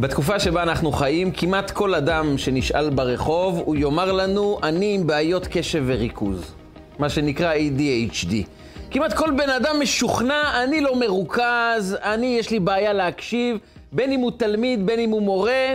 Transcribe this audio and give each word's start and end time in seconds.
בתקופה 0.00 0.40
שבה 0.40 0.62
אנחנו 0.62 0.92
חיים, 0.92 1.32
כמעט 1.32 1.70
כל 1.70 1.94
אדם 1.94 2.38
שנשאל 2.38 2.90
ברחוב, 2.90 3.62
הוא 3.64 3.76
יאמר 3.76 4.12
לנו, 4.12 4.58
אני 4.62 4.94
עם 4.94 5.06
בעיות 5.06 5.46
קשב 5.46 5.84
וריכוז. 5.86 6.54
מה 6.98 7.08
שנקרא 7.08 7.54
ADHD. 7.54 8.32
כמעט 8.90 9.12
כל 9.12 9.30
בן 9.30 9.50
אדם 9.50 9.80
משוכנע, 9.80 10.62
אני 10.64 10.80
לא 10.80 10.96
מרוכז, 10.96 11.96
אני, 12.02 12.36
יש 12.38 12.50
לי 12.50 12.60
בעיה 12.60 12.92
להקשיב, 12.92 13.58
בין 13.92 14.12
אם 14.12 14.20
הוא 14.20 14.32
תלמיד, 14.36 14.86
בין 14.86 15.00
אם 15.00 15.10
הוא 15.10 15.22
מורה, 15.22 15.74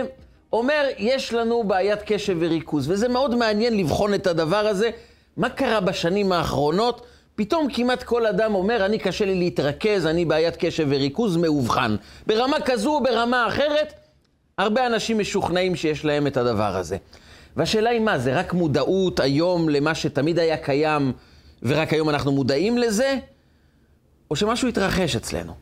אומר, 0.52 0.88
יש 0.98 1.32
לנו 1.32 1.64
בעיית 1.64 2.00
קשב 2.06 2.36
וריכוז. 2.40 2.90
וזה 2.90 3.08
מאוד 3.08 3.34
מעניין 3.34 3.76
לבחון 3.76 4.14
את 4.14 4.26
הדבר 4.26 4.66
הזה. 4.66 4.90
מה 5.36 5.48
קרה 5.48 5.80
בשנים 5.80 6.32
האחרונות? 6.32 7.06
פתאום 7.34 7.68
כמעט 7.72 8.02
כל 8.02 8.26
אדם 8.26 8.54
אומר, 8.54 8.86
אני 8.86 8.98
קשה 8.98 9.24
לי 9.24 9.34
להתרכז, 9.34 10.06
אני 10.06 10.24
בעיית 10.24 10.56
קשב 10.56 10.86
וריכוז 10.90 11.36
מאובחן. 11.36 11.96
ברמה 12.26 12.60
כזו 12.60 12.90
או 12.94 13.02
ברמה 13.02 13.48
אחרת, 13.48 13.92
הרבה 14.62 14.86
אנשים 14.86 15.18
משוכנעים 15.18 15.76
שיש 15.76 16.04
להם 16.04 16.26
את 16.26 16.36
הדבר 16.36 16.76
הזה. 16.76 16.96
והשאלה 17.56 17.90
היא 17.90 18.00
מה, 18.00 18.18
זה 18.18 18.38
רק 18.38 18.52
מודעות 18.52 19.20
היום 19.20 19.68
למה 19.68 19.94
שתמיד 19.94 20.38
היה 20.38 20.56
קיים, 20.56 21.12
ורק 21.62 21.92
היום 21.92 22.08
אנחנו 22.08 22.32
מודעים 22.32 22.78
לזה? 22.78 23.18
או 24.30 24.36
שמשהו 24.36 24.68
התרחש 24.68 25.16
אצלנו? 25.16 25.52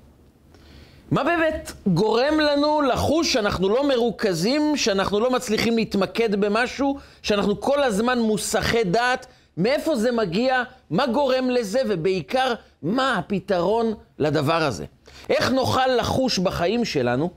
מה 1.10 1.24
באמת 1.24 1.72
גורם 1.86 2.40
לנו 2.40 2.82
לחוש 2.82 3.32
שאנחנו 3.32 3.68
לא 3.68 3.88
מרוכזים, 3.88 4.76
שאנחנו 4.76 5.20
לא 5.20 5.30
מצליחים 5.30 5.76
להתמקד 5.76 6.40
במשהו, 6.40 6.98
שאנחנו 7.22 7.60
כל 7.60 7.82
הזמן 7.82 8.18
מוסחי 8.18 8.84
דעת? 8.84 9.26
מאיפה 9.56 9.96
זה 9.96 10.12
מגיע? 10.12 10.62
מה 10.90 11.06
גורם 11.06 11.50
לזה? 11.50 11.80
ובעיקר, 11.88 12.54
מה 12.82 13.18
הפתרון 13.18 13.94
לדבר 14.18 14.62
הזה? 14.62 14.84
איך 15.30 15.50
נוכל 15.50 15.86
לחוש 15.86 16.38
בחיים 16.38 16.84
שלנו 16.84 17.30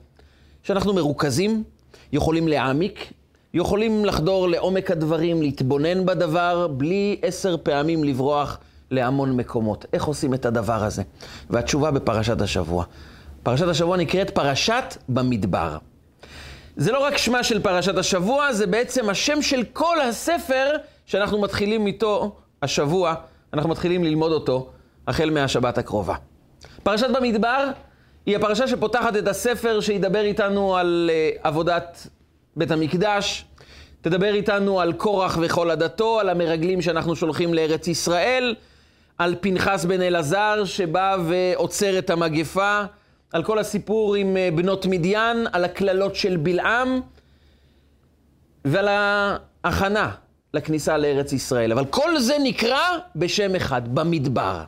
שאנחנו 0.64 0.94
מרוכזים, 0.94 1.64
יכולים 2.12 2.48
להעמיק, 2.48 3.14
יכולים 3.54 4.06
לחדור 4.06 4.50
לעומק 4.50 4.92
הדברים, 4.92 5.42
להתבונן 5.42 6.06
בדבר, 6.06 6.68
בלי 6.68 7.20
עשר 7.22 7.56
פעמים 7.64 8.04
לברוח 8.04 8.60
להמון 8.92 9.36
מקומות. 9.38 9.86
איך 9.94 10.04
עושים 10.04 10.34
את 10.34 10.46
הדבר 10.46 10.84
הזה? 10.84 11.04
והתשובה 11.50 11.92
בפרשת 11.92 12.42
השבוע. 12.42 12.86
פרשת 13.44 13.68
השבוע 13.68 13.98
נקראת 13.98 14.30
פרשת 14.30 14.98
במדבר. 15.10 15.78
זה 16.76 16.92
לא 16.92 17.00
רק 17.04 17.18
שמה 17.18 17.44
של 17.44 17.62
פרשת 17.62 17.98
השבוע, 17.98 18.54
זה 18.54 18.68
בעצם 18.68 19.10
השם 19.10 19.42
של 19.42 19.64
כל 19.74 20.02
הספר 20.02 20.72
שאנחנו 21.06 21.42
מתחילים 21.42 21.88
איתו 21.88 22.36
השבוע, 22.62 23.16
אנחנו 23.54 23.70
מתחילים 23.70 24.04
ללמוד 24.04 24.32
אותו 24.32 24.70
החל 25.08 25.30
מהשבת 25.30 25.78
הקרובה. 25.78 26.16
פרשת 26.84 27.08
במדבר 27.10 27.72
היא 28.26 28.36
הפרשה 28.36 28.68
שפותחת 28.68 29.16
את 29.18 29.28
הספר 29.28 29.80
שידבר 29.82 30.22
איתנו 30.22 30.78
על 30.78 31.10
uh, 31.14 31.40
עבודת 31.48 32.08
בית 32.56 32.72
המקדש, 32.72 33.46
תדבר 34.02 34.34
איתנו 34.34 34.82
על 34.82 34.94
קורח 34.94 35.38
וכל 35.42 35.72
עדתו, 35.72 36.20
על 36.20 36.30
המרגלים 36.30 36.82
שאנחנו 36.82 37.16
שולחים 37.16 37.54
לארץ 37.54 37.88
ישראל, 37.88 38.56
על 39.18 39.36
פנחס 39.42 39.86
בן 39.86 40.02
אלעזר 40.02 40.66
שבא 40.66 41.18
ועוצר 41.26 42.00
את 42.00 42.10
המגפה, 42.10 42.82
על 43.34 43.44
כל 43.44 43.60
הסיפור 43.60 44.16
עם 44.16 44.38
uh, 44.38 44.56
בנות 44.56 44.86
מדיין, 44.86 45.48
על 45.52 45.66
הקללות 45.66 46.16
של 46.16 46.38
בלעם 46.38 47.02
ועל 48.66 48.88
ההכנה 49.64 50.12
לכניסה 50.54 50.98
לארץ 50.98 51.34
ישראל. 51.34 51.72
אבל 51.72 51.86
כל 51.86 52.20
זה 52.20 52.36
נקרא 52.44 52.82
בשם 53.16 53.56
אחד, 53.56 53.96
במדבר. 53.96 54.64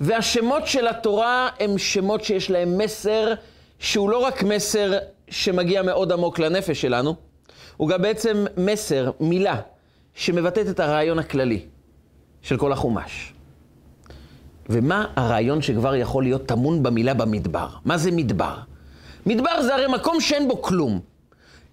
והשמות 0.00 0.66
של 0.66 0.86
התורה 0.86 1.48
הם 1.60 1.78
שמות 1.78 2.24
שיש 2.24 2.50
להם 2.50 2.78
מסר 2.78 3.34
שהוא 3.78 4.10
לא 4.10 4.18
רק 4.18 4.42
מסר 4.42 4.98
שמגיע 5.28 5.82
מאוד 5.82 6.12
עמוק 6.12 6.38
לנפש 6.38 6.80
שלנו, 6.80 7.14
הוא 7.76 7.88
גם 7.88 8.02
בעצם 8.02 8.44
מסר, 8.56 9.10
מילה, 9.20 9.60
שמבטאת 10.14 10.68
את 10.68 10.80
הרעיון 10.80 11.18
הכללי 11.18 11.60
של 12.42 12.56
כל 12.56 12.72
החומש. 12.72 13.32
ומה 14.68 15.06
הרעיון 15.16 15.62
שכבר 15.62 15.94
יכול 15.94 16.22
להיות 16.22 16.46
טמון 16.46 16.82
במילה 16.82 17.14
במדבר? 17.14 17.68
מה 17.84 17.98
זה 17.98 18.10
מדבר? 18.10 18.54
מדבר 19.26 19.62
זה 19.62 19.74
הרי 19.74 19.86
מקום 19.86 20.20
שאין 20.20 20.48
בו 20.48 20.62
כלום. 20.62 21.00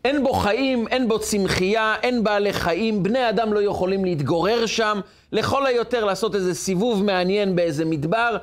אין 0.05 0.23
בו 0.23 0.33
חיים, 0.33 0.87
אין 0.87 1.07
בו 1.07 1.19
צמחייה, 1.19 1.95
אין 2.03 2.23
בעלי 2.23 2.53
חיים, 2.53 3.03
בני 3.03 3.29
אדם 3.29 3.53
לא 3.53 3.59
יכולים 3.61 4.05
להתגורר 4.05 4.66
שם, 4.66 4.99
לכל 5.31 5.65
היותר 5.65 6.05
לעשות 6.05 6.35
איזה 6.35 6.53
סיבוב 6.53 7.03
מעניין 7.03 7.55
באיזה 7.55 7.85
מדבר, 7.85 8.38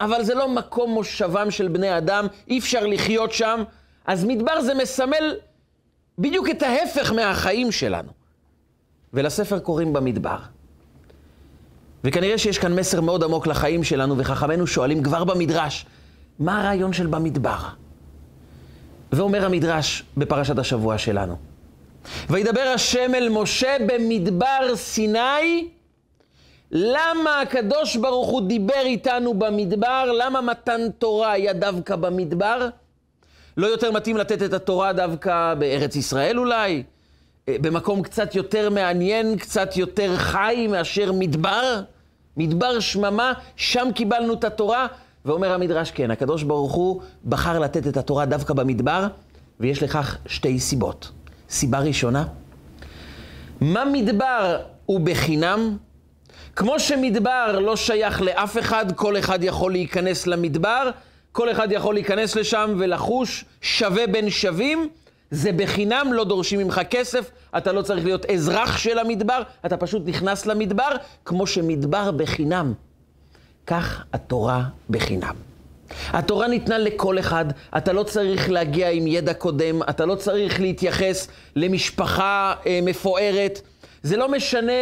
אבל 0.00 0.22
זה 0.22 0.34
לא 0.34 0.48
מקום 0.48 0.90
מושבם 0.90 1.50
של 1.50 1.68
בני 1.68 1.98
אדם, 1.98 2.26
אי 2.48 2.58
אפשר 2.58 2.86
לחיות 2.86 3.32
שם. 3.32 3.62
אז 4.06 4.24
מדבר 4.24 4.60
זה 4.60 4.74
מסמל 4.74 5.36
בדיוק 6.18 6.50
את 6.50 6.62
ההפך 6.62 7.12
מהחיים 7.12 7.72
שלנו. 7.72 8.08
ולספר 9.14 9.58
קוראים 9.58 9.92
במדבר. 9.92 10.38
וכנראה 12.04 12.38
שיש 12.38 12.58
כאן 12.58 12.74
מסר 12.74 13.00
מאוד 13.00 13.24
עמוק 13.24 13.46
לחיים 13.46 13.84
שלנו, 13.84 14.18
וחכמינו 14.18 14.66
שואלים 14.66 15.02
כבר 15.02 15.24
במדרש, 15.24 15.86
מה 16.38 16.60
הרעיון 16.60 16.92
של 16.92 17.06
במדבר? 17.06 17.58
ואומר 19.12 19.44
המדרש 19.44 20.02
בפרשת 20.16 20.58
השבוע 20.58 20.98
שלנו. 20.98 21.36
וידבר 22.30 22.72
השם 22.74 23.14
אל 23.14 23.28
משה 23.28 23.76
במדבר 23.86 24.74
סיני, 24.74 25.68
למה 26.72 27.40
הקדוש 27.40 27.96
ברוך 27.96 28.28
הוא 28.28 28.48
דיבר 28.48 28.82
איתנו 28.84 29.34
במדבר? 29.34 30.12
למה 30.18 30.40
מתן 30.40 30.80
תורה 30.98 31.32
היה 31.32 31.52
דווקא 31.52 31.96
במדבר? 31.96 32.68
לא 33.56 33.66
יותר 33.66 33.92
מתאים 33.92 34.16
לתת 34.16 34.42
את 34.42 34.52
התורה 34.52 34.92
דווקא 34.92 35.54
בארץ 35.54 35.96
ישראל 35.96 36.38
אולי? 36.38 36.82
אה, 37.48 37.56
במקום 37.60 38.02
קצת 38.02 38.34
יותר 38.34 38.70
מעניין, 38.70 39.36
קצת 39.38 39.76
יותר 39.76 40.16
חי 40.16 40.66
מאשר 40.70 41.12
מדבר? 41.12 41.80
מדבר 42.36 42.80
שממה, 42.80 43.32
שם 43.56 43.88
קיבלנו 43.94 44.34
את 44.34 44.44
התורה. 44.44 44.86
ואומר 45.24 45.52
המדרש, 45.52 45.90
כן, 45.90 46.10
הקדוש 46.10 46.42
ברוך 46.42 46.72
הוא 46.72 47.02
בחר 47.24 47.58
לתת 47.58 47.86
את 47.86 47.96
התורה 47.96 48.26
דווקא 48.26 48.54
במדבר, 48.54 49.06
ויש 49.60 49.82
לכך 49.82 50.18
שתי 50.26 50.60
סיבות. 50.60 51.10
סיבה 51.50 51.78
ראשונה, 51.78 52.24
מה 53.60 53.84
מדבר 53.84 54.60
הוא 54.86 55.00
בחינם? 55.00 55.76
כמו 56.60 56.80
שמדבר 56.80 57.58
לא 57.60 57.76
שייך 57.76 58.22
לאף 58.22 58.58
אחד, 58.58 58.92
כל 58.96 59.18
אחד 59.18 59.44
יכול 59.44 59.72
להיכנס 59.72 60.26
למדבר, 60.26 60.90
כל 61.32 61.50
אחד 61.50 61.72
יכול 61.72 61.94
להיכנס 61.94 62.36
לשם 62.36 62.74
ולחוש 62.78 63.44
שווה 63.60 64.06
בין 64.06 64.30
שווים, 64.30 64.88
זה 65.30 65.52
בחינם, 65.52 66.12
לא 66.12 66.24
דורשים 66.24 66.58
ממך 66.60 66.80
כסף, 66.90 67.30
אתה 67.56 67.72
לא 67.72 67.82
צריך 67.82 68.04
להיות 68.04 68.26
אזרח 68.26 68.76
של 68.76 68.98
המדבר, 68.98 69.42
אתה 69.66 69.76
פשוט 69.76 70.02
נכנס 70.06 70.46
למדבר, 70.46 70.88
כמו 71.24 71.46
שמדבר 71.46 72.10
בחינם. 72.10 72.72
כך 73.66 74.04
התורה 74.12 74.64
בחינם. 74.90 75.34
התורה 76.08 76.48
ניתנה 76.48 76.78
לכל 76.78 77.18
אחד, 77.18 77.44
אתה 77.76 77.92
לא 77.92 78.02
צריך 78.02 78.50
להגיע 78.50 78.90
עם 78.90 79.06
ידע 79.06 79.34
קודם, 79.34 79.82
אתה 79.82 80.06
לא 80.06 80.14
צריך 80.14 80.60
להתייחס 80.60 81.28
למשפחה 81.56 82.54
אה, 82.66 82.80
מפוארת. 82.82 83.60
זה 84.02 84.16
לא 84.16 84.30
משנה 84.30 84.72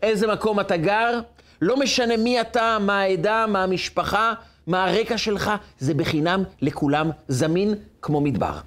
באיזה 0.00 0.26
מקום 0.26 0.60
אתה 0.60 0.76
גר, 0.76 1.20
לא 1.62 1.76
משנה 1.76 2.16
מי 2.16 2.40
אתה, 2.40 2.78
מה 2.80 3.00
העדה, 3.00 3.46
מה 3.48 3.62
המשפחה, 3.62 4.32
מה 4.66 4.84
הרקע 4.84 5.18
שלך, 5.18 5.50
זה 5.78 5.94
בחינם 5.94 6.42
לכולם, 6.62 7.10
זמין 7.28 7.74
כמו 8.02 8.20
מדבר. 8.20 8.58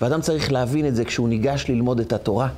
ואדם 0.00 0.20
צריך 0.20 0.52
להבין 0.52 0.86
את 0.86 0.96
זה 0.96 1.04
כשהוא 1.04 1.28
ניגש 1.28 1.64
ללמוד 1.68 2.00
את 2.00 2.12
התורה. 2.12 2.48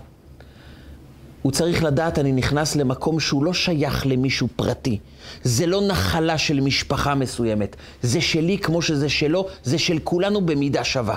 הוא 1.43 1.53
צריך 1.53 1.85
לדעת, 1.85 2.19
אני 2.19 2.33
נכנס 2.33 2.77
למקום 2.77 3.21
שהוא 3.21 3.45
לא 3.45 3.53
שייך 3.53 4.07
למישהו 4.07 4.49
פרטי. 4.57 4.99
זה 5.43 5.67
לא 5.67 5.83
נחלה 5.89 6.39
של 6.39 6.61
משפחה 6.61 7.15
מסוימת. 7.15 7.77
זה 8.03 8.21
שלי 8.21 8.59
כמו 8.59 8.83
שזה 8.83 9.09
שלו, 9.09 9.47
זה 9.63 9.79
של 9.79 9.99
כולנו 10.05 10.47
במידה 10.47 10.85
שווה. 10.85 11.17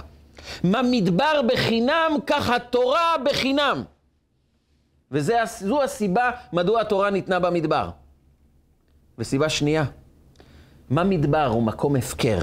מה 0.64 0.82
מדבר 0.92 1.42
בחינם, 1.48 2.12
ככה 2.28 2.60
תורה 2.60 3.16
בחינם. 3.26 3.84
וזו 5.16 5.84
הסיבה 5.84 6.32
מדוע 6.54 6.82
התורה 6.82 7.10
ניתנה 7.10 7.40
במדבר. 7.40 7.90
וסיבה 9.18 9.50
שנייה, 9.50 9.84
מה 10.90 11.04
מדבר 11.04 11.46
הוא 11.46 11.64
מקום 11.64 11.96
הפקר. 11.96 12.40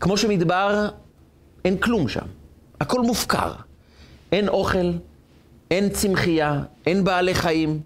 כמו 0.00 0.16
שמדבר, 0.16 0.88
אין 1.64 1.78
כלום 1.78 2.08
שם. 2.08 2.26
הכל 2.80 3.00
מופקר. 3.00 3.52
אין 4.32 4.48
אוכל, 4.48 4.92
אין 5.70 5.88
צמחייה, 5.88 6.60
אין 6.86 7.04
בעלי 7.04 7.34
חיים, 7.34 7.80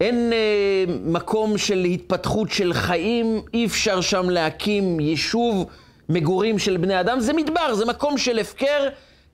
אין 0.00 0.32
אה, 0.32 0.84
מקום 1.04 1.58
של 1.58 1.84
התפתחות 1.84 2.50
של 2.50 2.72
חיים, 2.72 3.42
אי 3.54 3.66
אפשר 3.66 4.00
שם 4.00 4.30
להקים 4.30 5.00
יישוב 5.00 5.66
מגורים 6.08 6.58
של 6.58 6.76
בני 6.76 7.00
אדם, 7.00 7.20
זה 7.20 7.32
מדבר, 7.32 7.74
זה 7.74 7.84
מקום 7.84 8.18
של 8.18 8.38
הפקר. 8.38 8.88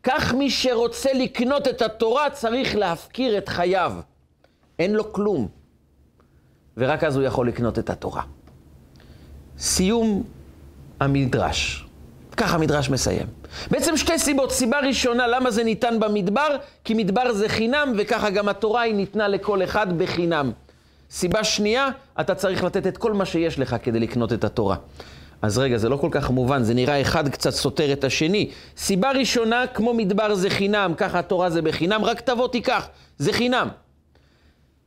כך 0.04 0.34
מי 0.34 0.50
שרוצה 0.50 1.12
לקנות 1.12 1.68
את 1.68 1.82
התורה 1.82 2.30
צריך 2.30 2.76
להפקיר 2.76 3.38
את 3.38 3.48
חייו. 3.48 3.92
אין 4.78 4.94
לו 4.94 5.12
כלום, 5.12 5.48
ורק 6.76 7.04
אז 7.04 7.16
הוא 7.16 7.24
יכול 7.24 7.48
לקנות 7.48 7.78
את 7.78 7.90
התורה. 7.90 8.22
סיום 9.58 10.22
המדרש. 11.00 11.84
ככה 12.36 12.56
המדרש 12.56 12.90
מסיים. 12.90 13.26
בעצם 13.70 13.96
שתי 13.96 14.18
סיבות. 14.18 14.52
סיבה 14.52 14.80
ראשונה, 14.80 15.26
למה 15.26 15.50
זה 15.50 15.64
ניתן 15.64 16.00
במדבר? 16.00 16.56
כי 16.84 16.94
מדבר 16.94 17.32
זה 17.32 17.48
חינם, 17.48 17.92
וככה 17.98 18.30
גם 18.30 18.48
התורה 18.48 18.82
היא 18.82 18.94
ניתנה 18.94 19.28
לכל 19.28 19.64
אחד 19.64 19.98
בחינם. 19.98 20.52
סיבה 21.10 21.44
שנייה, 21.44 21.88
אתה 22.20 22.34
צריך 22.34 22.64
לתת 22.64 22.86
את 22.86 22.96
כל 22.98 23.12
מה 23.12 23.24
שיש 23.24 23.58
לך 23.58 23.76
כדי 23.82 24.00
לקנות 24.00 24.32
את 24.32 24.44
התורה. 24.44 24.76
אז 25.44 25.58
רגע, 25.58 25.78
זה 25.78 25.88
לא 25.88 25.96
כל 25.96 26.08
כך 26.10 26.30
מובן, 26.30 26.62
זה 26.62 26.74
נראה 26.74 27.00
אחד 27.00 27.28
קצת 27.28 27.50
סותר 27.50 27.92
את 27.92 28.04
השני. 28.04 28.50
סיבה 28.76 29.12
ראשונה, 29.12 29.66
כמו 29.74 29.94
מדבר 29.94 30.34
זה 30.34 30.50
חינם, 30.50 30.92
ככה 30.96 31.18
התורה 31.18 31.50
זה 31.50 31.62
בחינם, 31.62 32.04
רק 32.04 32.20
תבוא 32.20 32.48
תיקח, 32.48 32.88
זה 33.18 33.32
חינם. 33.32 33.68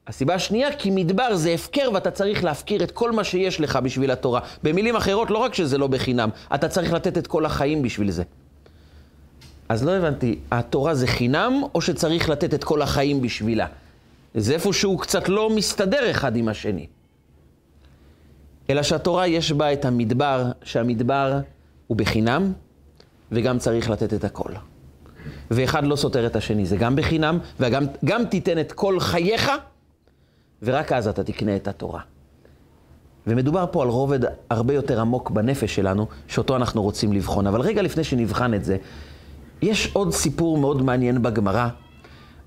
הסיבה 0.07 0.36
השנייה, 0.36 0.75
כי 0.75 0.89
מדבר 0.92 1.36
זה 1.36 1.51
הפקר 1.51 1.89
ואתה 1.94 2.12
צריך 2.12 2.44
להפקיר 2.44 2.83
את 2.83 2.92
כל 2.92 3.12
מה 3.12 3.24
שיש 3.24 3.62
לך 3.62 3.75
בשביל 3.83 4.12
התורה. 4.12 4.39
במילים 4.63 4.95
אחרות, 4.95 5.31
לא 5.31 5.38
רק 5.38 5.54
שזה 5.54 5.77
לא 5.77 5.88
בחינם, 5.88 6.30
אתה 6.56 6.69
צריך 6.69 6.94
לתת 6.94 7.18
את 7.18 7.27
כל 7.27 7.45
החיים 7.45 7.81
בשביל 7.81 8.12
זה. 8.12 8.24
אז 9.69 9.86
לא 9.86 9.92
הבנתי, 9.92 10.39
התורה 10.51 10.95
זה 10.95 11.07
חינם, 11.07 11.62
או 11.75 11.81
שצריך 11.81 12.30
לתת 12.30 12.53
את 12.53 12.63
כל 12.63 12.81
החיים 12.81 13.21
בשבילה? 13.21 13.65
זה 14.36 14.53
איפשהו 14.53 14.98
קצת 14.98 15.30
לא 15.30 15.50
מסתדר 15.50 16.12
אחד 16.12 16.36
עם 16.36 16.48
השני. 16.48 16.88
אלא 18.69 18.84
שהתורה 18.84 19.28
יש 19.28 19.52
בה 19.52 19.74
את 19.74 19.86
המדבר, 19.86 20.52
שהמדבר 20.64 21.40
הוא 21.88 21.98
בחינם, 21.98 22.54
וגם 23.31 23.58
צריך 23.58 23.90
לתת 23.90 24.14
את 24.14 24.24
הכל. 24.24 24.52
ואחד 25.52 25.84
לא 25.84 25.96
סותר 25.96 26.25
את 26.25 26.36
השני, 26.36 26.66
זה 26.66 26.78
גם 26.78 26.96
בחינם, 26.96 27.40
וגם 27.60 28.25
תיתן 28.30 28.60
את 28.60 28.72
כל 28.72 29.00
חייך, 29.00 29.52
ורק 30.64 30.92
אז 30.92 31.08
אתה 31.08 31.24
תקנה 31.24 31.56
את 31.56 31.68
התורה. 31.68 32.02
ומדובר 33.28 33.66
פה 33.72 33.84
על 33.84 33.90
רובד 33.90 34.19
הרבה 34.50 34.74
יותר 34.74 35.02
עמוק 35.02 35.30
בנפש 35.31 35.75
שלנו, 35.75 36.08
שאותו 36.28 36.56
אנחנו 36.56 36.81
רוצים 36.84 37.13
לבחון. 37.13 37.48
אבל 37.48 37.62
רגע 37.62 37.81
לפני 37.81 38.04
שנבחן 38.04 38.54
את 38.54 38.66
זה, 38.66 38.78
יש 39.62 39.92
עוד 39.94 40.13
סיפור 40.13 40.58
מאוד 40.58 40.81
מעניין 40.81 41.22
בגמרא, 41.22 41.68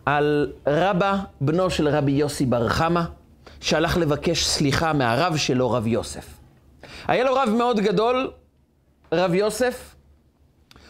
על 0.07 0.53
רבא, 0.67 1.19
בנו 1.41 1.71
של 1.71 1.89
רבי 1.89 2.13
יוסי 2.13 2.47
בר 2.47 2.69
חמא, 2.69 3.03
שהלך 3.61 3.97
לבקש 3.97 4.45
סליחה 4.45 4.93
מהרב 4.93 5.37
שלו, 5.37 5.71
רב 5.71 5.87
יוסף. 5.87 6.27
היה 7.09 7.25
לו 7.25 7.35
רב 7.35 7.49
מאוד 7.59 7.81
גדול, 7.81 8.31
רב 9.13 9.35
יוסף. 9.35 9.95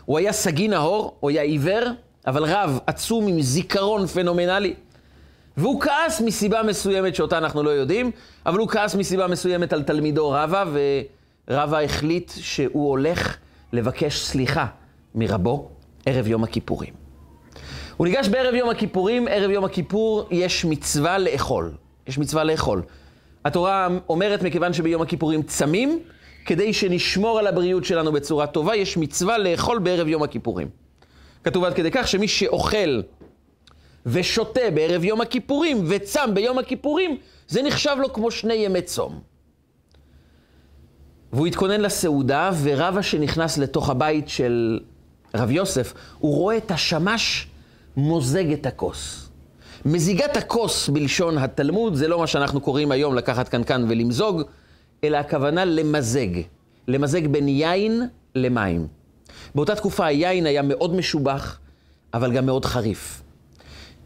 הוא 0.04 0.18
היה 0.18 0.32
סגי 0.32 0.68
נהור, 0.68 1.16
הוא 1.20 1.30
היה 1.30 1.42
עיוור, 1.42 1.84
אבל 2.26 2.44
רב 2.44 2.78
עצום 2.86 3.26
עם 3.26 3.42
זיכרון 3.42 4.06
פנומנלי. 4.06 4.74
והוא 5.56 5.80
כעס 5.80 6.20
מסיבה 6.20 6.62
מסוימת 6.62 7.14
שאותה 7.14 7.38
אנחנו 7.38 7.62
לא 7.62 7.70
יודעים, 7.70 8.10
אבל 8.46 8.58
הוא 8.58 8.68
כעס 8.68 8.94
מסיבה 8.94 9.26
מסוימת 9.26 9.72
על 9.72 9.82
תלמידו 9.82 10.30
רבא, 10.30 10.64
ורבא 11.48 11.80
החליט 11.80 12.32
שהוא 12.40 12.88
הולך 12.90 13.36
לבקש 13.72 14.20
סליחה 14.20 14.66
מרבו 15.14 15.68
ערב 16.06 16.26
יום 16.26 16.44
הכיפורים. 16.44 16.94
הוא 17.96 18.06
ניגש 18.06 18.28
בערב 18.28 18.54
יום 18.54 18.70
הכיפורים, 18.70 19.28
ערב 19.30 19.50
יום 19.50 19.64
הכיפור 19.64 20.28
יש 20.30 20.64
מצווה 20.64 21.18
לאכול. 21.18 21.72
יש 22.10 22.18
מצווה 22.18 22.44
לאכול. 22.44 22.82
התורה 23.44 23.88
אומרת, 24.08 24.42
מכיוון 24.42 24.72
שביום 24.72 25.02
הכיפורים 25.02 25.42
צמים, 25.42 25.98
כדי 26.46 26.72
שנשמור 26.72 27.38
על 27.38 27.46
הבריאות 27.46 27.84
שלנו 27.84 28.12
בצורה 28.12 28.46
טובה, 28.46 28.76
יש 28.76 28.96
מצווה 28.96 29.38
לאכול 29.38 29.78
בערב 29.78 30.08
יום 30.08 30.22
הכיפורים. 30.22 30.68
כתוב 31.44 31.64
עד 31.64 31.74
כדי 31.74 31.90
כך 31.90 32.08
שמי 32.08 32.28
שאוכל 32.28 33.00
ושותה 34.06 34.70
בערב 34.74 35.04
יום 35.04 35.20
הכיפורים 35.20 35.84
וצם 35.88 36.34
ביום 36.34 36.58
הכיפורים, 36.58 37.16
זה 37.48 37.62
נחשב 37.62 37.96
לו 38.00 38.12
כמו 38.12 38.30
שני 38.30 38.54
ימי 38.54 38.82
צום. 38.82 39.20
והוא 41.32 41.46
התכונן 41.46 41.80
לסעודה, 41.80 42.50
ורבא 42.62 43.02
שנכנס 43.02 43.58
לתוך 43.58 43.90
הבית 43.90 44.28
של 44.28 44.80
רב 45.34 45.50
יוסף, 45.50 45.94
הוא 46.18 46.34
רואה 46.36 46.56
את 46.56 46.70
השמש 46.70 47.46
מוזג 47.96 48.52
את 48.52 48.66
הכוס. 48.66 49.29
מזיגת 49.84 50.36
הכוס 50.36 50.88
בלשון 50.88 51.38
התלמוד 51.38 51.94
זה 51.94 52.08
לא 52.08 52.18
מה 52.18 52.26
שאנחנו 52.26 52.60
קוראים 52.60 52.92
היום 52.92 53.14
לקחת 53.14 53.48
קנקן 53.48 53.84
ולמזוג, 53.88 54.42
אלא 55.04 55.16
הכוונה 55.16 55.64
למזג. 55.64 56.28
למזג 56.88 57.26
בין 57.26 57.48
יין 57.48 58.02
למים. 58.34 58.86
באותה 59.54 59.74
תקופה 59.74 60.06
היין 60.06 60.46
היה 60.46 60.62
מאוד 60.62 60.94
משובח, 60.94 61.58
אבל 62.14 62.32
גם 62.32 62.46
מאוד 62.46 62.64
חריף. 62.64 63.22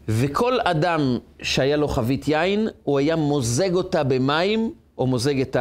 וכל 0.07 0.59
אדם 0.63 1.17
שהיה 1.41 1.77
לו 1.77 1.87
חבית 1.87 2.27
יין, 2.27 2.67
הוא 2.83 2.99
היה 2.99 3.15
מוזג 3.15 3.73
אותה 3.73 4.03
במים, 4.03 4.71
או 4.97 5.07
מוזג 5.07 5.41
את 5.41 5.57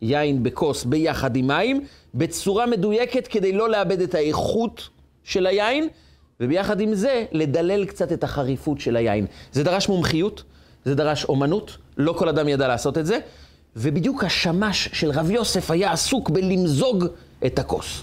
היין 0.00 0.42
בכוס 0.42 0.84
ביחד 0.84 1.36
עם 1.36 1.46
מים, 1.46 1.80
בצורה 2.14 2.66
מדויקת 2.66 3.26
כדי 3.26 3.52
לא 3.52 3.70
לאבד 3.70 4.00
את 4.00 4.14
האיכות 4.14 4.88
של 5.24 5.46
היין, 5.46 5.88
וביחד 6.40 6.80
עם 6.80 6.94
זה, 6.94 7.24
לדלל 7.32 7.84
קצת 7.84 8.12
את 8.12 8.24
החריפות 8.24 8.80
של 8.80 8.96
היין. 8.96 9.26
זה 9.52 9.64
דרש 9.64 9.88
מומחיות, 9.88 10.42
זה 10.84 10.94
דרש 10.94 11.24
אומנות, 11.24 11.76
לא 11.96 12.12
כל 12.12 12.28
אדם 12.28 12.48
ידע 12.48 12.68
לעשות 12.68 12.98
את 12.98 13.06
זה, 13.06 13.18
ובדיוק 13.76 14.24
השמש 14.24 14.88
של 14.92 15.10
רב 15.10 15.30
יוסף 15.30 15.70
היה 15.70 15.92
עסוק 15.92 16.30
בלמזוג 16.30 17.04
את 17.46 17.58
הכוס. 17.58 18.02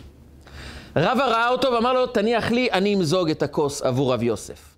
רבא 0.96 1.24
ראה 1.24 1.50
אותו 1.50 1.72
ואמר 1.72 1.94
לו, 1.94 2.08
תניח 2.08 2.52
לי, 2.52 2.72
אני 2.72 2.94
אמזוג 2.94 3.30
את 3.30 3.44
הכוס 3.44 3.82
עבור 3.82 4.14
רב 4.14 4.24
יוסף. 4.24 4.76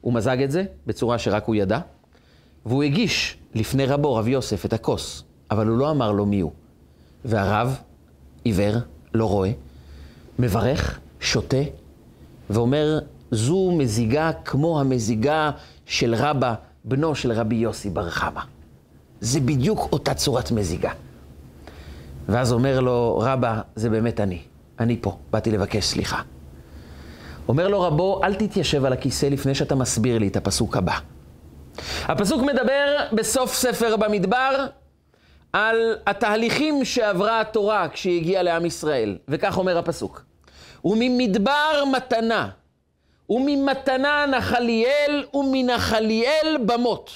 הוא 0.00 0.12
מזג 0.12 0.42
את 0.42 0.50
זה 0.50 0.64
בצורה 0.86 1.18
שרק 1.18 1.44
הוא 1.44 1.54
ידע, 1.54 1.78
והוא 2.66 2.82
הגיש 2.82 3.36
לפני 3.54 3.86
רבו, 3.86 4.14
רב 4.14 4.28
יוסף, 4.28 4.64
את 4.64 4.72
הכוס, 4.72 5.22
אבל 5.50 5.66
הוא 5.66 5.78
לא 5.78 5.90
אמר 5.90 6.12
לו 6.12 6.26
מי 6.26 6.40
הוא. 6.40 6.52
והרב, 7.24 7.78
עיוור, 8.44 8.74
לא 9.14 9.24
רואה, 9.24 9.50
מברך, 10.38 10.98
שותה, 11.20 11.62
ואומר, 12.50 12.98
זו 13.30 13.70
מזיגה 13.70 14.30
כמו 14.44 14.80
המזיגה 14.80 15.50
של 15.86 16.14
רבא, 16.14 16.54
בנו 16.84 17.14
של 17.14 17.32
רבי 17.32 17.54
יוסי 17.54 17.90
בר 17.90 18.10
חמא. 18.10 18.40
זה 19.20 19.40
בדיוק 19.40 19.88
אותה 19.92 20.14
צורת 20.14 20.50
מזיגה. 20.50 20.90
ואז 22.28 22.52
אומר 22.52 22.80
לו, 22.80 23.18
רבא, 23.22 23.60
זה 23.74 23.90
באמת 23.90 24.20
אני. 24.20 24.42
אני 24.80 24.96
פה, 25.00 25.16
באתי 25.30 25.50
לבקש 25.50 25.84
סליחה. 25.84 26.22
אומר 27.48 27.68
לו 27.68 27.80
רבו, 27.80 28.20
אל 28.24 28.34
תתיישב 28.34 28.84
על 28.84 28.92
הכיסא 28.92 29.26
לפני 29.26 29.54
שאתה 29.54 29.74
מסביר 29.74 30.18
לי 30.18 30.28
את 30.28 30.36
הפסוק 30.36 30.76
הבא. 30.76 30.98
הפסוק 32.02 32.42
מדבר 32.42 32.96
בסוף 33.12 33.54
ספר 33.54 33.96
במדבר 33.96 34.66
על 35.52 35.96
התהליכים 36.06 36.84
שעברה 36.84 37.40
התורה 37.40 37.88
כשהיא 37.88 38.20
הגיעה 38.20 38.42
לעם 38.42 38.66
ישראל, 38.66 39.18
וכך 39.28 39.58
אומר 39.58 39.78
הפסוק. 39.78 40.27
וממדבר 40.84 41.84
מתנה, 41.92 42.48
וממתנה 43.30 44.26
נחליאל, 44.26 45.24
ומנחליאל 45.34 46.58
במות. 46.66 47.10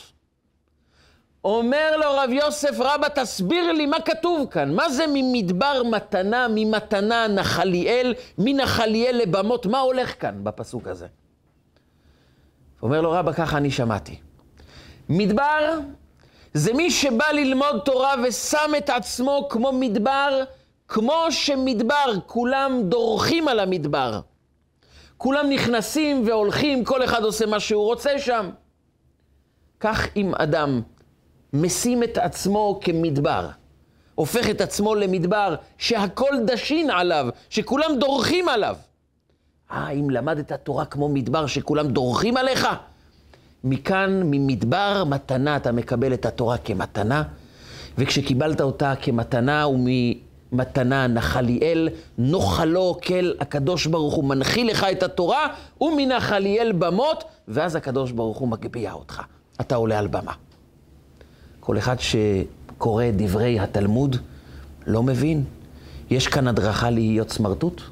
אומר 1.45 1.97
לו 1.97 2.07
רב 2.11 2.31
יוסף 2.31 2.81
רבא, 2.81 3.09
תסביר 3.09 3.73
לי 3.73 3.87
מה 3.87 4.01
כתוב 4.01 4.47
כאן. 4.51 4.75
מה 4.75 4.91
זה 4.91 5.05
ממדבר 5.09 5.83
מתנה, 5.91 6.47
ממתנה 6.51 7.29
נחליאל, 7.29 8.15
מנחליאל 8.39 9.17
לבמות? 9.17 9.67
מה 9.67 9.79
הולך 9.79 10.21
כאן 10.21 10.45
בפסוק 10.45 10.87
הזה? 10.89 11.07
אומר 12.83 13.01
לו 13.01 13.11
רבא, 13.11 13.33
ככה 13.33 13.57
אני 13.57 13.71
שמעתי. 13.71 14.17
מדבר 15.09 15.79
זה 16.55 16.73
מי 16.73 16.91
שבא 16.91 17.27
ללמוד 17.33 17.81
תורה 17.85 18.15
ושם 18.25 18.71
את 18.79 18.91
עצמו 18.91 19.47
כמו 19.51 19.73
מדבר, 19.73 20.45
כמו 20.89 21.27
שמדבר, 21.31 22.15
כולם 22.27 22.83
דורכים 22.89 23.49
על 23.49 23.61
המדבר. 23.61 24.21
כולם 25.17 25.51
נכנסים 25.51 26.27
והולכים, 26.27 26.85
כל 26.85 27.05
אחד 27.05 27.23
עושה 27.23 27.47
מה 27.47 27.61
שהוא 27.61 27.85
רוצה 27.85 28.19
שם. 28.19 28.51
כך 29.81 30.07
אם 30.17 30.35
אדם 30.35 30.81
משים 31.53 32.03
את 32.03 32.19
עצמו 32.19 32.81
כמדבר, 32.83 33.49
הופך 34.15 34.51
את 34.51 34.61
עצמו 34.61 34.95
למדבר 34.95 35.55
שהכל 35.79 36.31
דשין 36.47 36.91
עליו, 36.91 37.27
שכולם 37.51 37.99
דורכים 37.99 38.49
עליו. 38.49 38.77
אה, 39.73 39.91
אם 39.91 40.11
למדת 40.11 40.53
תורה 40.53 40.85
כמו 40.85 41.09
מדבר 41.09 41.47
שכולם 41.47 41.89
דורכים 41.89 42.37
עליך, 42.37 42.69
מכאן, 43.65 44.23
ממדבר 44.25 45.05
מתנה, 45.07 45.57
אתה 45.57 45.73
מקבל 45.73 46.15
את 46.15 46.27
התורה 46.27 46.59
כמתנה, 46.59 47.23
וכשקיבלת 47.99 48.61
אותה 48.61 48.95
כמתנה 49.03 49.63
וממתנה 50.53 51.07
נחליאל, 51.07 51.89
נוחלו 52.19 52.97
כל 53.07 53.33
הקדוש 53.41 53.87
ברוך 53.87 54.15
הוא 54.15 54.25
מנחיל 54.25 54.71
לך 54.71 54.87
את 54.93 55.03
התורה, 55.03 55.47
ומנחליאל 55.81 56.73
במות, 56.73 57.25
ואז 57.49 57.77
הקדוש 57.77 58.13
ברוך 58.13 58.39
הוא 58.39 58.49
מגביה 58.49 58.93
אותך. 58.93 59.23
אתה 59.61 59.75
עולה 59.75 59.99
על 59.99 60.07
במה. 60.07 60.33
כל 61.61 61.79
אחד 61.79 61.97
שקורא 62.01 63.05
דברי 63.17 63.61
התלמוד 63.61 64.17
לא 64.87 65.03
מבין. 65.03 65.45
יש 66.11 66.29
כאן 66.29 66.49
הדרכה 66.49 66.91
להיות 66.91 67.31
סמרטוט? 67.31 67.83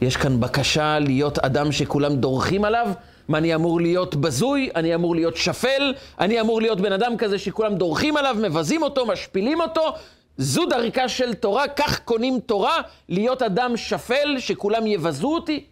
יש 0.00 0.16
כאן 0.16 0.40
בקשה 0.40 0.98
להיות 0.98 1.38
אדם 1.38 1.72
שכולם 1.72 2.16
דורכים 2.16 2.64
עליו? 2.64 2.88
מה, 3.28 3.38
אני 3.38 3.54
אמור 3.54 3.80
להיות 3.80 4.14
בזוי? 4.14 4.70
אני 4.76 4.94
אמור 4.94 5.14
להיות 5.14 5.36
שפל? 5.36 5.94
אני 6.20 6.40
אמור 6.40 6.60
להיות 6.60 6.80
בן 6.80 6.92
אדם 6.92 7.16
כזה 7.16 7.38
שכולם 7.38 7.74
דורכים 7.74 8.16
עליו, 8.16 8.36
מבזים 8.42 8.82
אותו, 8.82 9.06
משפילים 9.06 9.60
אותו? 9.60 9.94
זו 10.38 10.66
דרכה 10.66 11.08
של 11.08 11.34
תורה, 11.34 11.68
כך 11.68 12.00
קונים 12.04 12.40
תורה, 12.46 12.80
להיות 13.08 13.42
אדם 13.42 13.76
שפל, 13.76 14.36
שכולם 14.38 14.86
יבזו 14.86 15.34
אותי? 15.34 15.64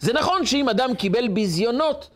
זה 0.00 0.12
נכון 0.12 0.46
שאם 0.46 0.68
אדם 0.68 0.94
קיבל 0.94 1.28
ביזיונות, 1.28 2.08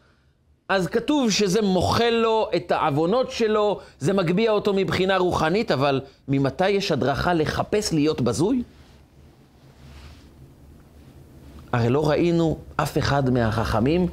אז 0.69 0.87
כתוב 0.87 1.31
שזה 1.31 1.63
מוחל 1.63 2.11
לו 2.11 2.51
את 2.57 2.73
העוונות 2.73 3.31
שלו, 3.31 3.81
זה 3.99 4.13
מגביה 4.13 4.51
אותו 4.51 4.75
מבחינה 4.75 5.17
רוחנית, 5.17 5.71
אבל 5.71 6.01
ממתי 6.29 6.71
יש 6.71 6.93
הדרכה 6.93 7.35
לחפש 7.35 7.93
להיות 7.93 8.21
בזוי? 8.21 8.63
הרי 11.73 11.89
לא 11.89 12.11
ראינו 12.11 12.59
אף 12.77 12.99
אחד 12.99 13.31
מהחכמים 13.31 14.07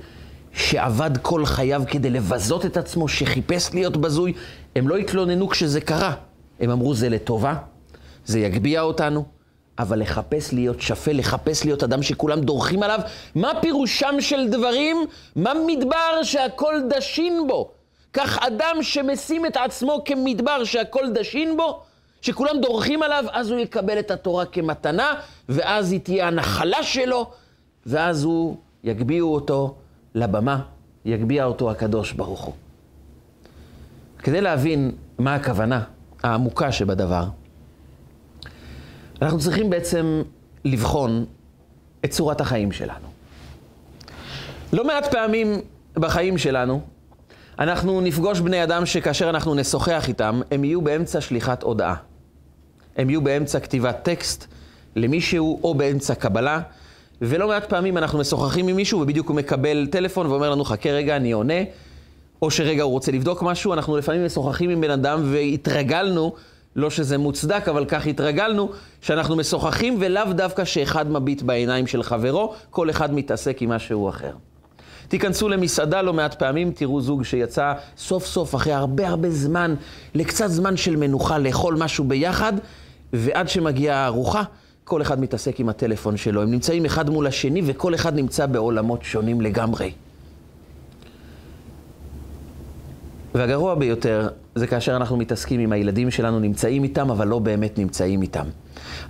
שעבד 0.54 1.18
כל 1.22 1.46
חייו 1.46 1.84
כדי 1.88 2.10
לבזות 2.10 2.66
את 2.66 2.78
עצמו, 2.78 3.08
שחיפש 3.08 3.74
להיות 3.74 3.98
בזוי. 3.98 4.34
הם 4.76 4.88
לא 4.88 4.98
התלוננו 4.98 5.50
כשזה 5.50 5.82
קרה. 5.82 6.14
הם 6.60 6.72
אמרו, 6.72 6.94
זה 6.94 7.10
לטובה, 7.10 7.56
זה 8.26 8.40
יגביה 8.40 8.82
אותנו, 8.82 9.26
אבל 9.80 10.00
לחפש 10.00 10.54
להיות 10.54 10.82
שפל, 10.82 11.18
לחפש 11.18 11.66
להיות 11.66 11.84
אדם 11.84 12.04
שכולם 12.04 12.42
דורכים 12.42 12.84
עליו, 12.84 13.00
מה 13.36 13.52
פירושם 13.62 14.16
של 14.20 14.48
דברים? 14.50 14.98
מה 15.36 15.54
מדבר 15.68 16.24
שהכל 16.24 16.76
דשין 16.90 17.48
בו? 17.48 17.72
כך 18.14 18.38
אדם 18.42 18.78
שמשים 18.82 19.46
את 19.46 19.58
עצמו 19.58 20.02
כמדבר 20.06 20.64
שהכל 20.64 21.06
דשין 21.14 21.58
בו, 21.58 21.82
שכולם 22.22 22.62
דורכים 22.62 23.04
עליו, 23.04 23.26
אז 23.32 23.52
הוא 23.52 23.60
יקבל 23.60 24.00
את 24.00 24.12
התורה 24.12 24.46
כמתנה, 24.46 25.14
ואז 25.50 25.92
היא 25.92 26.00
תהיה 26.00 26.28
הנחלה 26.28 26.84
שלו, 26.84 27.32
ואז 27.86 28.24
הוא, 28.24 28.58
יגביהו 28.84 29.34
אותו 29.34 29.76
לבמה, 30.16 30.62
יגביה 31.06 31.46
אותו 31.46 31.72
הקדוש 31.72 32.12
ברוך 32.12 32.42
הוא. 32.42 32.54
כדי 34.24 34.42
להבין 34.42 34.92
מה 35.18 35.36
הכוונה 35.36 35.84
העמוקה 36.24 36.72
שבדבר, 36.72 37.24
אנחנו 39.22 39.40
צריכים 39.40 39.70
בעצם 39.70 40.22
לבחון 40.66 41.26
את 42.06 42.10
צורת 42.10 42.42
החיים 42.42 42.72
שלנו. 42.72 43.08
לא 44.74 44.88
מעט 44.88 45.12
פעמים 45.12 45.62
בחיים 45.96 46.38
שלנו, 46.38 46.82
אנחנו 47.60 48.02
נפגוש 48.02 48.40
בני 48.40 48.64
אדם 48.64 48.86
שכאשר 48.86 49.30
אנחנו 49.30 49.56
נשוחח 49.56 50.08
איתם, 50.08 50.42
הם 50.52 50.64
יהיו 50.64 50.82
באמצע 50.82 51.22
שליחת 51.22 51.64
הודעה. 51.64 51.96
הם 52.98 53.10
יהיו 53.10 53.22
באמצע 53.22 53.60
כתיבת 53.60 54.00
טקסט 54.04 54.48
למישהו 54.96 55.60
או 55.64 55.74
באמצע 55.74 56.16
קבלה, 56.16 56.62
ולא 57.22 57.48
מעט 57.48 57.70
פעמים 57.70 57.98
אנחנו 57.98 58.20
משוחחים 58.20 58.68
עם 58.68 58.76
מישהו 58.76 59.00
ובדיוק 59.00 59.30
הוא 59.30 59.36
מקבל 59.36 59.88
טלפון 59.92 60.28
ואומר 60.28 60.50
לנו, 60.50 60.64
חכה 60.64 60.90
רגע, 60.90 61.16
אני 61.16 61.32
עונה, 61.32 61.64
או 62.42 62.52
שרגע 62.52 62.84
הוא 62.84 62.92
רוצה 62.92 63.12
לבדוק 63.12 63.44
משהו, 63.44 63.74
אנחנו 63.74 63.98
לפעמים 63.98 64.26
משוחחים 64.26 64.70
עם 64.70 64.82
בן 64.82 64.92
אדם 64.92 65.22
והתרגלנו, 65.32 66.34
לא 66.76 66.90
שזה 66.90 67.18
מוצדק, 67.18 67.68
אבל 67.68 67.86
כך 67.86 68.08
התרגלנו, 68.08 68.70
שאנחנו 69.02 69.36
משוחחים 69.36 69.98
ולאו 70.00 70.34
דווקא 70.34 70.66
שאחד 70.66 71.12
מביט 71.12 71.42
בעיניים 71.42 71.88
של 71.88 72.04
חברו, 72.04 72.54
כל 72.70 72.90
אחד 72.90 73.14
מתעסק 73.14 73.62
עם 73.62 73.70
משהו 73.70 74.10
אחר. 74.10 74.32
תיכנסו 75.08 75.50
למסעדה 75.50 76.02
לא 76.02 76.14
מעט 76.14 76.40
פעמים, 76.40 76.72
תראו 76.72 77.02
זוג 77.02 77.24
שיצא 77.24 77.74
סוף 77.98 78.26
סוף, 78.26 78.56
אחרי 78.56 78.74
הרבה 78.74 79.08
הרבה 79.08 79.30
זמן, 79.30 79.76
לקצת 80.16 80.48
זמן 80.48 80.78
של 80.78 80.96
מנוחה, 80.96 81.38
לאכול 81.38 81.76
משהו 81.76 82.04
ביחד, 82.04 82.54
ועד 83.14 83.50
שמגיעה 83.50 83.98
הארוחה, 83.98 84.44
כל 84.84 85.02
אחד 85.02 85.20
מתעסק 85.20 85.60
עם 85.60 85.70
הטלפון 85.70 86.18
שלו. 86.18 86.42
הם 86.42 86.52
נמצאים 86.52 86.86
אחד 86.86 87.10
מול 87.10 87.28
השני, 87.28 87.62
וכל 87.66 87.96
אחד 87.96 88.16
נמצא 88.16 88.46
בעולמות 88.46 89.04
שונים 89.04 89.42
לגמרי. 89.42 89.92
והגרוע 93.36 93.76
ביותר 93.76 94.30
זה 94.56 94.68
כאשר 94.68 94.96
אנחנו 94.96 95.18
מתעסקים 95.18 95.60
עם 95.60 95.72
הילדים 95.72 96.12
שלנו, 96.12 96.40
נמצאים 96.40 96.84
איתם, 96.84 97.12
אבל 97.12 97.28
לא 97.28 97.40
באמת 97.40 97.78
נמצאים 97.78 98.22
איתם. 98.22 98.46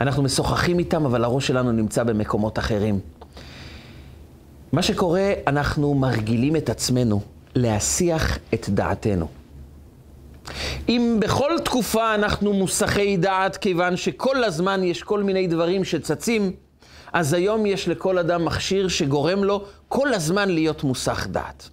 אנחנו 0.02 0.24
משוחחים 0.24 0.80
איתם, 0.80 1.06
אבל 1.06 1.24
הראש 1.24 1.48
שלנו 1.48 1.72
נמצא 1.72 2.04
במקומות 2.04 2.60
אחרים. 2.60 3.00
מה 4.72 4.82
שקורה, 4.82 5.34
אנחנו 5.48 5.94
מרגילים 5.94 6.56
את 6.56 6.70
עצמנו 6.70 7.22
להסיח 7.56 8.38
את 8.54 8.70
דעתנו. 8.70 9.28
אם 10.90 11.18
בכל 11.20 11.52
תקופה 11.66 12.16
אנחנו 12.16 12.54
מוסחי 12.54 13.18
דעת, 13.18 13.58
כיוון 13.58 13.98
שכל 13.98 14.44
הזמן 14.44 14.84
יש 14.84 15.04
כל 15.04 15.24
מיני 15.24 15.48
דברים 15.48 15.84
שצצים, 15.84 16.52
אז 17.14 17.34
היום 17.34 17.66
יש 17.66 17.88
לכל 17.88 18.18
אדם 18.18 18.46
מכשיר 18.46 18.88
שגורם 18.88 19.44
לו 19.44 19.64
כל 19.88 20.14
הזמן 20.14 20.50
להיות 20.50 20.84
מוסח 20.84 21.28
דעת. 21.28 21.70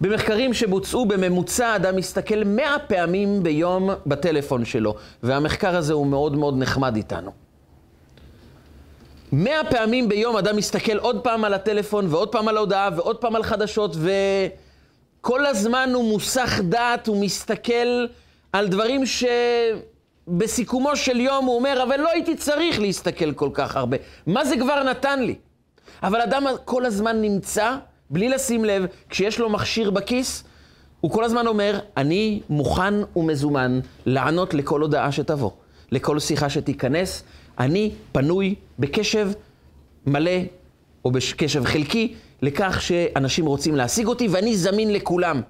במחקרים 0.00 0.54
שבוצעו 0.54 1.06
בממוצע, 1.06 1.76
אדם 1.76 1.96
מסתכל 1.96 2.42
מאה 2.44 2.78
פעמים 2.78 3.42
ביום 3.42 3.90
בטלפון 4.06 4.64
שלו, 4.64 4.94
והמחקר 5.22 5.76
הזה 5.76 5.92
הוא 5.92 6.06
מאוד 6.06 6.36
מאוד 6.36 6.58
נחמד 6.58 6.96
איתנו. 6.96 7.30
מאה 9.32 9.64
פעמים 9.70 10.08
ביום 10.08 10.36
אדם 10.36 10.56
מסתכל 10.56 10.96
עוד 10.96 11.20
פעם 11.24 11.44
על 11.44 11.54
הטלפון, 11.54 12.06
ועוד 12.10 12.32
פעם 12.32 12.48
על 12.48 12.56
ההודעה, 12.56 12.88
ועוד 12.96 13.16
פעם 13.16 13.36
על 13.36 13.42
חדשות, 13.42 13.96
וכל 15.20 15.46
הזמן 15.46 15.90
הוא 15.94 16.04
מוסח 16.04 16.60
דעת, 16.60 17.06
הוא 17.06 17.20
מסתכל 17.20 18.06
על 18.52 18.68
דברים 18.68 19.02
שבסיכומו 20.26 20.96
של 20.96 21.20
יום 21.20 21.44
הוא 21.44 21.56
אומר, 21.56 21.82
אבל 21.82 22.00
לא 22.00 22.08
הייתי 22.08 22.36
צריך 22.36 22.80
להסתכל 22.80 23.32
כל 23.32 23.50
כך 23.52 23.76
הרבה. 23.76 23.96
מה 24.26 24.44
זה 24.44 24.56
כבר 24.56 24.82
נתן 24.82 25.22
לי? 25.22 25.34
אבל 26.02 26.20
אדם 26.20 26.46
כל 26.64 26.84
הזמן 26.84 27.20
נמצא 27.20 27.76
בלי 28.10 28.28
לשים 28.28 28.64
לב, 28.64 28.86
כשיש 29.10 29.38
לו 29.38 29.50
מכשיר 29.50 29.90
בכיס, 29.90 30.44
הוא 31.00 31.10
כל 31.10 31.24
הזמן 31.24 31.46
אומר, 31.46 31.78
אני 31.96 32.40
מוכן 32.48 32.94
ומזומן 33.16 33.80
לענות 34.06 34.54
לכל 34.54 34.80
הודעה 34.80 35.12
שתבוא, 35.12 35.50
לכל 35.92 36.18
שיחה 36.18 36.50
שתיכנס, 36.50 37.22
אני 37.58 37.92
פנוי 38.12 38.54
בקשב 38.78 39.28
מלא 40.06 40.40
או 41.04 41.10
בקשב 41.10 41.64
חלקי 41.64 42.14
לכך 42.42 42.82
שאנשים 42.82 43.46
רוצים 43.46 43.74
להשיג 43.74 44.06
אותי 44.06 44.28
ואני 44.28 44.56
זמין 44.56 44.92
לכולם. 44.92 45.40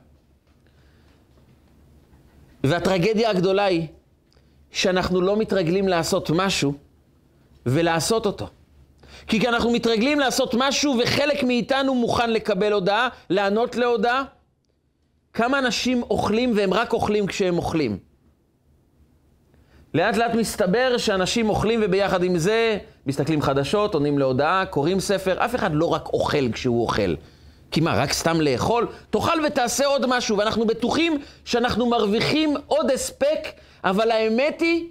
והטרגדיה 2.65 3.31
הגדולה 3.31 3.65
היא 3.65 3.87
שאנחנו 4.71 5.21
לא 5.21 5.37
מתרגלים 5.37 5.89
לעשות 5.89 6.31
משהו 6.31 6.75
ולעשות 7.67 8.27
אותו. 8.27 8.49
כי 9.27 9.49
אנחנו 9.49 9.71
מתרגלים 9.71 10.21
לעשות 10.21 10.55
משהו 10.59 10.99
וחלק 11.03 11.43
מאיתנו 11.43 11.95
מוכן 11.95 12.31
לקבל 12.31 12.73
הודעה, 12.73 13.09
לענות 13.31 13.77
להודעה. 13.77 14.25
כמה 15.33 15.59
אנשים 15.59 16.03
אוכלים 16.03 16.53
והם 16.57 16.75
רק 16.75 16.93
אוכלים 16.93 17.27
כשהם 17.27 17.59
אוכלים? 17.59 17.99
לאט 19.95 20.17
לאט 20.17 20.35
מסתבר 20.35 20.99
שאנשים 20.99 21.49
אוכלים 21.49 21.81
וביחד 21.83 22.23
עם 22.23 22.39
זה 22.39 22.79
מסתכלים 23.07 23.43
חדשות, 23.43 23.95
עונים 23.95 24.19
להודעה, 24.19 24.67
קוראים 24.67 25.01
ספר, 25.01 25.45
אף 25.45 25.55
אחד 25.55 25.71
לא 25.75 25.93
רק 25.93 26.09
אוכל 26.09 26.53
כשהוא 26.53 26.83
אוכל. 26.83 27.15
כי 27.71 27.81
מה, 27.81 27.95
רק 27.95 28.13
סתם 28.13 28.41
לאכול? 28.41 28.87
תאכל 29.11 29.39
ותעשה 29.47 29.87
עוד 29.87 30.07
משהו, 30.07 30.39
ואנחנו 30.39 30.67
בטוחים 30.67 31.19
שאנחנו 31.45 31.87
מרוויחים 31.87 32.57
עוד 32.67 32.91
הספק, 32.91 33.49
אבל 33.85 34.11
האמת 34.11 34.61
היא 34.61 34.89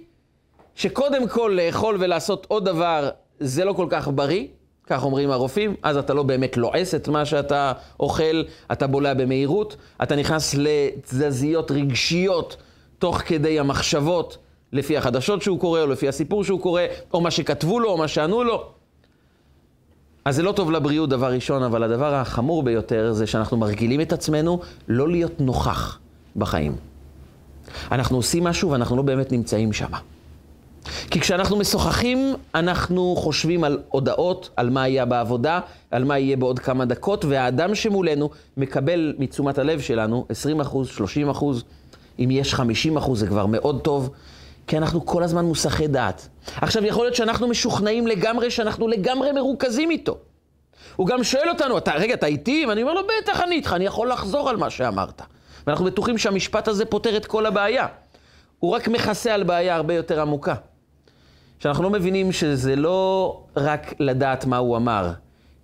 שקודם 0.74 1.28
כל 1.28 1.58
לאכול 1.62 1.96
ולעשות 2.00 2.46
עוד 2.48 2.64
דבר 2.64 3.10
זה 3.40 3.64
לא 3.64 3.72
כל 3.72 3.86
כך 3.90 4.08
בריא, 4.14 4.46
כך 4.86 5.04
אומרים 5.04 5.30
הרופאים, 5.30 5.74
אז 5.82 5.96
אתה 5.96 6.14
לא 6.14 6.22
באמת 6.22 6.56
לועס 6.56 6.94
את 6.94 7.08
מה 7.08 7.24
שאתה 7.24 7.72
אוכל, 8.00 8.42
אתה 8.72 8.86
בולע 8.86 9.14
במהירות, 9.14 9.76
אתה 10.02 10.16
נכנס 10.16 10.54
לתזזיות 10.58 11.70
רגשיות 11.70 12.56
תוך 12.98 13.18
כדי 13.26 13.60
המחשבות, 13.60 14.38
לפי 14.72 14.96
החדשות 14.96 15.42
שהוא 15.42 15.60
קורא, 15.60 15.80
או 15.80 15.86
לפי 15.86 16.08
הסיפור 16.08 16.44
שהוא 16.44 16.60
קורא, 16.60 16.82
או 17.14 17.20
מה 17.20 17.30
שכתבו 17.30 17.80
לו, 17.80 17.90
או 17.90 17.96
מה 17.96 18.08
שענו 18.08 18.44
לו. 18.44 18.70
אז 20.24 20.36
זה 20.36 20.42
לא 20.42 20.52
טוב 20.52 20.70
לבריאות, 20.70 21.10
דבר 21.10 21.32
ראשון, 21.32 21.62
אבל 21.62 21.82
הדבר 21.82 22.14
החמור 22.14 22.62
ביותר 22.62 23.12
זה 23.12 23.26
שאנחנו 23.26 23.56
מרגילים 23.56 24.00
את 24.00 24.12
עצמנו 24.12 24.60
לא 24.88 25.08
להיות 25.08 25.40
נוכח 25.40 25.98
בחיים. 26.36 26.76
אנחנו 27.92 28.16
עושים 28.16 28.44
משהו 28.44 28.70
ואנחנו 28.70 28.96
לא 28.96 29.02
באמת 29.02 29.32
נמצאים 29.32 29.72
שם. 29.72 29.90
כי 31.10 31.20
כשאנחנו 31.20 31.56
משוחחים, 31.56 32.34
אנחנו 32.54 33.14
חושבים 33.16 33.64
על 33.64 33.78
הודעות, 33.88 34.50
על 34.56 34.70
מה 34.70 34.88
יהיה 34.88 35.04
בעבודה, 35.04 35.60
על 35.90 36.04
מה 36.04 36.18
יהיה 36.18 36.36
בעוד 36.36 36.58
כמה 36.58 36.84
דקות, 36.84 37.24
והאדם 37.24 37.74
שמולנו 37.74 38.30
מקבל 38.56 39.14
מתשומת 39.18 39.58
הלב 39.58 39.80
שלנו 39.80 40.26
20 40.28 40.60
אחוז, 40.60 40.88
30 40.88 41.30
אחוז, 41.30 41.64
אם 42.18 42.28
יש 42.30 42.54
50 42.54 42.96
אחוז 42.96 43.20
זה 43.20 43.26
כבר 43.26 43.46
מאוד 43.46 43.80
טוב, 43.80 44.10
כי 44.66 44.78
אנחנו 44.78 45.06
כל 45.06 45.22
הזמן 45.22 45.44
מוסחי 45.44 45.86
דעת. 45.86 46.28
עכשיו, 46.56 46.84
יכול 46.84 47.04
להיות 47.04 47.14
שאנחנו 47.14 47.48
משוכנעים 47.48 48.06
לגמרי, 48.06 48.50
שאנחנו 48.50 48.88
לגמרי 48.88 49.32
מרוכזים 49.32 49.90
איתו. 49.90 50.18
הוא 50.96 51.06
גם 51.06 51.24
שואל 51.24 51.48
אותנו, 51.48 51.78
אתה, 51.78 51.92
רגע, 51.92 52.14
אתה 52.14 52.26
איתי? 52.26 52.66
ואני 52.68 52.82
אומר 52.82 52.94
לו, 52.94 53.00
בטח 53.22 53.40
אני 53.40 53.54
איתך, 53.54 53.72
אני 53.72 53.84
יכול 53.86 54.08
לחזור 54.08 54.50
על 54.50 54.56
מה 54.56 54.70
שאמרת. 54.70 55.22
ואנחנו 55.66 55.84
בטוחים 55.84 56.18
שהמשפט 56.18 56.68
הזה 56.68 56.84
פותר 56.84 57.16
את 57.16 57.26
כל 57.26 57.46
הבעיה. 57.46 57.86
הוא 58.58 58.74
רק 58.74 58.88
מכסה 58.88 59.34
על 59.34 59.42
בעיה 59.42 59.76
הרבה 59.76 59.94
יותר 59.94 60.20
עמוקה. 60.20 60.54
שאנחנו 61.58 61.84
לא 61.84 61.90
מבינים 61.90 62.32
שזה 62.32 62.76
לא 62.76 63.40
רק 63.56 63.94
לדעת 64.00 64.46
מה 64.46 64.56
הוא 64.56 64.76
אמר, 64.76 65.12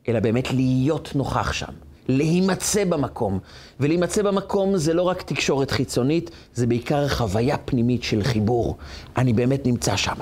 אלא 0.08 0.20
באמת 0.20 0.52
להיות 0.52 1.12
נוכח 1.14 1.52
שם. 1.52 1.72
להימצא 2.08 2.84
במקום. 2.84 3.38
ולהימצא 3.80 4.22
במקום 4.22 4.76
זה 4.76 4.94
לא 4.94 5.02
רק 5.02 5.22
תקשורת 5.22 5.70
חיצונית, 5.70 6.30
זה 6.54 6.66
בעיקר 6.66 7.08
חוויה 7.08 7.58
פנימית 7.58 8.02
של 8.02 8.22
חיבור. 8.22 8.76
אני 9.16 9.32
באמת 9.32 9.66
נמצא 9.66 9.96
שם. 9.96 10.16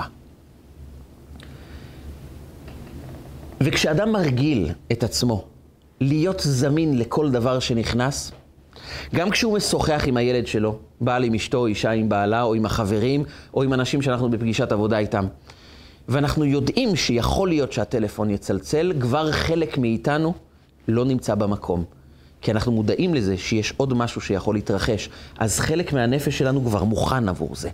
וכשאדם 3.61 4.11
מרגיל 4.11 4.71
את 4.91 5.03
עצמו 5.03 5.45
להיות 6.01 6.41
זמין 6.45 6.97
לכל 6.97 7.31
דבר 7.31 7.59
שנכנס, 7.59 8.31
גם 9.15 9.29
כשהוא 9.29 9.53
משוחח 9.53 10.03
עם 10.05 10.17
הילד 10.17 10.47
שלו, 10.47 10.77
בעל 11.01 11.23
עם 11.23 11.33
אשתו, 11.33 11.65
אישה 11.65 11.91
עם 11.91 12.09
בעלה, 12.09 12.41
או 12.41 12.53
עם 12.53 12.65
החברים, 12.65 13.23
או 13.53 13.63
עם 13.63 13.73
אנשים 13.73 14.01
שאנחנו 14.01 14.29
בפגישת 14.29 14.71
עבודה 14.71 14.97
איתם, 14.97 15.25
ואנחנו 16.11 16.45
יודעים 16.45 16.95
שיכול 16.95 17.49
להיות 17.49 17.73
שהטלפון 17.73 18.29
יצלצל, 18.29 18.93
כבר 18.99 19.31
חלק 19.31 19.77
מאיתנו 19.77 20.33
לא 20.87 21.05
נמצא 21.05 21.35
במקום. 21.35 21.83
כי 22.41 22.51
אנחנו 22.51 22.71
מודעים 22.71 23.13
לזה 23.13 23.37
שיש 23.37 23.73
עוד 23.77 23.93
משהו 23.93 24.21
שיכול 24.21 24.55
להתרחש, 24.55 25.09
אז 25.39 25.59
חלק 25.59 25.93
מהנפש 25.93 26.37
שלנו 26.37 26.65
כבר 26.65 26.83
מוכן 26.83 27.29
עבור 27.29 27.55
זה. 27.55 27.69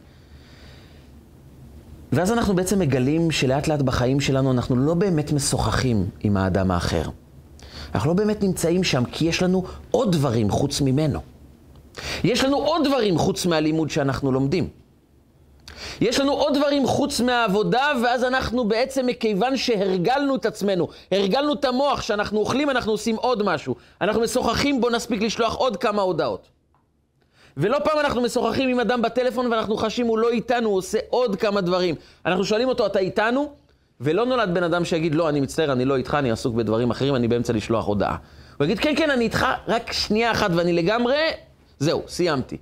ואז 2.11 2.31
אנחנו 2.31 2.55
בעצם 2.55 2.79
מגלים 2.79 3.31
שלאט 3.31 3.67
לאט 3.67 3.81
בחיים 3.81 4.19
שלנו 4.19 4.51
אנחנו 4.51 4.75
לא 4.75 4.93
באמת 4.93 5.31
משוחחים 5.31 6.09
עם 6.19 6.37
האדם 6.37 6.71
האחר. 6.71 7.09
אנחנו 7.95 8.09
לא 8.09 8.15
באמת 8.15 8.43
נמצאים 8.43 8.83
שם 8.83 9.03
כי 9.11 9.25
יש 9.25 9.43
לנו 9.43 9.63
עוד 9.91 10.11
דברים 10.11 10.49
חוץ 10.49 10.81
ממנו. 10.81 11.19
יש 12.23 12.43
לנו 12.43 12.57
עוד 12.57 12.87
דברים 12.87 13.17
חוץ 13.17 13.45
מהלימוד 13.45 13.89
שאנחנו 13.89 14.31
לומדים. 14.31 14.67
יש 16.01 16.19
לנו 16.19 16.31
עוד 16.31 16.57
דברים 16.57 16.87
חוץ 16.87 17.21
מהעבודה, 17.21 17.91
ואז 18.03 18.23
אנחנו 18.23 18.67
בעצם, 18.67 19.05
מכיוון 19.05 19.57
שהרגלנו 19.57 20.35
את 20.35 20.45
עצמנו, 20.45 20.87
הרגלנו 21.11 21.53
את 21.53 21.65
המוח, 21.65 22.01
שאנחנו 22.01 22.39
אוכלים, 22.39 22.69
אנחנו 22.69 22.91
עושים 22.91 23.15
עוד 23.15 23.43
משהו. 23.43 23.75
אנחנו 24.01 24.21
משוחחים, 24.21 24.81
בוא 24.81 24.91
נספיק 24.91 25.21
לשלוח 25.21 25.55
עוד 25.55 25.77
כמה 25.77 26.01
הודעות. 26.01 26.47
ולא 27.57 27.77
פעם 27.83 27.99
אנחנו 27.99 28.21
משוחחים 28.21 28.69
עם 28.69 28.79
אדם 28.79 29.01
בטלפון 29.01 29.51
ואנחנו 29.51 29.77
חשים, 29.77 30.07
הוא 30.07 30.17
לא 30.17 30.29
איתנו, 30.29 30.69
הוא 30.69 30.77
עושה 30.77 30.97
עוד 31.09 31.35
כמה 31.35 31.61
דברים. 31.61 31.95
אנחנו 32.25 32.45
שואלים 32.45 32.67
אותו, 32.67 32.85
אתה 32.85 32.99
איתנו? 32.99 33.51
ולא 34.01 34.25
נולד 34.25 34.53
בן 34.53 34.63
אדם 34.63 34.85
שיגיד, 34.85 35.15
לא, 35.15 35.29
אני 35.29 35.39
מצטער, 35.39 35.71
אני 35.71 35.85
לא 35.85 35.95
איתך, 35.95 36.15
אני 36.19 36.31
עסוק 36.31 36.55
בדברים 36.55 36.91
אחרים, 36.91 37.15
אני 37.15 37.27
באמצע 37.27 37.53
לשלוח 37.53 37.85
הודעה. 37.85 38.15
הוא 38.57 38.65
יגיד, 38.65 38.79
כן, 38.79 38.93
כן, 38.95 39.09
אני 39.09 39.23
איתך, 39.23 39.45
רק 39.67 39.91
שנייה 39.91 40.31
אחת 40.31 40.51
ואני 40.55 40.73
לגמרי, 40.73 41.15
זהו, 41.79 42.03
סיימתי. 42.07 42.57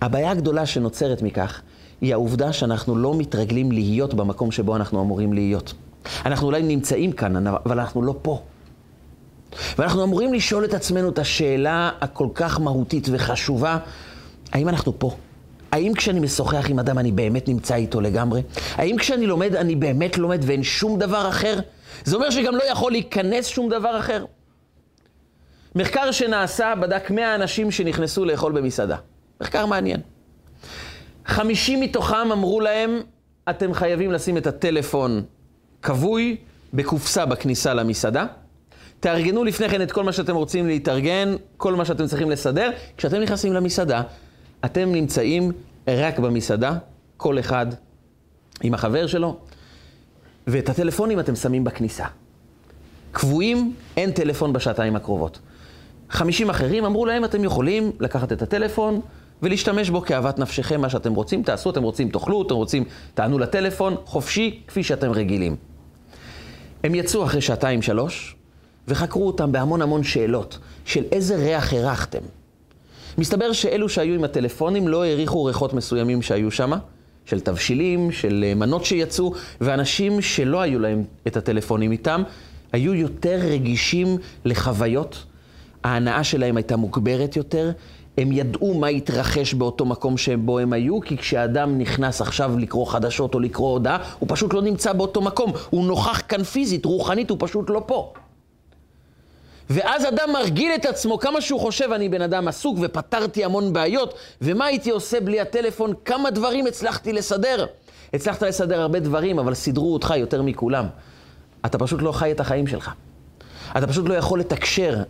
הבעיה 0.00 0.30
הגדולה 0.30 0.66
שנוצרת 0.66 1.22
מכך, 1.22 1.62
היא 2.00 2.12
העובדה 2.12 2.52
שאנחנו 2.52 2.96
לא 2.96 3.14
מתרגלים 3.14 3.72
להיות 3.72 4.14
במקום 4.14 4.50
שבו 4.50 4.76
אנחנו 4.76 5.02
אמורים 5.02 5.32
להיות. 5.32 5.74
אנחנו 6.26 6.46
אולי 6.46 6.62
נמצאים 6.62 7.12
כאן, 7.12 7.46
אבל 7.46 7.80
אנחנו 7.80 8.02
לא 8.02 8.14
פה. 8.22 8.42
ואנחנו 9.78 10.04
אמורים 10.04 10.34
לשאול 10.34 10.64
את 10.64 10.74
עצמנו 10.74 11.08
את 11.08 11.18
השאלה 11.18 11.90
הכל 12.00 12.28
כך 12.34 12.60
מהותית 12.60 13.08
וחשובה, 13.12 13.78
האם 14.52 14.68
אנחנו 14.68 14.98
פה? 14.98 15.10
האם 15.72 15.94
כשאני 15.94 16.20
משוחח 16.20 16.70
עם 16.70 16.78
אדם 16.78 16.98
אני 16.98 17.12
באמת 17.12 17.48
נמצא 17.48 17.74
איתו 17.74 18.00
לגמרי? 18.00 18.42
האם 18.74 18.96
כשאני 18.96 19.26
לומד 19.26 19.54
אני 19.54 19.76
באמת 19.76 20.18
לומד 20.18 20.40
ואין 20.46 20.62
שום 20.62 20.98
דבר 20.98 21.28
אחר? 21.28 21.58
זה 22.04 22.16
אומר 22.16 22.30
שגם 22.30 22.54
לא 22.54 22.62
יכול 22.70 22.92
להיכנס 22.92 23.46
שום 23.46 23.68
דבר 23.68 23.98
אחר. 23.98 24.24
מחקר 25.74 26.10
שנעשה 26.10 26.74
בדק 26.80 27.10
100 27.10 27.34
אנשים 27.34 27.70
שנכנסו 27.70 28.24
לאכול 28.24 28.52
במסעדה. 28.52 28.96
מחקר 29.40 29.66
מעניין. 29.66 30.00
50 31.26 31.80
מתוכם 31.80 32.32
אמרו 32.32 32.60
להם, 32.60 33.00
אתם 33.50 33.74
חייבים 33.74 34.12
לשים 34.12 34.36
את 34.36 34.46
הטלפון 34.46 35.22
כבוי 35.82 36.36
בקופסה 36.74 37.26
בכניסה 37.26 37.74
למסעדה. 37.74 38.26
תארגנו 39.00 39.44
לפני 39.44 39.68
כן 39.68 39.82
את 39.82 39.92
כל 39.92 40.04
מה 40.04 40.12
שאתם 40.12 40.34
רוצים 40.34 40.66
להתארגן, 40.66 41.36
כל 41.56 41.74
מה 41.74 41.84
שאתם 41.84 42.06
צריכים 42.06 42.30
לסדר. 42.30 42.70
כשאתם 42.96 43.20
נכנסים 43.20 43.52
למסעדה, 43.52 44.02
אתם 44.64 44.92
נמצאים 44.92 45.52
רק 45.88 46.18
במסעדה, 46.18 46.72
כל 47.16 47.38
אחד 47.38 47.66
עם 48.62 48.74
החבר 48.74 49.06
שלו, 49.06 49.36
ואת 50.46 50.68
הטלפונים 50.68 51.20
אתם 51.20 51.36
שמים 51.36 51.64
בכניסה. 51.64 52.04
קבועים, 53.12 53.74
אין 53.96 54.10
טלפון 54.10 54.52
בשעתיים 54.52 54.96
הקרובות. 54.96 55.38
50 56.10 56.50
אחרים 56.50 56.84
אמרו 56.84 57.06
להם, 57.06 57.24
אתם 57.24 57.44
יכולים 57.44 57.92
לקחת 58.00 58.32
את 58.32 58.42
הטלפון 58.42 59.00
ולהשתמש 59.42 59.90
בו 59.90 60.02
כאוות 60.02 60.38
נפשכם, 60.38 60.80
מה 60.80 60.90
שאתם 60.90 61.14
רוצים, 61.14 61.42
תעשו, 61.42 61.70
אתם 61.70 61.82
רוצים, 61.82 62.08
תאכלו, 62.08 62.42
אתם 62.42 62.54
רוצים, 62.54 62.84
תענו 63.14 63.38
לטלפון, 63.38 63.96
חופשי, 64.04 64.60
כפי 64.66 64.82
שאתם 64.82 65.10
רגילים. 65.10 65.56
הם 66.84 66.94
יצאו 66.94 67.24
אחרי 67.24 67.40
שעתיים-שלוש, 67.40 68.36
וחקרו 68.88 69.26
אותם 69.26 69.52
בהמון 69.52 69.82
המון 69.82 70.02
שאלות, 70.02 70.58
של 70.84 71.04
איזה 71.12 71.36
ריח 71.36 71.72
הרחתם. 71.72 72.22
מסתבר 73.18 73.52
שאלו 73.52 73.88
שהיו 73.88 74.14
עם 74.14 74.24
הטלפונים 74.24 74.88
לא 74.88 75.04
העריכו 75.04 75.44
ריחות 75.44 75.74
מסוימים 75.74 76.22
שהיו 76.22 76.50
שם, 76.50 76.72
של 77.24 77.40
תבשילים, 77.40 78.12
של 78.12 78.44
אה, 78.48 78.54
מנות 78.54 78.84
שיצאו, 78.84 79.32
ואנשים 79.60 80.20
שלא 80.20 80.60
היו 80.60 80.78
להם 80.78 81.04
את 81.26 81.36
הטלפונים 81.36 81.92
איתם, 81.92 82.22
היו 82.72 82.94
יותר 82.94 83.38
רגישים 83.42 84.18
לחוויות. 84.44 85.24
ההנאה 85.84 86.24
שלהם 86.24 86.56
הייתה 86.56 86.76
מוגברת 86.76 87.36
יותר, 87.36 87.70
הם 88.18 88.32
ידעו 88.32 88.74
מה 88.74 88.86
התרחש 88.86 89.54
באותו 89.54 89.84
מקום 89.84 90.16
שבו 90.16 90.58
הם 90.58 90.72
היו, 90.72 91.00
כי 91.00 91.16
כשאדם 91.16 91.78
נכנס 91.78 92.20
עכשיו 92.20 92.58
לקרוא 92.58 92.86
חדשות 92.86 93.34
או 93.34 93.40
לקרוא 93.40 93.72
הודעה, 93.72 93.98
הוא 94.18 94.28
פשוט 94.32 94.54
לא 94.54 94.62
נמצא 94.62 94.92
באותו 94.92 95.20
מקום. 95.20 95.52
הוא 95.70 95.86
נוכח 95.86 96.22
כאן 96.28 96.42
פיזית, 96.42 96.84
רוחנית, 96.84 97.30
הוא 97.30 97.38
פשוט 97.40 97.70
לא 97.70 97.82
פה. 97.86 98.12
ואז 99.70 100.04
אדם 100.04 100.32
מרגיל 100.32 100.72
את 100.74 100.86
עצמו, 100.86 101.18
כמה 101.18 101.40
שהוא 101.40 101.60
חושב, 101.60 101.92
אני 101.92 102.08
בן 102.08 102.22
אדם 102.22 102.48
עסוק 102.48 102.78
ופתרתי 102.80 103.44
המון 103.44 103.72
בעיות, 103.72 104.14
ומה 104.42 104.64
הייתי 104.64 104.90
עושה 104.90 105.20
בלי 105.20 105.40
הטלפון? 105.40 105.92
כמה 106.04 106.30
דברים 106.30 106.66
הצלחתי 106.66 107.12
לסדר. 107.12 107.66
הצלחת 108.14 108.42
לסדר 108.42 108.80
הרבה 108.80 109.00
דברים, 109.00 109.38
אבל 109.38 109.54
סידרו 109.54 109.92
אותך 109.92 110.14
יותר 110.16 110.42
מכולם. 110.42 110.86
אתה 111.66 111.78
פשוט 111.78 112.02
לא 112.02 112.12
חי 112.12 112.32
את 112.32 112.40
החיים 112.40 112.66
שלך. 112.66 112.90
אתה 113.78 113.86
פשוט 113.86 114.08
לא 114.08 114.14
יכול 114.14 114.40
לתקשר. 114.40 115.02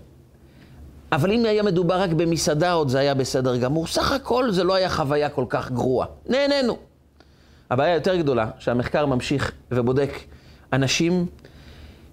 אבל 1.13 1.33
אם 1.33 1.45
היה 1.45 1.63
מדובר 1.63 2.01
רק 2.01 2.11
במסעדה, 2.11 2.73
עוד 2.73 2.89
זה 2.89 2.99
היה 2.99 3.15
בסדר 3.15 3.57
גמור. 3.57 3.87
סך 3.87 4.13
הכל 4.13 4.51
זה 4.51 4.65
לא 4.65 4.75
היה 4.75 4.91
חוויה 4.91 5.29
כל 5.29 5.45
כך 5.49 5.71
גרועה. 5.71 6.07
נהנינו. 6.29 6.77
הבעיה 7.71 7.93
היותר 7.93 8.17
גדולה, 8.17 8.51
שהמחקר 8.59 9.07
ממשיך 9.07 9.53
ובודק 9.71 10.13
אנשים 10.73 11.27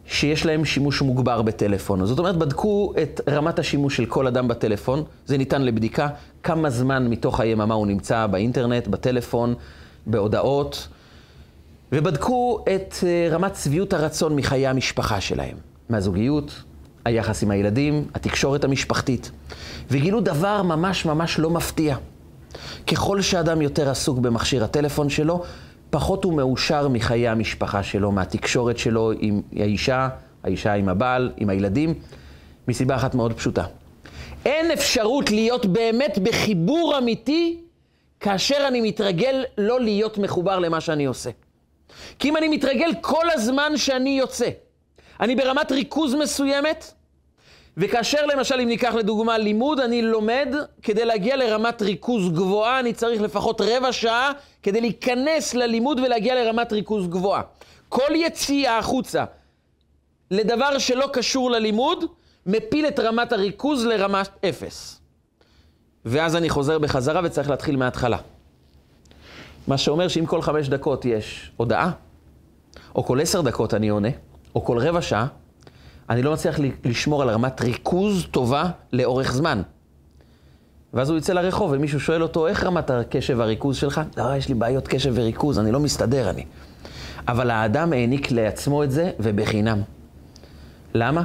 שיש 0.05 0.45
להם 0.45 0.65
שימוש 0.65 1.01
מוגבר 1.01 1.41
בטלפון. 1.41 2.05
זאת 2.05 2.19
אומרת, 2.19 2.37
בדקו 2.37 2.93
את 3.01 3.21
רמת 3.29 3.59
השימוש 3.59 3.97
של 3.97 4.05
כל 4.05 4.27
אדם 4.27 4.47
בטלפון, 4.47 5.03
זה 5.25 5.37
ניתן 5.37 5.61
לבדיקה, 5.61 6.07
כמה 6.43 6.69
זמן 6.69 7.07
מתוך 7.07 7.39
היממה 7.39 7.73
הוא 7.73 7.87
נמצא 7.87 8.27
באינטרנט, 8.27 8.87
בטלפון, 8.87 9.55
בהודעות, 10.05 10.87
ובדקו 11.91 12.63
את 12.75 12.95
אה, 13.03 13.27
רמת 13.31 13.55
שביעות 13.55 13.93
הרצון 13.93 14.35
מחיי 14.35 14.67
המשפחה 14.67 15.21
שלהם, 15.21 15.57
מהזוגיות, 15.89 16.63
היחס 17.05 17.43
עם 17.43 17.51
הילדים, 17.51 18.07
התקשורת 18.15 18.63
המשפחתית, 18.63 19.31
וגילו 19.91 20.21
דבר 20.21 20.61
ממש 20.61 21.05
ממש 21.05 21.39
לא 21.39 21.49
מפתיע. 21.49 21.95
ככל 22.87 23.21
שאדם 23.21 23.61
יותר 23.61 23.89
עסוק 23.89 24.19
במכשיר 24.19 24.63
הטלפון 24.63 25.09
שלו, 25.09 25.43
פחות 25.89 26.23
הוא 26.23 26.33
מאושר 26.33 26.87
מחיי 26.87 27.27
המשפחה 27.27 27.83
שלו, 27.83 28.11
מהתקשורת 28.11 28.77
שלו 28.77 29.11
עם 29.19 29.41
האישה, 29.55 30.09
האישה 30.43 30.73
עם 30.73 30.89
הבעל, 30.89 31.31
עם 31.37 31.49
הילדים, 31.49 31.93
מסיבה 32.67 32.95
אחת 32.95 33.15
מאוד 33.15 33.33
פשוטה. 33.33 33.65
אין 34.45 34.71
אפשרות 34.71 35.31
להיות 35.31 35.65
באמת 35.65 36.17
בחיבור 36.23 36.97
אמיתי 36.97 37.59
כאשר 38.19 38.65
אני 38.67 38.81
מתרגל 38.81 39.43
לא 39.57 39.81
להיות 39.81 40.17
מחובר 40.17 40.59
למה 40.59 40.81
שאני 40.81 41.05
עושה. 41.05 41.29
כי 42.19 42.29
אם 42.29 42.37
אני 42.37 42.47
מתרגל 42.47 42.89
כל 43.01 43.29
הזמן 43.33 43.77
שאני 43.77 44.09
יוצא, 44.09 44.49
אני 45.23 45.35
ברמת 45.35 45.71
ריכוז 45.71 46.13
מסוימת, 46.15 46.93
וכאשר 47.77 48.25
למשל, 48.25 48.59
אם 48.59 48.67
ניקח 48.67 48.93
לדוגמה 48.93 49.37
לימוד, 49.37 49.79
אני 49.79 50.01
לומד, 50.01 50.55
כדי 50.81 51.05
להגיע 51.05 51.35
לרמת 51.35 51.81
ריכוז 51.81 52.29
גבוהה, 52.29 52.79
אני 52.79 52.93
צריך 52.93 53.21
לפחות 53.21 53.61
רבע 53.61 53.91
שעה 53.91 54.31
כדי 54.63 54.81
להיכנס 54.81 55.53
ללימוד 55.53 55.99
ולהגיע 55.99 56.35
לרמת 56.35 56.73
ריכוז 56.73 57.07
גבוהה. 57.07 57.41
כל 57.89 58.11
יציאה 58.15 58.77
החוצה 58.77 59.25
לדבר 60.31 60.77
שלא 60.77 61.09
קשור 61.13 61.51
ללימוד, 61.51 62.05
מפיל 62.45 62.87
את 62.87 62.99
רמת 62.99 63.31
הריכוז 63.31 63.85
לרמת 63.85 64.29
אפס. 64.45 64.99
ואז 66.05 66.35
אני 66.35 66.49
חוזר 66.49 66.79
בחזרה 66.79 67.21
וצריך 67.23 67.49
להתחיל 67.49 67.75
מההתחלה. 67.75 68.17
מה 69.67 69.77
שאומר 69.77 70.07
שאם 70.07 70.25
כל 70.25 70.41
חמש 70.41 70.69
דקות 70.69 71.05
יש 71.05 71.51
הודעה, 71.57 71.91
או 72.95 73.03
כל 73.03 73.21
עשר 73.21 73.41
דקות 73.41 73.73
אני 73.73 73.89
עונה, 73.89 74.09
או 74.55 74.65
כל 74.65 74.77
רבע 74.77 75.01
שעה, 75.01 75.27
אני 76.09 76.21
לא 76.21 76.33
מצליח 76.33 76.59
לשמור 76.85 77.21
על 77.21 77.29
רמת 77.29 77.61
ריכוז 77.61 78.25
טובה 78.31 78.63
לאורך 78.93 79.33
זמן. 79.33 79.61
ואז 80.93 81.09
הוא 81.09 81.17
יצא 81.17 81.33
לרחוב 81.33 81.71
ומישהו 81.73 81.99
שואל 81.99 82.23
אותו, 82.23 82.47
איך 82.47 82.63
רמת 82.63 82.89
הקשב 82.89 83.35
והריכוז 83.37 83.77
שלך? 83.77 84.01
לא, 84.17 84.35
יש 84.35 84.47
לי 84.47 84.53
בעיות 84.53 84.87
קשב 84.87 85.11
וריכוז, 85.15 85.59
אני 85.59 85.71
לא 85.71 85.79
מסתדר 85.79 86.29
אני. 86.29 86.45
אבל 87.27 87.51
האדם 87.51 87.93
העניק 87.93 88.31
לעצמו 88.31 88.83
את 88.83 88.91
זה, 88.91 89.11
ובחינם. 89.19 89.81
למה? 90.93 91.23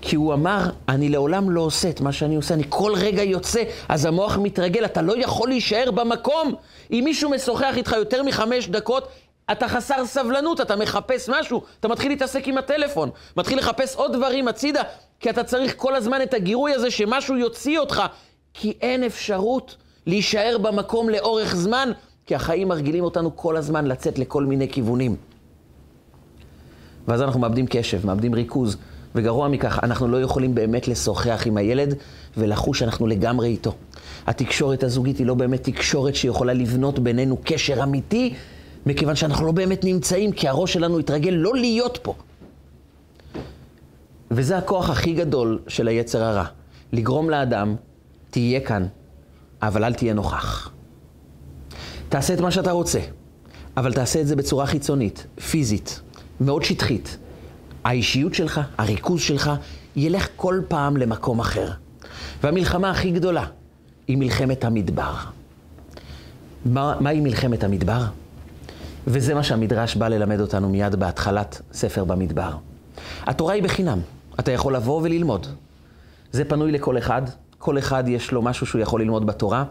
כי 0.00 0.16
הוא 0.16 0.34
אמר, 0.34 0.70
אני 0.88 1.08
לעולם 1.08 1.50
לא 1.50 1.60
עושה 1.60 1.90
את 1.90 2.00
מה 2.00 2.12
שאני 2.12 2.36
עושה, 2.36 2.54
אני 2.54 2.64
כל 2.68 2.92
רגע 2.96 3.22
יוצא, 3.22 3.62
אז 3.88 4.04
המוח 4.04 4.38
מתרגל, 4.38 4.84
אתה 4.84 5.02
לא 5.02 5.14
יכול 5.18 5.48
להישאר 5.48 5.90
במקום. 5.90 6.54
אם 6.92 7.00
מישהו 7.04 7.30
משוחח 7.30 7.74
איתך 7.76 7.92
יותר 7.92 8.22
מחמש 8.22 8.68
דקות, 8.68 9.08
אתה 9.52 9.68
חסר 9.68 10.06
סבלנות, 10.06 10.60
אתה 10.60 10.76
מחפש 10.76 11.28
משהו, 11.28 11.62
אתה 11.80 11.88
מתחיל 11.88 12.12
להתעסק 12.12 12.48
עם 12.48 12.58
הטלפון, 12.58 13.10
מתחיל 13.36 13.58
לחפש 13.58 13.96
עוד 13.96 14.12
דברים 14.12 14.48
הצידה, 14.48 14.82
כי 15.20 15.30
אתה 15.30 15.44
צריך 15.44 15.74
כל 15.76 15.94
הזמן 15.94 16.22
את 16.22 16.34
הגירוי 16.34 16.72
הזה 16.72 16.90
שמשהו 16.90 17.36
יוציא 17.36 17.78
אותך, 17.78 18.02
כי 18.54 18.72
אין 18.80 19.04
אפשרות 19.04 19.76
להישאר 20.06 20.58
במקום 20.62 21.08
לאורך 21.08 21.56
זמן, 21.56 21.92
כי 22.26 22.34
החיים 22.34 22.68
מרגילים 22.68 23.04
אותנו 23.04 23.36
כל 23.36 23.56
הזמן 23.56 23.86
לצאת 23.86 24.18
לכל 24.18 24.44
מיני 24.44 24.68
כיוונים. 24.68 25.16
ואז 27.08 27.22
אנחנו 27.22 27.40
מאבדים 27.40 27.66
קשב, 27.66 28.06
מאבדים 28.06 28.34
ריכוז, 28.34 28.76
וגרוע 29.14 29.48
מכך, 29.48 29.78
אנחנו 29.82 30.08
לא 30.08 30.22
יכולים 30.22 30.54
באמת 30.54 30.88
לשוחח 30.88 31.42
עם 31.46 31.56
הילד 31.56 31.94
ולחוש 32.36 32.78
שאנחנו 32.78 33.06
לגמרי 33.06 33.48
איתו. 33.48 33.74
התקשורת 34.26 34.82
הזוגית 34.82 35.18
היא 35.18 35.26
לא 35.26 35.34
באמת 35.34 35.62
תקשורת 35.62 36.14
שיכולה 36.14 36.52
לבנות 36.52 36.98
בינינו 36.98 37.36
קשר 37.44 37.82
אמיתי, 37.82 38.34
מכיוון 38.86 39.16
שאנחנו 39.16 39.46
לא 39.46 39.52
באמת 39.52 39.84
נמצאים, 39.84 40.32
כי 40.32 40.48
הראש 40.48 40.72
שלנו 40.72 40.98
התרגל 40.98 41.30
לא 41.30 41.54
להיות 41.54 41.98
פה. 42.02 42.14
וזה 44.30 44.58
הכוח 44.58 44.90
הכי 44.90 45.12
גדול 45.12 45.58
של 45.68 45.88
היצר 45.88 46.22
הרע, 46.22 46.44
לגרום 46.92 47.30
לאדם, 47.30 47.76
תהיה 48.30 48.60
כאן, 48.60 48.86
אבל 49.62 49.84
אל 49.84 49.94
תהיה 49.94 50.14
נוכח. 50.14 50.70
תעשה 52.08 52.34
את 52.34 52.40
מה 52.40 52.50
שאתה 52.50 52.70
רוצה, 52.70 53.00
אבל 53.76 53.92
תעשה 53.92 54.20
את 54.20 54.26
זה 54.26 54.36
בצורה 54.36 54.66
חיצונית, 54.66 55.26
פיזית, 55.50 56.00
מאוד 56.40 56.62
שטחית. 56.62 57.18
האישיות 57.84 58.34
שלך, 58.34 58.60
הריכוז 58.78 59.20
שלך, 59.20 59.50
ילך 59.96 60.28
כל 60.36 60.60
פעם 60.68 60.96
למקום 60.96 61.40
אחר. 61.40 61.70
והמלחמה 62.42 62.90
הכי 62.90 63.10
גדולה 63.10 63.46
היא 64.08 64.16
מלחמת 64.16 64.64
המדבר. 64.64 65.14
מה, 66.64 66.94
מהי 67.00 67.20
מלחמת 67.20 67.64
המדבר? 67.64 68.04
וזה 69.06 69.34
מה 69.34 69.42
שהמדרש 69.42 69.96
בא 69.96 70.08
ללמד 70.08 70.40
אותנו 70.40 70.68
מיד 70.68 70.94
בהתחלת 70.96 71.60
ספר 71.72 72.04
במדבר. 72.04 72.50
התורה 73.26 73.54
היא 73.54 73.62
בחינם, 73.62 73.98
אתה 74.40 74.52
יכול 74.52 74.76
לבוא 74.76 75.00
וללמוד. 75.02 75.46
זה 76.32 76.44
פנוי 76.44 76.72
לכל 76.72 76.98
אחד, 76.98 77.22
כל 77.58 77.78
אחד 77.78 78.04
יש 78.08 78.32
לו 78.32 78.42
משהו 78.42 78.66
שהוא 78.66 78.80
יכול 78.80 79.00
ללמוד 79.00 79.26
בתורה. 79.26 79.64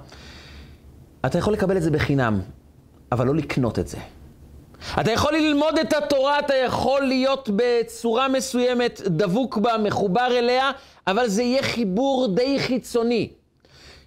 אתה 1.25 1.37
יכול 1.37 1.53
לקבל 1.53 1.77
את 1.77 1.83
זה 1.83 1.91
בחינם, 1.91 2.39
אבל 3.11 3.27
לא 3.27 3.35
לקנות 3.35 3.79
את 3.79 3.87
זה. 3.87 3.97
אתה 5.01 5.11
יכול 5.11 5.33
ללמוד 5.33 5.79
את 5.81 5.93
התורה, 5.93 6.39
אתה 6.39 6.55
יכול 6.55 7.01
להיות 7.01 7.49
בצורה 7.55 8.27
מסוימת 8.27 9.01
דבוק 9.05 9.57
בה, 9.57 9.77
מחובר 9.77 10.27
אליה, 10.31 10.71
אבל 11.07 11.27
זה 11.27 11.43
יהיה 11.43 11.63
חיבור 11.63 12.27
די 12.35 12.59
חיצוני. 12.59 13.29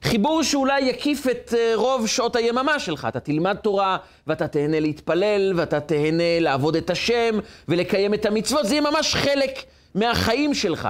חיבור 0.05 0.43
שאולי 0.43 0.81
יקיף 0.81 1.27
את 1.27 1.55
אה, 1.59 1.73
רוב 1.75 2.07
שעות 2.07 2.37
היממה 2.37 2.79
שלך. 2.79 3.07
אתה 3.09 3.21
תלמד 3.21 3.57
תורה, 3.57 3.97
ואתה 4.27 4.49
תהנה 4.49 4.81
להתפלל, 4.81 5.53
ואתה 5.57 5.81
תהנה 5.81 6.41
לעבוד 6.41 6.77
את 6.77 6.91
השם, 6.91 7.39
ולקיים 7.69 8.15
את 8.15 8.27
המצוות. 8.27 8.67
זה 8.67 8.75
יהיה 8.75 8.91
ממש 8.91 9.15
חלק 9.15 9.65
מהחיים 9.95 10.55
שלך. 10.55 10.89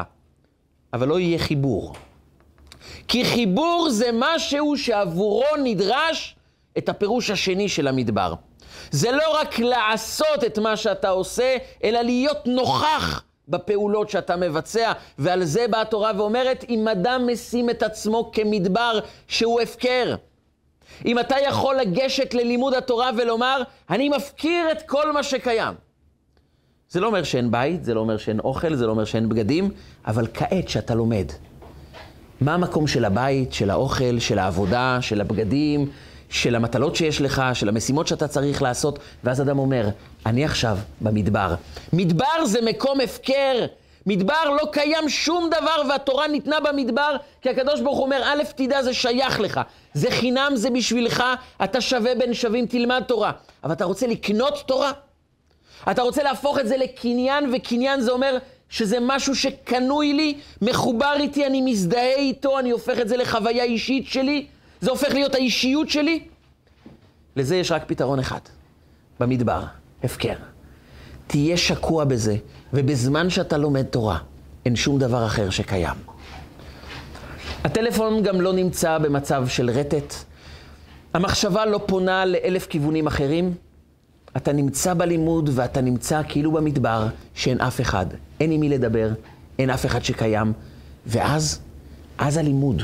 אבל 0.92 1.08
לא 1.08 1.20
יהיה 1.20 1.38
חיבור. 1.38 1.94
כי 3.08 3.24
חיבור 3.24 3.88
זה 3.90 4.10
משהו 4.12 4.76
שעבורו 4.76 5.56
נדרש 5.64 6.36
את 6.78 6.88
הפירוש 6.88 7.30
השני 7.30 7.68
של 7.68 7.88
המדבר. 7.88 8.34
זה 8.90 9.12
לא 9.12 9.40
רק 9.40 9.58
לעשות 9.58 10.44
את 10.46 10.58
מה 10.58 10.76
שאתה 10.76 11.08
עושה, 11.08 11.56
אלא 11.84 12.00
להיות 12.00 12.46
נוכח 12.46 13.24
בפעולות 13.48 14.10
שאתה 14.10 14.36
מבצע. 14.36 14.92
ועל 15.18 15.44
זה 15.44 15.66
באה 15.70 15.80
התורה 15.80 16.12
ואומרת, 16.16 16.64
אם 16.68 16.88
אדם 16.88 17.26
משים 17.26 17.70
את 17.70 17.82
עצמו 17.82 18.30
כמדבר 18.32 18.98
שהוא 19.28 19.60
הפקר. 19.60 20.14
אם 21.06 21.18
אתה 21.18 21.36
יכול 21.46 21.76
לגשת 21.76 22.34
ללימוד 22.34 22.74
התורה 22.74 23.10
ולומר, 23.16 23.62
אני 23.90 24.08
מפקיר 24.08 24.72
את 24.72 24.82
כל 24.82 25.12
מה 25.12 25.22
שקיים. 25.22 25.74
זה 26.90 27.00
לא 27.00 27.06
אומר 27.06 27.22
שאין 27.22 27.50
בית, 27.50 27.84
זה 27.84 27.94
לא 27.94 28.00
אומר 28.00 28.16
שאין 28.16 28.40
אוכל, 28.40 28.74
זה 28.74 28.86
לא 28.86 28.90
אומר 28.90 29.04
שאין 29.04 29.28
בגדים, 29.28 29.70
אבל 30.06 30.26
כעת 30.34 30.68
שאתה 30.68 30.94
לומד. 30.94 31.26
מה 32.40 32.54
המקום 32.54 32.86
של 32.86 33.04
הבית, 33.04 33.52
של 33.52 33.70
האוכל, 33.70 34.18
של 34.18 34.38
העבודה, 34.38 34.98
של 35.00 35.20
הבגדים, 35.20 35.90
של 36.34 36.54
המטלות 36.54 36.96
שיש 36.96 37.20
לך, 37.20 37.42
של 37.54 37.68
המשימות 37.68 38.06
שאתה 38.06 38.28
צריך 38.28 38.62
לעשות, 38.62 38.98
ואז 39.24 39.40
אדם 39.40 39.58
אומר, 39.58 39.88
אני 40.26 40.44
עכשיו 40.44 40.78
במדבר. 41.00 41.54
מדבר 41.92 42.44
זה 42.44 42.60
מקום 42.62 43.00
הפקר. 43.00 43.66
מדבר 44.06 44.44
לא 44.44 44.68
קיים 44.72 45.08
שום 45.08 45.50
דבר 45.50 45.82
והתורה 45.88 46.28
ניתנה 46.28 46.60
במדבר, 46.60 47.16
כי 47.42 47.50
הקדוש 47.50 47.80
ברוך 47.80 47.96
הוא 47.96 48.04
אומר, 48.04 48.22
א', 48.24 48.42
תדע, 48.56 48.82
זה 48.82 48.94
שייך 48.94 49.40
לך. 49.40 49.60
זה 49.94 50.10
חינם, 50.10 50.52
זה 50.54 50.70
בשבילך, 50.70 51.24
אתה 51.64 51.80
שווה 51.80 52.14
בין 52.14 52.34
שווים, 52.34 52.66
תלמד 52.66 53.02
תורה. 53.06 53.32
אבל 53.64 53.72
אתה 53.72 53.84
רוצה 53.84 54.06
לקנות 54.06 54.62
תורה? 54.66 54.92
אתה 55.90 56.02
רוצה 56.02 56.22
להפוך 56.22 56.58
את 56.58 56.68
זה 56.68 56.76
לקניין, 56.76 57.50
וקניין 57.54 58.00
זה 58.00 58.12
אומר 58.12 58.38
שזה 58.68 58.98
משהו 59.00 59.34
שקנוי 59.34 60.12
לי, 60.12 60.34
מחובר 60.62 61.14
איתי, 61.20 61.46
אני 61.46 61.60
מזדהה 61.60 62.14
איתו, 62.14 62.58
אני 62.58 62.70
הופך 62.70 63.00
את 63.00 63.08
זה 63.08 63.16
לחוויה 63.16 63.64
אישית 63.64 64.06
שלי, 64.08 64.46
זה 64.84 64.90
הופך 64.90 65.14
להיות 65.14 65.34
האישיות 65.34 65.88
שלי? 65.88 66.20
לזה 67.36 67.56
יש 67.56 67.72
רק 67.72 67.84
פתרון 67.86 68.18
אחד, 68.18 68.40
במדבר, 69.20 69.62
הפקר. 70.04 70.34
תהיה 71.26 71.56
שקוע 71.56 72.04
בזה, 72.04 72.36
ובזמן 72.72 73.30
שאתה 73.30 73.56
לומד 73.56 73.82
תורה, 73.82 74.18
אין 74.64 74.76
שום 74.76 74.98
דבר 74.98 75.26
אחר 75.26 75.50
שקיים. 75.50 75.96
הטלפון 77.64 78.22
גם 78.22 78.40
לא 78.40 78.52
נמצא 78.52 78.98
במצב 78.98 79.48
של 79.48 79.70
רטט, 79.70 80.14
המחשבה 81.14 81.66
לא 81.66 81.80
פונה 81.86 82.24
לאלף 82.24 82.66
כיוונים 82.66 83.06
אחרים. 83.06 83.54
אתה 84.36 84.52
נמצא 84.52 84.94
בלימוד 84.94 85.50
ואתה 85.54 85.80
נמצא 85.80 86.22
כאילו 86.28 86.52
במדבר 86.52 87.06
שאין 87.34 87.60
אף 87.60 87.80
אחד, 87.80 88.06
אין 88.40 88.50
עם 88.50 88.60
מי 88.60 88.68
לדבר, 88.68 89.08
אין 89.58 89.70
אף 89.70 89.86
אחד 89.86 90.04
שקיים, 90.04 90.52
ואז, 91.06 91.60
אז 92.18 92.36
הלימוד. 92.36 92.82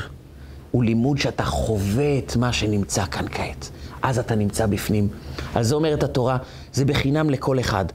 הוא 0.71 0.83
לימוד 0.83 1.17
שאתה 1.17 1.43
חווה 1.43 2.17
את 2.17 2.35
מה 2.35 2.53
שנמצא 2.53 3.05
כאן 3.05 3.25
כעת. 3.31 3.69
אז 4.01 4.19
אתה 4.19 4.35
נמצא 4.35 4.65
בפנים. 4.65 5.07
על 5.55 5.63
זה 5.63 5.75
אומרת 5.75 6.03
התורה, 6.03 6.37
זה 6.73 6.85
בחינם 6.85 7.29
לכל 7.29 7.59
אחד. 7.59 7.85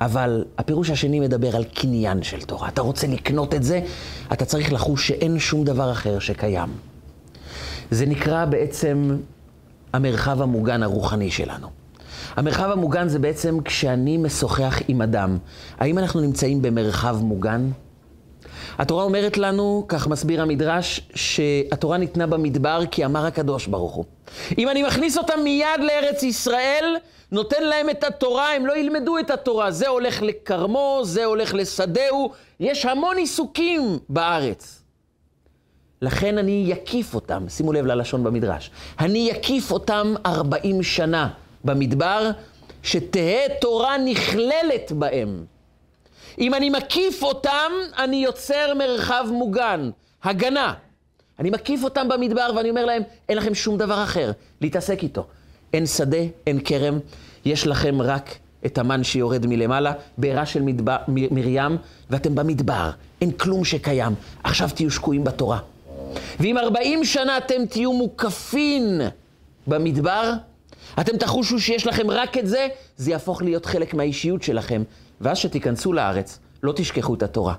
אבל 0.00 0.44
הפירוש 0.58 0.90
השני 0.90 1.20
מדבר 1.20 1.56
על 1.56 1.64
קניין 1.64 2.22
של 2.22 2.42
תורה. 2.42 2.68
אתה 2.68 2.82
רוצה 2.82 3.06
לקנות 3.06 3.54
את 3.54 3.62
זה, 3.62 3.80
אתה 4.32 4.44
צריך 4.44 4.72
לחוש 4.72 5.08
שאין 5.08 5.38
שום 5.38 5.64
דבר 5.64 5.92
אחר 5.92 6.18
שקיים. 6.18 6.68
זה 7.90 8.06
נקרא 8.06 8.44
בעצם 8.44 9.16
המרחב 9.92 10.42
המוגן 10.42 10.82
הרוחני 10.82 11.30
שלנו. 11.30 11.68
המרחב 12.36 12.70
המוגן 12.70 13.08
זה 13.08 13.18
בעצם 13.18 13.58
כשאני 13.64 14.16
משוחח 14.16 14.78
עם 14.88 15.02
אדם. 15.02 15.38
האם 15.78 15.98
אנחנו 15.98 16.20
נמצאים 16.20 16.62
במרחב 16.62 17.18
מוגן? 17.22 17.70
התורה 18.78 19.04
אומרת 19.04 19.38
לנו, 19.38 19.84
כך 19.88 20.06
מסביר 20.06 20.42
המדרש, 20.42 21.00
שהתורה 21.14 21.96
ניתנה 21.96 22.26
במדבר 22.26 22.80
כי 22.90 23.04
אמר 23.04 23.26
הקדוש 23.26 23.66
ברוך 23.66 23.92
הוא. 23.92 24.04
אם 24.58 24.68
אני 24.68 24.82
מכניס 24.82 25.18
אותם 25.18 25.40
מיד 25.44 25.80
לארץ 25.80 26.22
ישראל, 26.22 26.96
נותן 27.32 27.62
להם 27.62 27.90
את 27.90 28.04
התורה, 28.04 28.54
הם 28.54 28.66
לא 28.66 28.76
ילמדו 28.76 29.18
את 29.18 29.30
התורה. 29.30 29.70
זה 29.70 29.88
הולך 29.88 30.22
לכרמו, 30.22 31.00
זה 31.04 31.24
הולך 31.24 31.54
לשדהו, 31.54 32.30
יש 32.60 32.84
המון 32.84 33.16
עיסוקים 33.16 33.98
בארץ. 34.08 34.82
לכן 36.02 36.38
אני 36.38 36.64
יקיף 36.66 37.14
אותם, 37.14 37.48
שימו 37.48 37.72
לב 37.72 37.86
ללשון 37.86 38.24
במדרש, 38.24 38.70
אני 39.00 39.28
יקיף 39.30 39.70
אותם 39.70 40.14
ארבעים 40.26 40.82
שנה 40.82 41.28
במדבר, 41.64 42.30
שתהא 42.82 43.48
תורה 43.60 43.98
נכללת 43.98 44.92
בהם. 44.92 45.44
אם 46.38 46.54
אני 46.54 46.70
מקיף 46.70 47.22
אותם, 47.22 47.72
אני 47.98 48.16
יוצר 48.16 48.74
מרחב 48.78 49.26
מוגן, 49.32 49.90
הגנה. 50.22 50.74
אני 51.38 51.50
מקיף 51.50 51.84
אותם 51.84 52.08
במדבר 52.08 52.50
ואני 52.56 52.70
אומר 52.70 52.84
להם, 52.84 53.02
אין 53.28 53.38
לכם 53.38 53.54
שום 53.54 53.78
דבר 53.78 54.02
אחר 54.02 54.32
להתעסק 54.60 55.02
איתו. 55.02 55.26
אין 55.72 55.86
שדה, 55.86 56.18
אין 56.46 56.60
כרם, 56.64 56.98
יש 57.44 57.66
לכם 57.66 58.02
רק 58.02 58.38
את 58.66 58.78
המן 58.78 59.04
שיורד 59.04 59.46
מלמעלה, 59.46 59.92
בעירה 60.18 60.46
של 60.46 60.62
מדבר, 60.62 60.96
מרים, 61.08 61.76
ואתם 62.10 62.34
במדבר, 62.34 62.90
אין 63.20 63.30
כלום 63.30 63.64
שקיים. 63.64 64.12
עכשיו 64.44 64.68
תהיו 64.74 64.90
שקועים 64.90 65.24
בתורה. 65.24 65.58
ואם 66.40 66.58
ארבעים 66.58 67.04
שנה 67.04 67.38
אתם 67.38 67.66
תהיו 67.66 67.92
מוקפין 67.92 69.00
במדבר, 69.66 70.32
אתם 71.00 71.16
תחושו 71.16 71.60
שיש 71.60 71.86
לכם 71.86 72.10
רק 72.10 72.38
את 72.38 72.46
זה, 72.46 72.68
זה 72.96 73.10
יהפוך 73.10 73.42
להיות 73.42 73.66
חלק 73.66 73.94
מהאישיות 73.94 74.42
שלכם. 74.42 74.82
ואז 75.20 75.38
שתיכנסו 75.38 75.92
לארץ, 75.92 76.38
לא 76.62 76.72
תשכחו 76.76 77.14
את 77.14 77.22
התורה. 77.22 77.54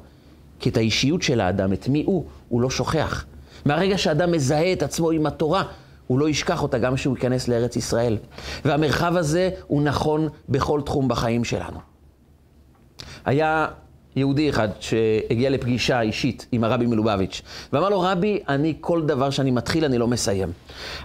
כי 0.59 0.69
את 0.69 0.77
האישיות 0.77 1.21
של 1.21 1.41
האדם, 1.41 1.73
את 1.73 1.87
מי 1.87 2.03
הוא, 2.05 2.25
הוא 2.49 2.61
לא 2.61 2.69
שוכח. 2.69 3.25
מהרגע 3.65 3.97
שאדם 3.97 4.31
מזהה 4.31 4.73
את 4.73 4.83
עצמו 4.83 5.11
עם 5.11 5.25
התורה, 5.25 5.63
הוא 6.07 6.19
לא 6.19 6.29
ישכח 6.29 6.63
אותה 6.63 6.77
גם 6.77 6.95
כשהוא 6.95 7.15
ייכנס 7.15 7.47
לארץ 7.47 7.75
ישראל. 7.75 8.17
והמרחב 8.65 9.15
הזה 9.15 9.49
הוא 9.67 9.81
נכון 9.81 10.27
בכל 10.49 10.81
תחום 10.85 11.07
בחיים 11.07 11.43
שלנו. 11.43 11.79
היה 13.25 13.67
יהודי 14.15 14.49
אחד 14.49 14.67
שהגיע 14.79 15.49
לפגישה 15.49 16.01
אישית 16.01 16.45
עם 16.51 16.63
הרבי 16.63 16.85
מלובביץ', 16.85 17.41
ואמר 17.73 17.89
לו, 17.89 17.99
רבי, 17.99 18.39
אני 18.47 18.73
כל 18.81 19.05
דבר 19.05 19.29
שאני 19.29 19.51
מתחיל, 19.51 19.85
אני 19.85 19.97
לא 19.97 20.07
מסיים. 20.07 20.51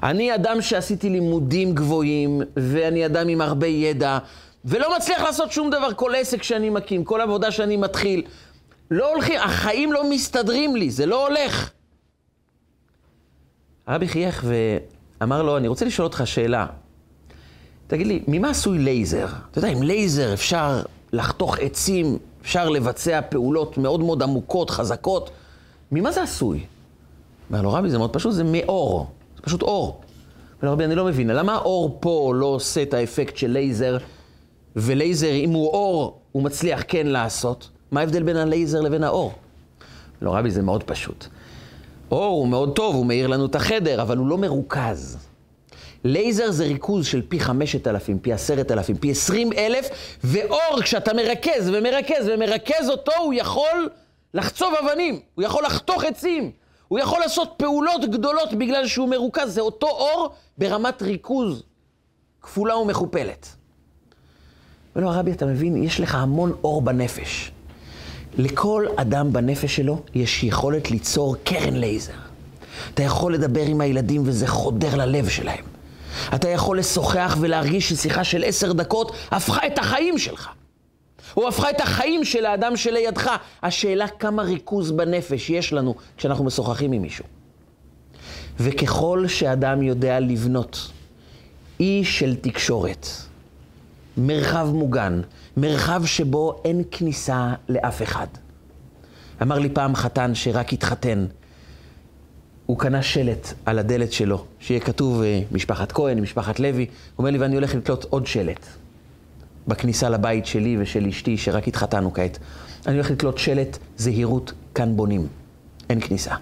אני 0.03 0.35
אדם 0.35 0.61
שעשיתי 0.61 1.11
לימודים 1.11 1.75
גבוהים, 1.75 2.43
ואני 2.57 3.07
אדם 3.07 3.29
עם 3.29 3.41
הרבה 3.41 3.67
ידע, 3.67 4.19
ולא 4.65 4.97
מצליח 4.97 5.21
לעשות 5.23 5.53
שום 5.53 5.71
דבר, 5.71 5.89
כל 5.97 6.15
עסק 6.15 6.43
שאני 6.43 6.71
מקים, 6.71 7.05
כל 7.05 7.21
עבודה 7.21 7.51
שאני 7.51 7.77
מתחיל. 7.77 8.23
לא 8.91 9.13
הולכים, 9.13 9.41
החיים 9.41 9.93
לא 9.93 10.11
מסתדרים 10.11 10.77
לי, 10.77 10.91
זה 10.91 11.07
לא 11.07 11.27
הולך. 11.27 11.71
הרבי 13.87 14.09
חייך 14.09 14.45
ואמר 15.21 15.43
לו, 15.43 15.57
אני 15.57 15.69
רוצה 15.69 15.85
לשאול 15.85 16.07
אותך 16.07 16.23
שאלה. 16.25 16.67
תגיד 17.87 18.07
לי, 18.07 18.23
ממה 18.29 18.51
עשוי 18.51 18.79
לייזר? 18.79 19.27
אתה 19.51 19.59
יודע, 19.59 19.69
עם 19.69 19.83
לייזר 19.83 20.33
אפשר 20.33 20.83
לחתוך 21.13 21.59
עצים, 21.59 22.19
אפשר 22.43 22.69
לבצע 22.69 23.21
פעולות 23.29 23.79
מאוד 23.79 24.01
מאוד 24.01 24.23
עמוקות, 24.23 24.71
חזקות. 24.71 25.31
ממה 25.93 26.13
זה 26.13 26.23
עשוי? 26.23 26.67
אומר 27.51 27.63
לו, 27.63 27.73
רבי, 27.73 27.91
זה 27.91 27.99
מאוד 27.99 28.13
פשוט, 28.13 28.33
זה 28.33 28.45
מאור. 28.45 29.07
זה 29.37 29.43
פשוט 29.43 29.63
אור. 29.63 29.87
אומר 29.87 30.71
לו, 30.71 30.73
רבי, 30.73 30.85
אני 30.85 30.95
לא 30.95 31.05
מבין, 31.05 31.31
למה 31.31 31.55
האור 31.55 31.97
פה 32.01 32.33
לא 32.37 32.47
עושה 32.47 32.83
את 32.83 32.95
האפקט 32.95 33.37
של 33.37 33.51
לייזר, 33.51 33.99
ולייזר, 34.77 35.33
אם 35.35 35.51
הוא 35.51 35.69
אור, 35.69 36.19
הוא 36.33 36.43
מצליח 36.43 36.83
כן 36.89 37.07
לעשות? 37.07 37.71
מה 37.91 38.01
ההבדל 38.01 38.23
בין 38.23 38.37
הלייזר 38.37 38.81
לבין 38.81 39.05
האור? 39.05 39.33
לא, 40.23 40.37
רבי, 40.37 40.51
זה 40.51 40.63
מאוד 40.63 40.83
פשוט. 40.83 41.27
אור 42.11 42.39
הוא 42.39 42.49
מאוד 42.49 42.77
טוב, 42.77 42.95
הוא 42.95 43.07
מאיר 43.07 43.27
לנו 43.27 43.47
את 43.47 43.55
החדר, 43.55 44.03
אבל 44.03 44.17
הוא 44.17 44.27
לא 44.27 44.39
מרוכז. 44.39 45.19
לייזר 46.05 46.51
זה 46.51 46.65
ריכוז 46.65 47.07
של 47.07 47.23
פי 47.29 47.41
חמשת 47.41 47.87
אלפים, 47.87 48.19
פי 48.19 48.33
עשרת 48.33 48.71
אלפים, 48.71 48.97
פי 48.97 49.11
עשרים 49.11 49.53
אלף, 49.53 49.89
ואור, 50.25 50.83
כשאתה 50.83 51.13
מרכז 51.13 51.71
ומרכז 51.73 52.31
ומרכז 52.35 52.91
אותו, 52.91 53.13
הוא 53.19 53.35
יכול 53.35 53.89
לחצוב 54.35 54.75
אבנים, 54.75 55.21
הוא 55.35 55.45
יכול 55.45 55.65
לחתוך 55.65 56.05
עצים, 56.05 56.51
הוא 56.89 56.99
יכול 56.99 57.21
לעשות 57.21 57.55
פעולות 57.57 58.05
גדולות 58.11 58.55
בגלל 58.55 58.87
שהוא 58.87 59.09
מרוכז. 59.09 59.55
זה 59.55 59.61
אותו 59.61 59.87
אור 59.87 60.29
ברמת 60.59 61.03
ריכוז 61.03 61.63
כפולה 62.43 62.77
ומכופלת. 62.77 63.57
אומר 64.97 65.07
לו, 65.07 65.13
הרבי, 65.13 65.33
אתה 65.33 65.47
מבין, 65.47 65.83
יש 65.83 66.01
לך 66.01 66.15
המון 66.15 66.53
אור 66.65 66.83
בנפש. 66.83 67.51
לכל 68.39 68.87
אדם 68.97 69.33
בנפש 69.33 69.77
שלו 69.77 70.03
יש 70.15 70.45
יכולת 70.45 70.91
ליצור 70.91 71.37
קרן 71.45 71.75
לייזר. 71.75 72.13
אתה 72.95 73.03
יכול 73.03 73.35
לדבר 73.35 73.67
עם 73.67 73.81
הילדים 73.81 74.23
וזה 74.25 74.47
חודר 74.47 74.97
ללב 74.97 75.29
שלהם. 75.29 75.65
אתה 76.35 76.49
יכול 76.49 76.79
לשוחח 76.79 77.37
ולהרגיש 77.41 77.89
ששיחה 77.89 78.25
של 78.25 78.45
עשר 78.47 78.73
דקות 78.73 79.17
הפכה 79.31 79.67
את 79.67 79.79
החיים 79.79 80.19
שלך. 80.19 80.49
או 81.37 81.49
הפכה 81.49 81.71
את 81.71 81.81
החיים 81.81 82.25
של 82.25 82.47
האדם 82.47 82.77
שלידך. 82.77 83.31
השאלה 83.63 84.09
כמה 84.09 84.43
ריכוז 84.43 84.91
בנפש 84.91 85.51
יש 85.51 85.73
לנו 85.73 85.95
כשאנחנו 86.17 86.45
משוחחים 86.45 86.93
עם 86.93 87.03
מישהו. 87.03 87.25
וככל 88.61 89.25
שאדם 89.29 89.83
יודע 89.83 90.21
לבנות 90.21 90.91
אי 91.81 92.05
של 92.05 92.37
תקשורת, 92.37 93.07
מרחב 94.17 94.69
מוגן, 94.73 95.21
מרחב 95.57 96.03
שבו 96.05 96.63
אין 96.65 96.83
כניסה 96.91 97.53
לאף 97.69 98.03
אחד. 98.03 98.27
אמר 99.43 99.59
לי 99.59 99.69
פעם 99.69 99.95
חתן 99.95 100.35
שרק 100.35 100.73
התחתן, 100.73 101.27
הוא 102.67 102.79
קנה 102.79 103.03
שלט 103.03 103.53
על 103.67 103.79
הדלת 103.79 104.13
שלו, 104.13 104.45
שיהיה 104.61 104.81
כתוב 104.81 105.23
אה, 105.23 105.41
משפחת 105.53 105.93
כהן, 105.93 106.21
משפחת 106.21 106.61
לוי. 106.61 106.83
הוא 106.83 106.89
אומר 107.19 107.31
לי, 107.31 107.39
ואני 107.39 107.55
הולך 107.55 107.75
לתלות 107.75 108.05
עוד 108.05 108.27
שלט 108.27 108.67
בכניסה 109.69 110.09
לבית 110.09 110.47
שלי 110.47 110.77
ושל 110.81 111.07
אשתי, 111.07 111.39
שרק 111.39 111.69
התחתנו 111.69 112.13
כעת. 112.13 112.39
אני 112.87 112.95
הולך 112.95 113.11
לתלות 113.11 113.39
שלט, 113.39 113.79
זהירות, 113.97 114.53
כאן 114.75 114.97
בונים. 114.97 115.27
אין 115.91 116.01
כניסה. 116.01 116.35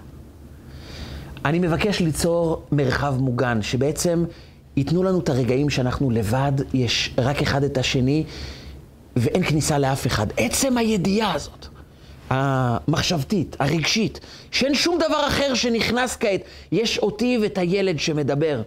אני 1.45 1.59
מבקש 1.59 1.99
ליצור 1.99 2.63
מרחב 2.71 3.15
מוגן, 3.19 3.61
שבעצם 3.61 4.25
ייתנו 4.77 5.03
לנו 5.03 5.19
את 5.19 5.29
הרגעים 5.29 5.69
שאנחנו 5.69 6.11
לבד, 6.11 6.51
יש 6.73 7.13
רק 7.17 7.41
אחד 7.41 7.63
את 7.63 7.77
השני, 7.77 8.23
ואין 9.15 9.43
כניסה 9.43 9.77
לאף 9.77 10.07
אחד. 10.07 10.27
עצם 10.37 10.77
הידיעה 10.77 11.33
הזאת. 11.33 11.65
המחשבתית, 12.29 13.55
הרגשית, 13.59 14.19
שאין 14.51 14.75
שום 14.75 14.97
דבר 14.97 15.27
אחר 15.27 15.53
שנכנס 15.53 16.17
כעת. 16.19 16.41
יש 16.71 16.97
אותי 16.97 17.37
ואת 17.41 17.57
הילד 17.57 17.99
שמדבר. 17.99 18.61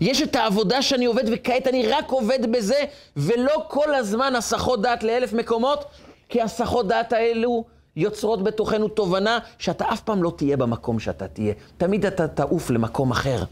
יש 0.00 0.22
את 0.22 0.36
העבודה 0.36 0.82
שאני 0.82 1.04
עובד, 1.04 1.24
וכעת 1.32 1.66
אני 1.66 1.86
רק 1.86 2.10
עובד 2.10 2.52
בזה, 2.52 2.84
ולא 3.16 3.64
כל 3.68 3.94
הזמן 3.94 4.36
הסחות 4.36 4.82
דעת 4.82 5.02
לאלף 5.02 5.32
מקומות, 5.32 5.84
כי 6.28 6.42
הסחות 6.42 6.88
דעת 6.88 7.12
האלו 7.12 7.64
יוצרות 7.96 8.42
בתוכנו 8.42 8.88
תובנה 8.88 9.38
שאתה 9.58 9.84
אף 9.92 10.00
פעם 10.00 10.22
לא 10.22 10.32
תהיה 10.36 10.56
במקום 10.56 10.98
שאתה 10.98 11.28
תהיה. 11.28 11.54
תמיד 11.76 12.06
אתה 12.06 12.28
תעוף 12.28 12.70
למקום 12.70 13.10
אחר. 13.10 13.44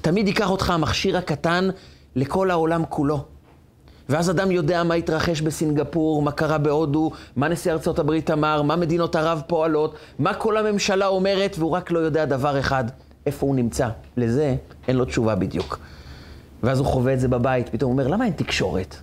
תמיד 0.00 0.28
ייקח 0.28 0.50
אותך 0.50 0.70
המכשיר 0.70 1.16
הקטן 1.16 1.68
לכל 2.16 2.50
העולם 2.50 2.82
כולו. 2.88 3.24
ואז 4.08 4.30
אדם 4.30 4.50
יודע 4.50 4.82
מה 4.82 4.94
התרחש 4.94 5.40
בסינגפור, 5.40 6.22
מה 6.22 6.32
קרה 6.32 6.58
בהודו, 6.58 7.10
מה 7.36 7.48
נשיא 7.48 7.72
ארצות 7.72 7.98
הברית 7.98 8.30
אמר, 8.30 8.62
מה 8.62 8.76
מדינות 8.76 9.16
ערב 9.16 9.42
פועלות, 9.46 9.94
מה 10.18 10.34
כל 10.34 10.56
הממשלה 10.56 11.06
אומרת, 11.06 11.56
והוא 11.58 11.70
רק 11.70 11.90
לא 11.90 11.98
יודע 11.98 12.24
דבר 12.24 12.60
אחד, 12.60 12.84
איפה 13.26 13.46
הוא 13.46 13.54
נמצא. 13.54 13.88
לזה 14.16 14.56
אין 14.88 14.96
לו 14.96 15.04
תשובה 15.04 15.34
בדיוק. 15.34 15.78
ואז 16.62 16.78
הוא 16.78 16.86
חווה 16.86 17.14
את 17.14 17.20
זה 17.20 17.28
בבית, 17.28 17.68
פתאום 17.68 17.92
הוא 17.92 18.00
אומר, 18.00 18.12
למה 18.12 18.24
אין 18.24 18.32
תקשורת? 18.32 18.96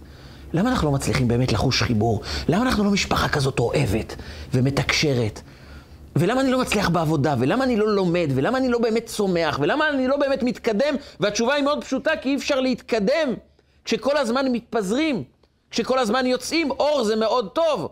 למה 0.54 0.70
אנחנו 0.70 0.88
לא 0.88 0.94
מצליחים 0.94 1.28
באמת 1.28 1.52
לחוש 1.52 1.84
חיבור? 1.84 2.22
למה 2.48 2.64
אנחנו 2.64 2.84
לא 2.84 2.92
משפחה 2.92 3.30
כזאת 3.30 3.60
אוהבת 3.60 4.16
ומתקשרת? 4.54 5.42
ולמה 6.16 6.42
אני 6.42 6.52
לא 6.52 6.60
מצליח 6.60 6.90
בעבודה? 6.90 7.36
ולמה 7.40 7.64
אני 7.64 7.78
לא 7.78 7.96
לומד? 7.96 8.28
ולמה 8.36 8.58
אני 8.58 8.70
לא 8.70 8.80
באמת 8.80 9.06
צומח? 9.06 9.60
ולמה 9.62 9.90
אני 9.90 10.08
לא 10.08 10.18
באמת 10.18 10.44
מתקדם? 10.44 10.96
והתשובה 11.20 11.54
היא 11.54 11.64
מאוד 11.64 11.84
פשוטה, 11.84 12.12
כי 12.22 12.30
אי 12.30 12.36
אפשר 12.36 12.60
להתקדם 12.60 13.34
כשכל 13.86 14.18
הזמן 14.18 14.52
מתפזרים, 14.52 15.24
כשכל 15.72 16.00
הזמן 16.00 16.26
יוצאים, 16.26 16.72
אור 16.72 17.04
זה 17.04 17.16
מאוד 17.16 17.50
טוב, 17.50 17.90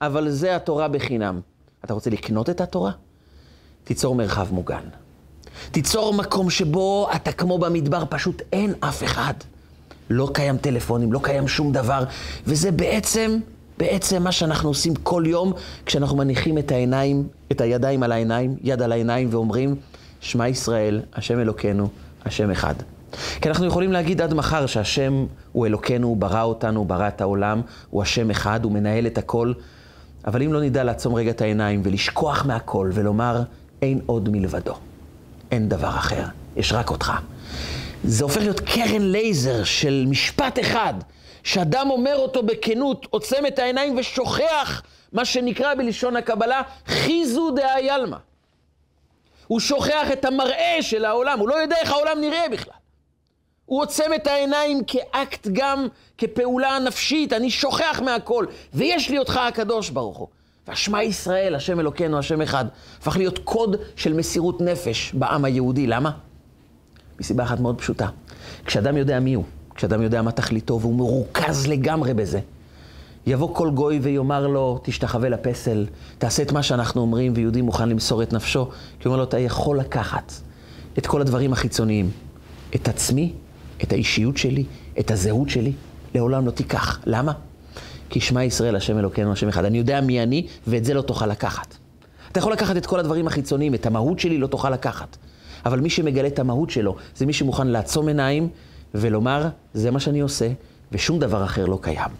אבל 0.00 0.30
זה 0.30 0.56
התורה 0.56 0.88
בחינם. 0.88 1.40
אתה 1.84 1.94
רוצה 1.94 2.10
לקנות 2.10 2.50
את 2.50 2.60
התורה? 2.60 2.90
תיצור 3.84 4.14
מרחב 4.14 4.54
מוגן. 4.54 4.88
תיצור 5.70 6.14
מקום 6.14 6.50
שבו 6.50 7.08
אתה 7.16 7.32
כמו 7.32 7.58
במדבר, 7.58 8.04
פשוט 8.10 8.42
אין 8.52 8.74
אף 8.80 9.04
אחד. 9.04 9.34
לא 10.10 10.30
קיים 10.34 10.56
טלפונים, 10.56 11.12
לא 11.12 11.20
קיים 11.22 11.48
שום 11.48 11.72
דבר, 11.72 12.04
וזה 12.46 12.72
בעצם, 12.72 13.38
בעצם 13.78 14.22
מה 14.22 14.32
שאנחנו 14.32 14.68
עושים 14.68 14.94
כל 14.94 15.24
יום 15.26 15.52
כשאנחנו 15.86 16.16
מניחים 16.16 16.58
את 16.58 16.72
העיניים, 16.72 17.28
את 17.52 17.60
הידיים 17.60 18.02
על 18.02 18.12
העיניים, 18.12 18.56
יד 18.62 18.82
על 18.82 18.92
העיניים, 18.92 19.28
ואומרים, 19.30 19.76
שמע 20.20 20.48
ישראל, 20.48 21.02
השם 21.14 21.40
אלוקינו, 21.40 21.88
השם 22.24 22.50
אחד. 22.50 22.74
כי 23.40 23.48
אנחנו 23.48 23.66
יכולים 23.66 23.92
להגיד 23.92 24.20
עד 24.20 24.34
מחר 24.34 24.66
שהשם 24.66 25.26
הוא 25.52 25.66
אלוקינו, 25.66 26.08
הוא 26.08 26.16
ברא 26.16 26.42
אותנו, 26.42 26.78
הוא 26.78 26.86
ברא 26.86 27.08
את 27.08 27.20
העולם, 27.20 27.60
הוא 27.90 28.02
השם 28.02 28.30
אחד, 28.30 28.64
הוא 28.64 28.72
מנהל 28.72 29.06
את 29.06 29.18
הכל. 29.18 29.52
אבל 30.26 30.42
אם 30.42 30.52
לא 30.52 30.60
נדע 30.60 30.84
לעצום 30.84 31.14
רגע 31.14 31.30
את 31.30 31.40
העיניים 31.40 31.80
ולשכוח 31.84 32.46
מהכל 32.46 32.90
ולומר, 32.94 33.42
אין 33.82 34.00
עוד 34.06 34.28
מלבדו, 34.28 34.74
אין 35.50 35.68
דבר 35.68 35.88
אחר, 35.88 36.24
יש 36.56 36.72
רק 36.72 36.90
אותך. 36.90 37.12
זה 38.06 38.24
הופך 38.24 38.40
להיות 38.40 38.60
קרן 38.60 39.02
לייזר 39.02 39.64
של 39.64 40.04
משפט 40.08 40.58
אחד, 40.60 40.94
שאדם 41.42 41.90
אומר 41.90 42.16
אותו 42.16 42.42
בכנות, 42.42 43.06
עוצם 43.10 43.46
את 43.46 43.58
העיניים 43.58 43.98
ושוכח 43.98 44.82
מה 45.12 45.24
שנקרא 45.24 45.74
בלשון 45.74 46.16
הקבלה 46.16 46.62
חיזו 46.86 47.50
דאי 47.50 47.90
עלמא. 47.90 48.16
הוא 49.46 49.60
שוכח 49.60 50.12
את 50.12 50.24
המראה 50.24 50.78
של 50.80 51.04
העולם, 51.04 51.38
הוא 51.38 51.48
לא 51.48 51.54
יודע 51.54 51.76
איך 51.76 51.92
העולם 51.92 52.20
נראה 52.20 52.48
בכלל. 52.52 52.74
הוא 53.66 53.82
עוצם 53.82 54.10
את 54.14 54.26
העיניים 54.26 54.84
כאקט 54.86 55.48
גם, 55.52 55.86
כפעולה 56.18 56.78
נפשית, 56.78 57.32
אני 57.32 57.50
שוכח 57.50 58.00
מהכל, 58.04 58.46
ויש 58.74 59.10
לי 59.10 59.18
אותך 59.18 59.36
הקדוש 59.36 59.90
ברוך 59.90 60.18
הוא. 60.18 60.28
והשמע 60.68 61.02
ישראל, 61.02 61.54
השם 61.54 61.80
אלוקינו, 61.80 62.18
השם 62.18 62.42
אחד, 62.42 62.64
הפך 63.00 63.16
להיות 63.16 63.38
קוד 63.38 63.76
של 63.96 64.12
מסירות 64.12 64.60
נפש 64.60 65.12
בעם 65.14 65.44
היהודי. 65.44 65.86
למה? 65.86 66.10
מסיבה 67.20 67.44
אחת 67.44 67.60
מאוד 67.60 67.78
פשוטה. 67.78 68.08
כשאדם 68.64 68.96
יודע 68.96 69.20
מי 69.20 69.34
הוא, 69.34 69.44
כשאדם 69.74 70.02
יודע 70.02 70.22
מה 70.22 70.32
תכליתו 70.32 70.80
והוא 70.80 70.94
מרוכז 70.94 71.66
לגמרי 71.66 72.14
בזה, 72.14 72.40
יבוא 73.26 73.54
כל 73.54 73.70
גוי 73.70 73.98
ויאמר 74.02 74.46
לו, 74.46 74.80
תשתחווה 74.82 75.28
לפסל, 75.28 75.86
תעשה 76.18 76.42
את 76.42 76.52
מה 76.52 76.62
שאנחנו 76.62 77.00
אומרים, 77.00 77.32
ויהודי 77.36 77.62
מוכן 77.62 77.88
למסור 77.88 78.22
את 78.22 78.32
נפשו, 78.32 78.64
כי 78.64 78.72
הוא 79.08 79.12
אומר 79.12 79.16
לו, 79.16 79.24
אתה 79.24 79.38
יכול 79.38 79.78
לקחת 79.78 80.32
את 80.98 81.06
כל 81.06 81.20
הדברים 81.20 81.52
החיצוניים, 81.52 82.10
את 82.74 82.88
עצמי 82.88 83.32
את 83.82 83.92
האישיות 83.92 84.36
שלי, 84.36 84.64
את 84.98 85.10
הזהות 85.10 85.48
שלי, 85.48 85.72
לעולם 86.14 86.46
לא 86.46 86.50
תיקח. 86.50 87.00
למה? 87.06 87.32
כי 88.10 88.20
שמע 88.20 88.44
ישראל, 88.44 88.76
השם 88.76 88.98
אלוקינו, 88.98 89.32
השם 89.32 89.48
אחד. 89.48 89.64
אני 89.64 89.78
יודע 89.78 90.00
מי 90.00 90.22
אני, 90.22 90.46
ואת 90.66 90.84
זה 90.84 90.94
לא 90.94 91.02
תוכל 91.02 91.26
לקחת. 91.26 91.76
אתה 92.32 92.38
יכול 92.38 92.52
לקחת 92.52 92.76
את 92.76 92.86
כל 92.86 93.00
הדברים 93.00 93.26
החיצוניים, 93.26 93.74
את 93.74 93.86
המהות 93.86 94.18
שלי 94.18 94.38
לא 94.38 94.46
תוכל 94.46 94.70
לקחת. 94.70 95.16
אבל 95.64 95.80
מי 95.80 95.90
שמגלה 95.90 96.28
את 96.28 96.38
המהות 96.38 96.70
שלו, 96.70 96.96
זה 97.16 97.26
מי 97.26 97.32
שמוכן 97.32 97.66
לעצום 97.66 98.08
עיניים 98.08 98.48
ולומר, 98.94 99.48
זה 99.74 99.90
מה 99.90 100.00
שאני 100.00 100.20
עושה, 100.20 100.48
ושום 100.92 101.18
דבר 101.18 101.44
אחר 101.44 101.66
לא 101.66 101.78
קיים. 101.82 102.10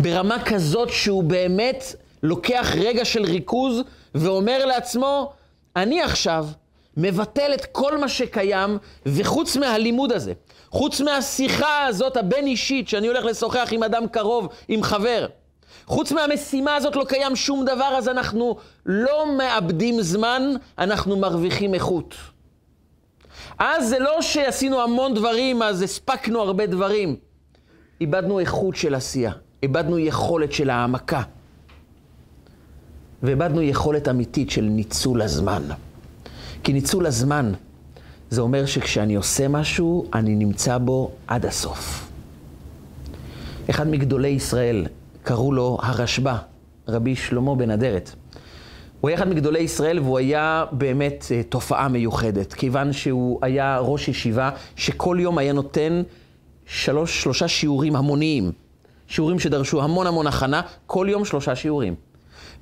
ברמה 0.00 0.44
כזאת 0.44 0.88
שהוא 0.90 1.24
באמת 1.24 1.84
לוקח 2.22 2.72
רגע 2.78 3.04
של 3.04 3.24
ריכוז 3.24 3.82
ואומר 4.14 4.66
לעצמו, 4.66 5.32
אני 5.76 6.02
עכשיו 6.02 6.46
מבטל 6.96 7.54
את 7.54 7.64
כל 7.64 7.98
מה 7.98 8.08
שקיים, 8.08 8.78
וחוץ 9.06 9.56
מהלימוד 9.56 10.12
הזה, 10.12 10.32
חוץ 10.70 11.00
מהשיחה 11.00 11.86
הזאת 11.86 12.16
הבין-אישית, 12.16 12.88
שאני 12.88 13.06
הולך 13.06 13.24
לשוחח 13.24 13.68
עם 13.72 13.82
אדם 13.82 14.06
קרוב, 14.06 14.48
עם 14.68 14.82
חבר, 14.82 15.26
חוץ 15.86 16.12
מהמשימה 16.12 16.76
הזאת 16.76 16.96
לא 16.96 17.04
קיים 17.04 17.36
שום 17.36 17.64
דבר, 17.64 17.94
אז 17.98 18.08
אנחנו 18.08 18.56
לא 18.86 19.36
מאבדים 19.36 20.02
זמן, 20.02 20.54
אנחנו 20.78 21.16
מרוויחים 21.16 21.74
איכות. 21.74 22.14
אז 23.58 23.88
זה 23.88 23.98
לא 23.98 24.22
שעשינו 24.22 24.80
המון 24.80 25.14
דברים, 25.14 25.62
אז 25.62 25.82
הספקנו 25.82 26.40
הרבה 26.40 26.66
דברים. 26.66 27.16
איבדנו 28.00 28.40
איכות 28.40 28.76
של 28.76 28.94
עשייה, 28.94 29.32
איבדנו 29.62 29.98
יכולת 29.98 30.52
של 30.52 30.70
העמקה, 30.70 31.22
ואיבדנו 33.22 33.62
יכולת 33.62 34.08
אמיתית 34.08 34.50
של 34.50 34.64
ניצול 34.64 35.22
הזמן. 35.22 35.62
כי 36.64 36.72
ניצול 36.72 37.06
הזמן, 37.06 37.52
זה 38.30 38.40
אומר 38.40 38.66
שכשאני 38.66 39.14
עושה 39.14 39.48
משהו, 39.48 40.06
אני 40.14 40.34
נמצא 40.34 40.78
בו 40.78 41.10
עד 41.26 41.46
הסוף. 41.46 42.10
אחד 43.70 43.88
מגדולי 43.88 44.28
ישראל, 44.28 44.86
קראו 45.22 45.52
לו 45.52 45.78
הרשב"א, 45.82 46.36
רבי 46.88 47.16
שלמה 47.16 47.54
בן 47.54 47.70
אדרת. 47.70 48.10
הוא 49.00 49.08
היה 49.08 49.18
אחד 49.18 49.28
מגדולי 49.28 49.58
ישראל 49.58 49.98
והוא 49.98 50.18
היה 50.18 50.64
באמת 50.72 51.24
אה, 51.30 51.42
תופעה 51.42 51.88
מיוחדת, 51.88 52.52
כיוון 52.52 52.92
שהוא 52.92 53.38
היה 53.42 53.78
ראש 53.80 54.08
ישיבה 54.08 54.50
שכל 54.76 55.16
יום 55.20 55.38
היה 55.38 55.52
נותן 55.52 56.02
שלוש, 56.66 57.22
שלושה 57.22 57.48
שיעורים 57.48 57.96
המוניים. 57.96 58.52
שיעורים 59.06 59.38
שדרשו 59.38 59.82
המון 59.82 60.06
המון 60.06 60.26
הכנה, 60.26 60.60
כל 60.86 61.06
יום 61.10 61.24
שלושה 61.24 61.56
שיעורים. 61.56 61.94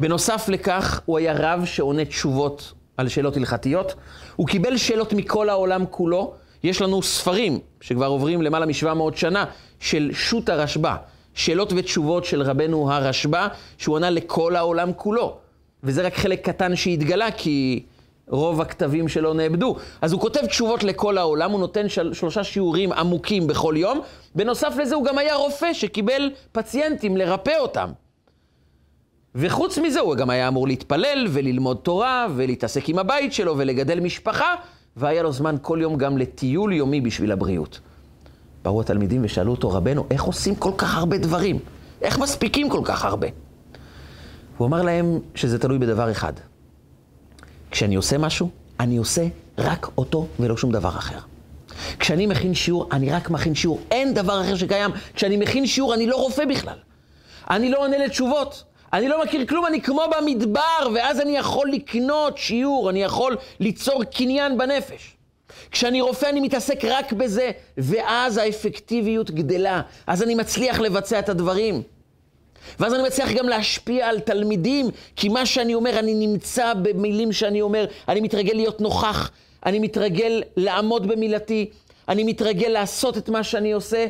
בנוסף 0.00 0.48
לכך, 0.48 1.00
הוא 1.04 1.18
היה 1.18 1.34
רב 1.36 1.64
שעונה 1.64 2.04
תשובות 2.04 2.72
על 2.96 3.08
שאלות 3.08 3.36
הלכתיות. 3.36 3.94
הוא 4.36 4.46
קיבל 4.46 4.76
שאלות 4.76 5.12
מכל 5.12 5.48
העולם 5.48 5.84
כולו. 5.90 6.34
יש 6.62 6.82
לנו 6.82 7.02
ספרים 7.02 7.58
שכבר 7.80 8.06
עוברים 8.06 8.42
למעלה 8.42 8.66
מ-700 8.66 9.16
שנה 9.16 9.44
של 9.80 10.10
שו"ת 10.12 10.48
הרשב"א, 10.48 10.96
שאלות 11.34 11.72
ותשובות 11.76 12.24
של 12.24 12.42
רבנו 12.42 12.92
הרשב"א, 12.92 13.48
שהוא 13.78 13.96
ענה 13.96 14.10
לכל 14.10 14.56
העולם 14.56 14.92
כולו. 14.96 15.45
וזה 15.86 16.02
רק 16.02 16.14
חלק 16.14 16.48
קטן 16.48 16.76
שהתגלה, 16.76 17.30
כי 17.30 17.82
רוב 18.28 18.60
הכתבים 18.60 19.08
שלו 19.08 19.34
נאבדו. 19.34 19.76
אז 20.02 20.12
הוא 20.12 20.20
כותב 20.20 20.46
תשובות 20.46 20.84
לכל 20.84 21.18
העולם, 21.18 21.50
הוא 21.50 21.60
נותן 21.60 21.88
של, 21.88 22.14
שלושה 22.14 22.44
שיעורים 22.44 22.92
עמוקים 22.92 23.46
בכל 23.46 23.74
יום. 23.76 24.00
בנוסף 24.34 24.74
לזה 24.80 24.94
הוא 24.94 25.04
גם 25.04 25.18
היה 25.18 25.34
רופא 25.34 25.72
שקיבל 25.72 26.30
פציינטים 26.52 27.16
לרפא 27.16 27.56
אותם. 27.58 27.90
וחוץ 29.34 29.78
מזה 29.78 30.00
הוא 30.00 30.14
גם 30.14 30.30
היה 30.30 30.48
אמור 30.48 30.66
להתפלל 30.66 31.26
וללמוד 31.30 31.76
תורה 31.76 32.26
ולהתעסק 32.36 32.88
עם 32.88 32.98
הבית 32.98 33.32
שלו 33.32 33.58
ולגדל 33.58 34.00
משפחה, 34.00 34.54
והיה 34.96 35.22
לו 35.22 35.32
זמן 35.32 35.56
כל 35.62 35.78
יום 35.82 35.96
גם 35.96 36.18
לטיול 36.18 36.72
יומי 36.72 37.00
בשביל 37.00 37.32
הבריאות. 37.32 37.80
באו 38.62 38.80
התלמידים 38.80 39.20
ושאלו 39.24 39.50
אותו, 39.50 39.70
רבנו, 39.70 40.06
איך 40.10 40.22
עושים 40.22 40.54
כל 40.54 40.72
כך 40.78 40.96
הרבה 40.96 41.18
דברים? 41.18 41.58
איך 42.02 42.18
מספיקים 42.18 42.70
כל 42.70 42.80
כך 42.84 43.04
הרבה? 43.04 43.45
הוא 44.56 44.66
אמר 44.66 44.82
להם 44.82 45.20
שזה 45.34 45.58
תלוי 45.58 45.78
בדבר 45.78 46.10
אחד. 46.10 46.32
כשאני 47.70 47.94
עושה 47.94 48.18
משהו, 48.18 48.50
אני 48.80 48.96
עושה 48.96 49.26
רק 49.58 49.86
אותו 49.98 50.26
ולא 50.40 50.56
שום 50.56 50.72
דבר 50.72 50.88
אחר. 50.88 51.18
כשאני 51.98 52.26
מכין 52.26 52.54
שיעור, 52.54 52.88
אני 52.92 53.12
רק 53.12 53.30
מכין 53.30 53.54
שיעור, 53.54 53.80
אין 53.90 54.14
דבר 54.14 54.40
אחר 54.40 54.56
שקיים. 54.56 54.90
כשאני 55.14 55.36
מכין 55.36 55.66
שיעור, 55.66 55.94
אני 55.94 56.06
לא 56.06 56.16
רופא 56.16 56.44
בכלל. 56.44 56.78
אני 57.50 57.70
לא 57.70 57.78
עונה 57.78 57.98
לתשובות. 57.98 58.64
אני 58.92 59.08
לא 59.08 59.24
מכיר 59.24 59.46
כלום, 59.46 59.66
אני 59.66 59.80
כמו 59.80 60.02
במדבר, 60.16 60.88
ואז 60.94 61.20
אני 61.20 61.36
יכול 61.36 61.70
לקנות 61.70 62.38
שיעור, 62.38 62.90
אני 62.90 63.02
יכול 63.02 63.36
ליצור 63.60 64.04
קניין 64.04 64.58
בנפש. 64.58 65.16
כשאני 65.70 66.00
רופא 66.00 66.26
אני 66.26 66.40
מתעסק 66.40 66.84
רק 66.84 67.12
בזה, 67.12 67.50
ואז 67.78 68.36
האפקטיביות 68.36 69.30
גדלה, 69.30 69.82
אז 70.06 70.22
אני 70.22 70.34
מצליח 70.34 70.80
לבצע 70.80 71.18
את 71.18 71.28
הדברים. 71.28 71.82
ואז 72.80 72.94
אני 72.94 73.02
מצליח 73.02 73.32
גם 73.32 73.48
להשפיע 73.48 74.08
על 74.08 74.20
תלמידים, 74.20 74.86
כי 75.16 75.28
מה 75.28 75.46
שאני 75.46 75.74
אומר, 75.74 75.98
אני 75.98 76.14
נמצא 76.14 76.74
במילים 76.74 77.32
שאני 77.32 77.60
אומר, 77.60 77.86
אני 78.08 78.20
מתרגל 78.20 78.54
להיות 78.54 78.80
נוכח, 78.80 79.30
אני 79.66 79.78
מתרגל 79.78 80.42
לעמוד 80.56 81.06
במילתי, 81.06 81.70
אני 82.08 82.24
מתרגל 82.24 82.68
לעשות 82.68 83.18
את 83.18 83.28
מה 83.28 83.44
שאני 83.44 83.72
עושה, 83.72 84.06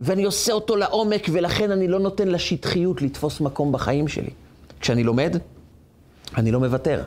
ואני 0.00 0.24
עושה 0.24 0.52
אותו 0.52 0.76
לעומק, 0.76 1.26
ולכן 1.32 1.70
אני 1.70 1.88
לא 1.88 2.00
נותן 2.00 2.28
לשטחיות 2.28 3.02
לתפוס 3.02 3.40
מקום 3.40 3.72
בחיים 3.72 4.08
שלי. 4.08 4.30
כשאני 4.80 5.04
לומד, 5.04 5.36
אני 6.36 6.50
לא 6.50 6.60
מוותר. 6.60 7.02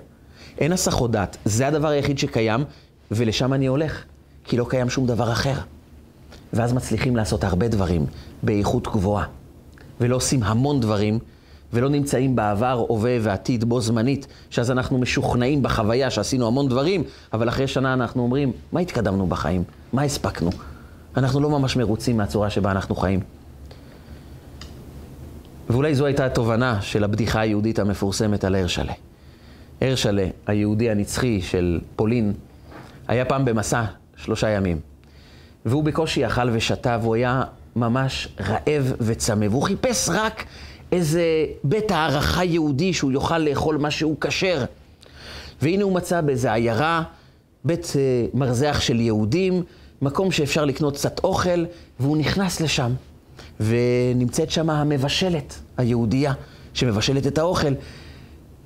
אין 0.57 0.71
הסחות 0.71 1.11
דעת, 1.11 1.37
זה 1.45 1.67
הדבר 1.67 1.87
היחיד 1.87 2.17
שקיים, 2.17 2.63
ולשם 3.11 3.53
אני 3.53 3.65
הולך, 3.65 4.03
כי 4.43 4.57
לא 4.57 4.65
קיים 4.69 4.89
שום 4.89 5.07
דבר 5.07 5.31
אחר. 5.31 5.53
ואז 6.53 6.73
מצליחים 6.73 7.15
לעשות 7.15 7.43
הרבה 7.43 7.67
דברים 7.67 8.05
באיכות 8.43 8.87
גבוהה, 8.87 9.25
ולא 10.01 10.15
עושים 10.15 10.43
המון 10.43 10.79
דברים, 10.79 11.19
ולא 11.73 11.89
נמצאים 11.89 12.35
בעבר, 12.35 12.85
הווה 12.87 13.17
ועתיד 13.21 13.63
בו 13.63 13.81
זמנית, 13.81 14.27
שאז 14.49 14.71
אנחנו 14.71 14.97
משוכנעים 14.97 15.63
בחוויה 15.63 16.09
שעשינו 16.09 16.47
המון 16.47 16.69
דברים, 16.69 17.03
אבל 17.33 17.49
אחרי 17.49 17.67
שנה 17.67 17.93
אנחנו 17.93 18.23
אומרים, 18.23 18.51
מה 18.71 18.79
התקדמנו 18.79 19.27
בחיים? 19.27 19.63
מה 19.93 20.01
הספקנו? 20.01 20.49
אנחנו 21.17 21.39
לא 21.39 21.49
ממש 21.49 21.75
מרוצים 21.75 22.17
מהצורה 22.17 22.49
שבה 22.49 22.71
אנחנו 22.71 22.95
חיים. 22.95 23.19
ואולי 25.69 25.95
זו 25.95 26.05
הייתה 26.05 26.25
התובנה 26.25 26.81
של 26.81 27.03
הבדיחה 27.03 27.39
היהודית 27.39 27.79
המפורסמת 27.79 28.43
על 28.43 28.55
הרשלה. 28.55 28.93
הרשלה, 29.81 30.27
היהודי 30.47 30.89
הנצחי 30.89 31.41
של 31.41 31.79
פולין, 31.95 32.33
היה 33.07 33.25
פעם 33.25 33.45
במסע 33.45 33.83
שלושה 34.15 34.49
ימים. 34.49 34.79
והוא 35.65 35.83
בקושי 35.83 36.27
אכל 36.27 36.49
ושתה, 36.53 36.97
והוא 37.01 37.15
היה 37.15 37.43
ממש 37.77 38.27
רעב 38.39 38.93
וצמא. 38.99 39.45
והוא 39.49 39.63
חיפש 39.63 40.09
רק 40.09 40.45
איזה 40.91 41.23
בית 41.63 41.91
הערכה 41.91 42.43
יהודי 42.43 42.93
שהוא 42.93 43.11
יוכל 43.11 43.37
לאכול 43.37 43.77
משהו 43.77 44.15
כשר. 44.21 44.65
והנה 45.61 45.83
הוא 45.83 45.93
מצא 45.93 46.21
באיזה 46.21 46.53
עיירה, 46.53 47.03
בית 47.63 47.93
אה, 47.95 48.25
מרזח 48.33 48.77
של 48.79 48.99
יהודים, 48.99 49.63
מקום 50.01 50.31
שאפשר 50.31 50.65
לקנות 50.65 50.93
קצת 50.93 51.23
אוכל, 51.23 51.65
והוא 51.99 52.17
נכנס 52.17 52.61
לשם. 52.61 52.91
ונמצאת 53.59 54.51
שם 54.51 54.69
המבשלת, 54.69 55.59
היהודייה, 55.77 56.33
שמבשלת 56.73 57.27
את 57.27 57.37
האוכל. 57.37 57.73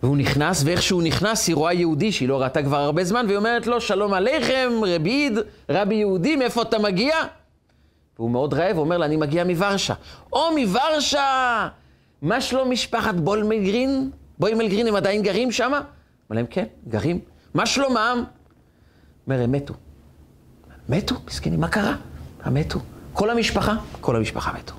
והוא 0.03 0.17
נכנס, 0.17 0.63
ואיך 0.65 0.81
שהוא 0.81 1.03
נכנס, 1.03 1.47
היא 1.47 1.55
רואה 1.55 1.73
יהודי 1.73 2.11
שהיא 2.11 2.29
לא 2.29 2.41
ראתה 2.41 2.63
כבר 2.63 2.77
הרבה 2.77 3.03
זמן, 3.03 3.25
והיא 3.25 3.37
אומרת 3.37 3.67
לו, 3.67 3.81
שלום 3.81 4.13
עליכם, 4.13 4.69
רביד, 4.87 5.37
רבי 5.69 5.95
יהודי, 5.95 6.35
מאיפה 6.35 6.61
אתה 6.61 6.79
מגיע? 6.79 7.15
והוא 8.19 8.31
מאוד 8.31 8.53
רעב, 8.53 8.75
הוא 8.75 8.83
אומר 8.83 8.97
לה, 8.97 9.05
אני 9.05 9.17
מגיע 9.17 9.43
מוורשה. 9.43 9.93
או, 10.33 10.57
מוורשה! 10.57 11.67
מה 12.21 12.41
שלום 12.41 12.71
משפחת 12.71 13.15
בולמלגרין? 13.15 14.11
בוימלגרין, 14.39 14.87
הם 14.87 14.95
עדיין 14.95 15.21
גרים 15.21 15.51
שם? 15.51 15.71
אמר 15.71 15.81
להם, 16.29 16.45
כן, 16.49 16.65
גרים. 16.87 17.19
מה 17.53 17.65
שלומם? 17.65 18.23
אומר, 19.27 19.41
הם 19.41 19.51
מתו. 19.51 19.73
מתו, 20.89 21.15
מסכנים, 21.27 21.59
מה 21.59 21.67
קרה? 21.67 21.95
הם 22.43 22.53
מתו. 22.53 22.79
כל 23.13 23.29
המשפחה? 23.29 23.75
כל 24.01 24.15
המשפחה 24.15 24.53
מתו. 24.53 24.73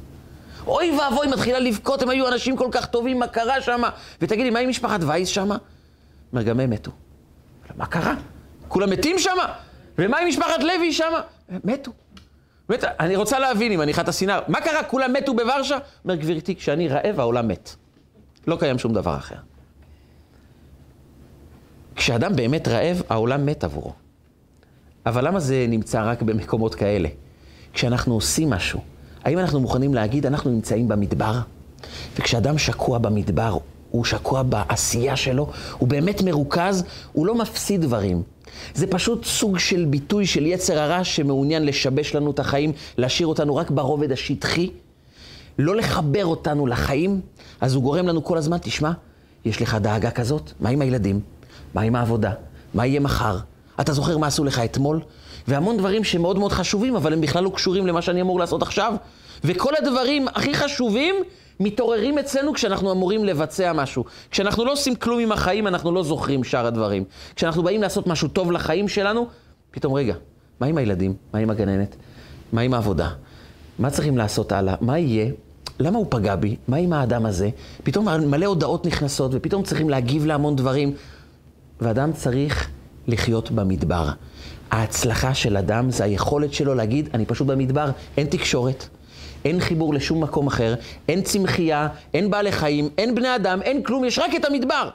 אוי 0.67 0.99
ואבוי, 0.99 1.27
מתחילה 1.27 1.59
לבכות, 1.59 2.03
הם 2.03 2.09
היו 2.09 2.29
אנשים 2.29 2.57
כל 2.57 2.69
כך 2.71 2.87
טובים, 2.87 3.19
מה 3.19 3.27
קרה 3.27 3.61
שם? 3.61 3.83
ותגידי, 4.21 4.51
מה 4.51 4.59
עם 4.59 4.69
משפחת 4.69 5.01
וייס 5.03 5.29
שם? 5.29 5.51
אומר, 6.33 6.43
גם 6.43 6.61
הם 6.61 6.71
מתו. 6.71 6.91
מה 7.77 7.87
קרה? 7.87 8.15
כולם 8.69 8.91
מתים 8.91 9.19
שם? 9.19 9.37
ומה 9.99 10.19
עם 10.19 10.29
משפחת 10.29 10.63
לוי 10.63 10.93
שם? 10.93 11.13
מתו. 11.65 11.93
מת, 12.73 12.85
אני 12.85 13.17
רוצה 13.17 13.39
להבין 13.39 13.73
אם 13.73 13.83
אני 13.83 13.95
חת 13.95 14.09
הסינר, 14.09 14.41
מה 14.49 14.61
קרה? 14.61 14.85
כולם 14.85 15.13
מתו 15.13 15.35
בוורשה? 15.35 15.79
אומר, 16.05 16.15
גברתי, 16.15 16.57
כשאני 16.57 16.89
רעב, 16.89 17.21
העולם 17.21 17.49
מת. 17.49 17.75
לא 18.47 18.57
קיים 18.57 18.79
שום 18.79 18.93
דבר 18.93 19.17
אחר. 19.17 19.37
כשאדם 21.97 22.37
באמת 22.37 22.69
רעב, 22.69 23.03
העולם 23.09 23.47
מת 23.47 23.65
עבורו. 23.65 23.93
אבל 25.07 25.27
למה 25.27 25.41
זה 25.41 25.67
נמצא 25.69 26.03
רק 26.05 26.23
במקומות 26.23 26.75
כאלה? 26.75 27.09
כשאנחנו 27.73 28.15
עושים 28.15 28.51
משהו, 28.51 28.81
האם 29.25 29.39
אנחנו 29.39 29.61
מוכנים 29.61 29.95
להגיד, 29.95 30.27
אנחנו 30.27 30.51
נמצאים 30.51 30.89
במדבר? 30.89 31.41
וכשאדם 32.17 32.59
שקוע 32.59 32.99
במדבר, 32.99 33.59
הוא 33.91 34.05
שקוע 34.05 34.43
בעשייה 34.43 35.17
שלו, 35.17 35.51
הוא 35.79 35.89
באמת 35.89 36.23
מרוכז, 36.23 36.85
הוא 37.13 37.27
לא 37.27 37.35
מפסיד 37.35 37.81
דברים. 37.81 38.23
זה 38.75 38.87
פשוט 38.87 39.25
סוג 39.25 39.59
של 39.59 39.85
ביטוי 39.85 40.27
של 40.27 40.47
יצר 40.47 40.79
הרע 40.79 41.05
שמעוניין 41.05 41.67
לשבש 41.67 42.15
לנו 42.15 42.31
את 42.31 42.39
החיים, 42.39 42.73
להשאיר 42.99 43.27
אותנו 43.27 43.57
רק 43.57 43.71
ברובד 43.71 44.13
השטחי, 44.13 44.71
לא 45.59 45.77
לחבר 45.77 46.25
אותנו 46.25 46.67
לחיים, 46.67 47.21
אז 47.61 47.75
הוא 47.75 47.83
גורם 47.83 48.09
לנו 48.09 48.25
כל 48.25 48.39
הזמן, 48.39 48.59
תשמע, 48.63 48.93
יש 49.45 49.63
לך 49.63 49.75
דאגה 49.75 50.11
כזאת? 50.11 50.53
מה 50.61 50.69
עם 50.69 50.83
הילדים? 50.83 51.21
מה 51.75 51.81
עם 51.81 51.97
העבודה? 51.97 52.33
מה 52.75 52.87
יהיה 52.87 53.01
מחר? 53.01 53.39
אתה 53.81 53.93
זוכר 53.93 54.19
מה 54.19 54.27
עשו 54.27 54.45
לך 54.45 54.59
אתמול? 54.59 55.01
והמון 55.49 55.77
דברים 55.77 56.05
שמאוד 56.05 56.39
מאוד 56.39 56.53
חשובים, 56.53 56.97
אבל 56.97 57.13
הם 57.13 57.21
בכלל 57.21 57.45
לא 57.45 57.51
קשורים 57.55 57.87
למה 57.87 58.03
שאני 58.03 58.21
אמור 58.21 58.41
לעשות 58.41 58.63
עכשיו. 58.63 58.95
וכל 59.45 59.73
הדברים 59.79 60.29
הכי 60.29 60.55
חשובים 60.55 61.15
מתעוררים 61.63 62.19
אצלנו 62.19 62.53
כשאנחנו 62.53 62.93
אמורים 62.93 63.25
לבצע 63.25 63.73
משהו. 63.73 64.05
כשאנחנו 64.31 64.65
לא 64.65 64.73
עושים 64.73 64.95
כלום 64.95 65.21
עם 65.21 65.33
החיים, 65.33 65.67
אנחנו 65.67 65.93
לא 65.93 66.03
זוכרים 66.03 66.45
שאר 66.45 66.67
הדברים. 66.67 67.05
כשאנחנו 67.37 67.63
באים 67.63 67.83
לעשות 67.83 68.07
משהו 68.07 68.29
טוב 68.29 68.53
לחיים 68.53 68.89
שלנו, 68.89 69.27
פתאום, 69.71 69.95
רגע, 69.95 70.15
מה 70.61 70.67
עם 70.67 70.79
הילדים? 70.79 71.15
מה 71.33 71.39
עם 71.39 71.51
הגננת? 71.51 71.97
מה 72.53 72.61
עם 72.61 72.75
העבודה? 72.75 73.09
מה 73.79 73.91
צריכים 73.91 74.19
לעשות 74.19 74.53
הלאה? 74.53 74.75
מה 74.81 74.99
יהיה? 74.99 75.31
למה 75.81 75.99
הוא 75.99 76.07
פגע 76.11 76.37
בי? 76.37 76.57
מה 76.69 76.77
עם 76.77 76.93
האדם 76.93 77.27
הזה? 77.27 77.51
פתאום 77.83 78.09
מלא 78.09 78.47
הודעות 78.47 78.87
נכנסות, 78.87 79.31
ופתאום 79.35 79.63
צריכים 79.63 79.91
להגיב 79.91 80.27
להמון 80.27 80.57
דברים. 80.57 80.95
ואדם 81.81 82.13
צריך 82.13 82.71
לחיות 83.07 83.51
במדבר. 83.51 84.09
ההצלחה 84.71 85.35
של 85.35 85.57
אדם 85.57 85.91
זה 85.91 86.05
היכולת 86.05 86.53
שלו 86.53 86.75
להגיד, 86.75 87.09
אני 87.15 87.27
פשוט 87.27 87.47
במדבר, 87.47 87.91
אין 88.17 88.27
תקשורת, 88.27 88.89
אין 89.45 89.61
חיבור 89.61 89.95
לשום 89.95 90.23
מקום 90.23 90.47
אחר, 90.47 90.75
אין 91.09 91.23
צמחייה, 91.23 91.89
אין 92.15 92.31
בעלי 92.31 92.53
חיים, 92.53 92.89
אין 92.99 93.15
בני 93.15 93.35
אדם, 93.37 93.63
אין 93.63 93.83
כלום, 93.83 94.05
יש 94.05 94.19
רק 94.19 94.35
את 94.35 94.45
המדבר. 94.45 94.89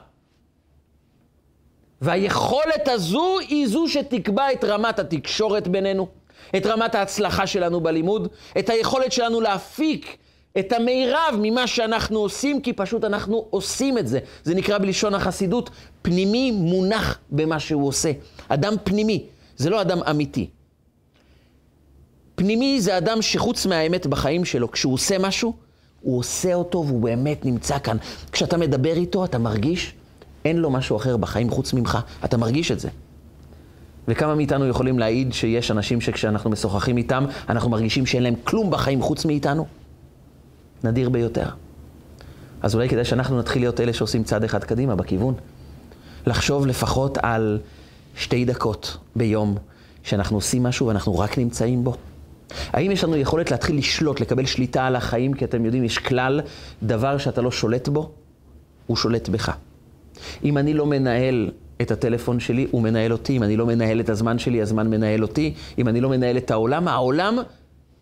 והיכולת 2.00 2.88
הזו 2.88 3.38
היא 3.48 3.66
זו 3.68 3.88
שתקבע 3.88 4.52
את 4.52 4.64
רמת 4.64 4.98
התקשורת 4.98 5.68
בינינו, 5.68 6.08
את 6.56 6.66
רמת 6.66 6.94
ההצלחה 6.94 7.46
שלנו 7.46 7.80
בלימוד, 7.80 8.28
את 8.58 8.70
היכולת 8.70 9.12
שלנו 9.12 9.40
להפיק 9.40 10.16
את 10.58 10.72
המירב 10.72 11.34
ממה 11.38 11.66
שאנחנו 11.66 12.18
עושים, 12.18 12.60
כי 12.60 12.72
פשוט 12.72 13.04
אנחנו 13.04 13.46
עושים 13.50 13.98
את 13.98 14.08
זה. 14.08 14.18
זה 14.44 14.54
נקרא 14.54 14.78
בלשון 14.78 15.14
החסידות, 15.14 15.70
פנימי 16.02 16.50
מונח 16.50 17.18
במה 17.30 17.60
שהוא 17.60 17.88
עושה. 17.88 18.10
אדם 18.48 18.74
פנימי, 18.84 19.26
זה 19.56 19.70
לא 19.70 19.80
אדם 19.80 20.02
אמיתי. 20.02 20.50
פנימי 22.38 22.80
זה 22.80 22.98
אדם 22.98 23.22
שחוץ 23.22 23.66
מהאמת 23.66 24.06
בחיים 24.06 24.44
שלו, 24.44 24.70
כשהוא 24.70 24.94
עושה 24.94 25.18
משהו, 25.18 25.54
הוא 26.00 26.18
עושה 26.18 26.54
אותו 26.54 26.84
והוא 26.86 27.02
באמת 27.02 27.44
נמצא 27.44 27.78
כאן. 27.78 27.96
כשאתה 28.32 28.56
מדבר 28.56 28.92
איתו, 28.92 29.24
אתה 29.24 29.38
מרגיש, 29.38 29.94
אין 30.44 30.56
לו 30.56 30.70
משהו 30.70 30.96
אחר 30.96 31.16
בחיים 31.16 31.50
חוץ 31.50 31.72
ממך. 31.72 31.98
אתה 32.24 32.36
מרגיש 32.36 32.72
את 32.72 32.80
זה. 32.80 32.88
וכמה 34.08 34.34
מאיתנו 34.34 34.68
יכולים 34.68 34.98
להעיד 34.98 35.32
שיש 35.32 35.70
אנשים 35.70 36.00
שכשאנחנו 36.00 36.50
משוחחים 36.50 36.96
איתם, 36.96 37.24
אנחנו 37.48 37.70
מרגישים 37.70 38.06
שאין 38.06 38.22
להם 38.22 38.34
כלום 38.44 38.70
בחיים 38.70 39.02
חוץ 39.02 39.24
מאיתנו? 39.24 39.66
נדיר 40.84 41.08
ביותר. 41.08 41.48
אז 42.62 42.74
אולי 42.74 42.88
כדאי 42.88 43.04
שאנחנו 43.04 43.38
נתחיל 43.38 43.62
להיות 43.62 43.80
אלה 43.80 43.92
שעושים 43.92 44.24
צעד 44.24 44.44
אחד 44.44 44.64
קדימה 44.64 44.96
בכיוון. 44.96 45.34
לחשוב 46.26 46.66
לפחות 46.66 47.18
על 47.22 47.58
שתי 48.16 48.44
דקות 48.44 48.96
ביום 49.16 49.56
שאנחנו 50.02 50.36
עושים 50.36 50.62
משהו 50.62 50.86
ואנחנו 50.86 51.18
רק 51.18 51.38
נמצאים 51.38 51.84
בו. 51.84 51.94
האם 52.72 52.90
יש 52.90 53.04
לנו 53.04 53.16
יכולת 53.16 53.50
להתחיל 53.50 53.78
לשלוט, 53.78 54.20
לקבל 54.20 54.46
שליטה 54.46 54.86
על 54.86 54.96
החיים? 54.96 55.34
כי 55.34 55.44
אתם 55.44 55.64
יודעים, 55.64 55.84
יש 55.84 55.98
כלל, 55.98 56.40
דבר 56.82 57.18
שאתה 57.18 57.40
לא 57.40 57.50
שולט 57.50 57.88
בו, 57.88 58.10
הוא 58.86 58.96
שולט 58.96 59.28
בך. 59.28 59.52
אם 60.44 60.58
אני 60.58 60.74
לא 60.74 60.86
מנהל 60.86 61.50
את 61.82 61.90
הטלפון 61.90 62.40
שלי, 62.40 62.66
הוא 62.70 62.82
מנהל 62.82 63.12
אותי. 63.12 63.36
אם 63.36 63.42
אני 63.42 63.56
לא 63.56 63.66
מנהל 63.66 64.00
את 64.00 64.08
הזמן 64.08 64.38
שלי, 64.38 64.62
הזמן 64.62 64.90
מנהל 64.90 65.22
אותי. 65.22 65.54
אם 65.78 65.88
אני 65.88 66.00
לא 66.00 66.08
מנהל 66.08 66.36
את 66.36 66.50
העולם, 66.50 66.88
העולם 66.88 67.38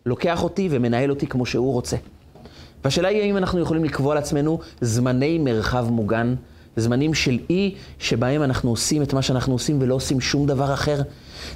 לוקח 0.06 0.42
אותי 0.42 0.68
ומנהל 0.70 1.10
אותי 1.10 1.26
כמו 1.26 1.46
שהוא 1.46 1.72
רוצה. 1.72 1.96
והשאלה 2.84 3.08
היא 3.08 3.22
האם 3.22 3.36
אנחנו 3.36 3.60
יכולים 3.60 3.84
לקבוע 3.84 4.14
לעצמנו 4.14 4.58
זמני 4.80 5.38
מרחב 5.38 5.86
מוגן, 5.90 6.34
זמנים 6.76 7.14
של 7.14 7.38
אי 7.50 7.74
שבהם 7.98 8.42
אנחנו 8.42 8.70
עושים 8.70 9.02
את 9.02 9.14
מה 9.14 9.22
שאנחנו 9.22 9.52
עושים 9.52 9.78
ולא 9.80 9.94
עושים 9.94 10.20
שום 10.20 10.46
דבר 10.46 10.74
אחר. 10.74 11.02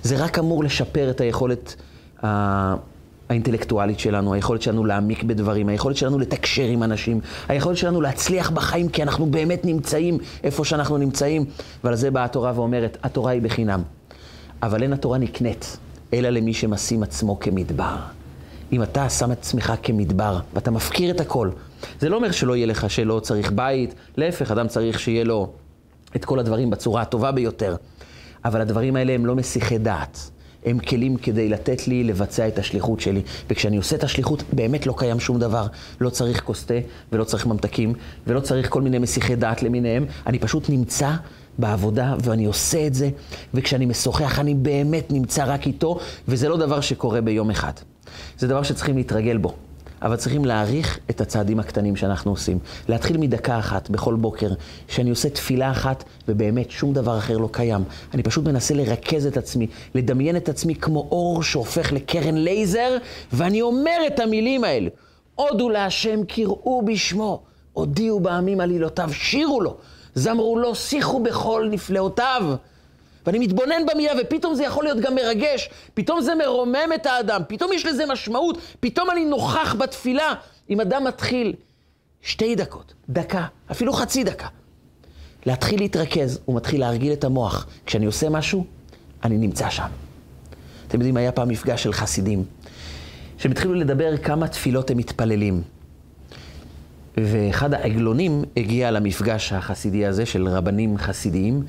זה 0.03 0.25
רק 0.25 0.39
אמור 0.39 0.65
לשפר 0.65 1.11
את 1.11 1.21
היכולת 1.21 1.77
האינטלקטואלית 2.23 3.99
שלנו, 3.99 4.35
היכולת 4.35 4.63
שלנו 4.63 4.85
להעמיק 4.85 5.23
בדברים, 5.23 5.69
היכולת 5.69 5.97
שלנו 5.97 6.19
לתקשר 6.19 6.65
עם 6.65 6.83
אנשים, 6.83 7.21
היכולת 7.49 7.77
שלנו 7.77 8.01
להצליח 8.01 8.51
בחיים, 8.51 8.89
כי 8.89 9.03
אנחנו 9.03 9.27
באמת 9.27 9.65
נמצאים 9.65 10.19
איפה 10.45 10.65
שאנחנו 10.65 10.99
נמצאים. 10.99 11.45
ועל 11.85 11.95
זה 11.95 12.11
באה 12.11 12.25
התורה 12.25 12.53
ואומרת, 12.55 12.99
התורה 13.03 13.33
היא 13.33 13.43
בחינם. 13.43 13.83
אבל 14.63 14.83
אין 14.83 14.93
התורה 14.93 15.19
נקנית, 15.19 15.77
אלא 16.15 16.29
למי 16.29 16.55
שמשים 16.55 17.03
עצמו 17.03 17.41
כמדבר. 17.41 17.97
אם 18.73 18.83
אתה 18.83 19.09
שם 19.09 19.33
את 19.33 19.39
עצמך 19.39 19.73
כמדבר, 19.83 20.39
ואתה 20.55 20.71
מפקיר 20.71 21.11
את 21.11 21.21
הכל, 21.21 21.51
זה 22.01 22.09
לא 22.09 22.17
אומר 22.17 22.31
שלא 22.31 22.57
יהיה 22.57 22.67
לך 22.67 22.91
שלא 22.91 23.21
צריך 23.21 23.53
בית, 23.53 23.95
להפך, 24.17 24.51
אדם 24.51 24.69
צריך 24.69 25.01
שיהיה 25.01 25.25
לו 25.25 25.51
את 26.17 26.25
כל 26.25 26.39
הדברים 26.39 26.71
בצורה 26.71 27.03
הטובה 27.03 27.33
ביותר. 27.33 27.77
אבל 28.45 28.61
הדברים 28.61 28.97
האלה 28.97 29.13
הם 29.13 29.27
לא 29.27 29.35
מסיחי 29.35 29.79
דעת. 29.79 30.31
הם 30.65 30.79
כלים 30.79 31.17
כדי 31.17 31.49
לתת 31.49 31.89
לי 31.89 32.05
לבצע 32.05 32.49
את 32.49 32.59
השליחות 32.59 33.01
שלי. 33.01 33.23
וכשאני 33.51 33.77
עושה 33.77 33.97
את 33.97 34.05
השליחות, 34.05 34.43
באמת 34.53 34.87
לא 34.87 34.95
קיים 34.97 35.21
שום 35.21 35.39
דבר. 35.39 35.67
לא 36.01 36.11
צריך 36.11 36.45
כוס 36.45 36.67
ולא 37.13 37.25
צריך 37.25 37.47
ממתקים, 37.47 37.95
ולא 38.27 38.41
צריך 38.41 38.71
כל 38.71 38.83
מיני 38.83 38.99
מסיחי 38.99 39.37
דעת 39.37 39.63
למיניהם. 39.63 40.07
אני 40.27 40.39
פשוט 40.39 40.71
נמצא 40.71 41.11
בעבודה, 41.59 42.15
ואני 42.25 42.45
עושה 42.45 42.87
את 42.87 42.95
זה, 42.95 43.11
וכשאני 43.55 43.87
משוחח, 43.87 44.39
אני 44.39 44.55
באמת 44.55 45.13
נמצא 45.13 45.45
רק 45.47 45.67
איתו, 45.67 45.99
וזה 46.29 46.49
לא 46.49 46.57
דבר 46.57 46.81
שקורה 46.81 47.21
ביום 47.21 47.51
אחד. 47.51 47.73
זה 48.39 48.49
דבר 48.49 48.63
שצריכים 48.63 48.97
להתרגל 48.97 49.37
בו. 49.37 49.55
אבל 50.03 50.17
צריכים 50.17 50.45
להעריך 50.45 50.99
את 51.11 51.21
הצעדים 51.21 51.61
הקטנים 51.61 51.97
שאנחנו 51.97 52.31
עושים. 52.31 52.59
להתחיל 52.89 53.17
מדקה 53.17 53.59
אחת 53.59 53.91
בכל 53.91 54.15
בוקר, 54.15 54.51
שאני 54.89 55.11
עושה 55.11 55.31
תפילה 55.31 55.71
אחת 55.71 56.05
ובאמת 56.29 56.71
שום 56.71 56.93
דבר 56.93 57.19
אחר 57.19 57.39
לא 57.39 57.49
קיים. 57.53 57.85
אני 58.15 58.23
פשוט 58.23 58.45
מנסה 58.45 58.75
לרכז 58.75 59.27
את 59.27 59.37
עצמי, 59.37 59.67
לדמיין 59.95 60.37
את 60.37 60.49
עצמי 60.49 60.75
כמו 60.75 61.09
אור 61.11 61.43
שהופך 61.43 61.93
לקרן 61.93 62.35
לייזר, 62.35 62.97
ואני 63.33 63.63
אומר 63.63 63.99
את 64.07 64.21
המילים 64.21 64.65
האלה. 64.65 64.89
הודו 65.35 65.71
להשם 65.71 66.25
קראו 66.25 66.83
בשמו, 66.85 67.43
הודיעו 67.73 68.21
בעמים 68.21 68.61
עלילותיו, 68.61 69.11
שירו 69.13 69.61
לו, 69.61 69.77
זמרו 70.15 70.59
לו, 70.59 70.75
שיחו 70.75 71.23
בכל 71.23 71.69
נפלאותיו. 71.71 72.55
ואני 73.27 73.39
מתבונן 73.39 73.87
במילה, 73.93 74.13
ופתאום 74.21 74.55
זה 74.55 74.65
יכול 74.65 74.85
להיות 74.85 75.01
גם 75.01 75.15
מרגש, 75.15 75.71
פתאום 75.95 76.21
זה 76.21 76.35
מרומם 76.35 76.91
את 76.95 77.07
האדם, 77.07 77.43
פתאום 77.49 77.73
יש 77.73 77.87
לזה 77.87 78.07
משמעות, 78.07 78.59
פתאום 78.81 79.11
אני 79.11 79.25
נוכח 79.25 79.75
בתפילה. 79.79 80.35
אם 80.71 80.81
אדם 80.81 81.05
מתחיל 81.05 81.55
שתי 82.23 82.55
דקות, 82.55 82.95
דקה, 83.09 83.47
אפילו 83.71 83.93
חצי 83.93 84.25
דקה, 84.25 84.47
להתחיל 85.47 85.81
להתרכז, 85.81 86.39
הוא 86.45 86.57
מתחיל 86.57 86.81
להרגיל 86.81 87.13
את 87.13 87.25
המוח. 87.25 87.67
כשאני 87.87 88.07
עושה 88.07 88.29
משהו, 88.29 88.65
אני 89.25 89.39
נמצא 89.39 89.71
שם. 89.71 89.89
אתם 90.89 90.99
יודעים, 90.99 91.17
היה 91.17 91.33
פעם 91.33 91.49
מפגש 91.49 91.83
של 91.83 91.93
חסידים, 91.93 92.45
שהם 93.39 93.53
התחילו 93.53 93.75
לדבר 93.75 94.17
כמה 94.17 94.49
תפילות 94.49 94.91
הם 94.91 94.97
מתפללים. 94.97 95.63
ואחד 97.17 97.75
העגלונים 97.75 98.45
הגיע 98.57 98.91
למפגש 98.91 99.53
החסידי 99.53 100.07
הזה 100.07 100.27
של 100.27 100.49
רבנים 100.49 100.99
חסידיים, 100.99 101.63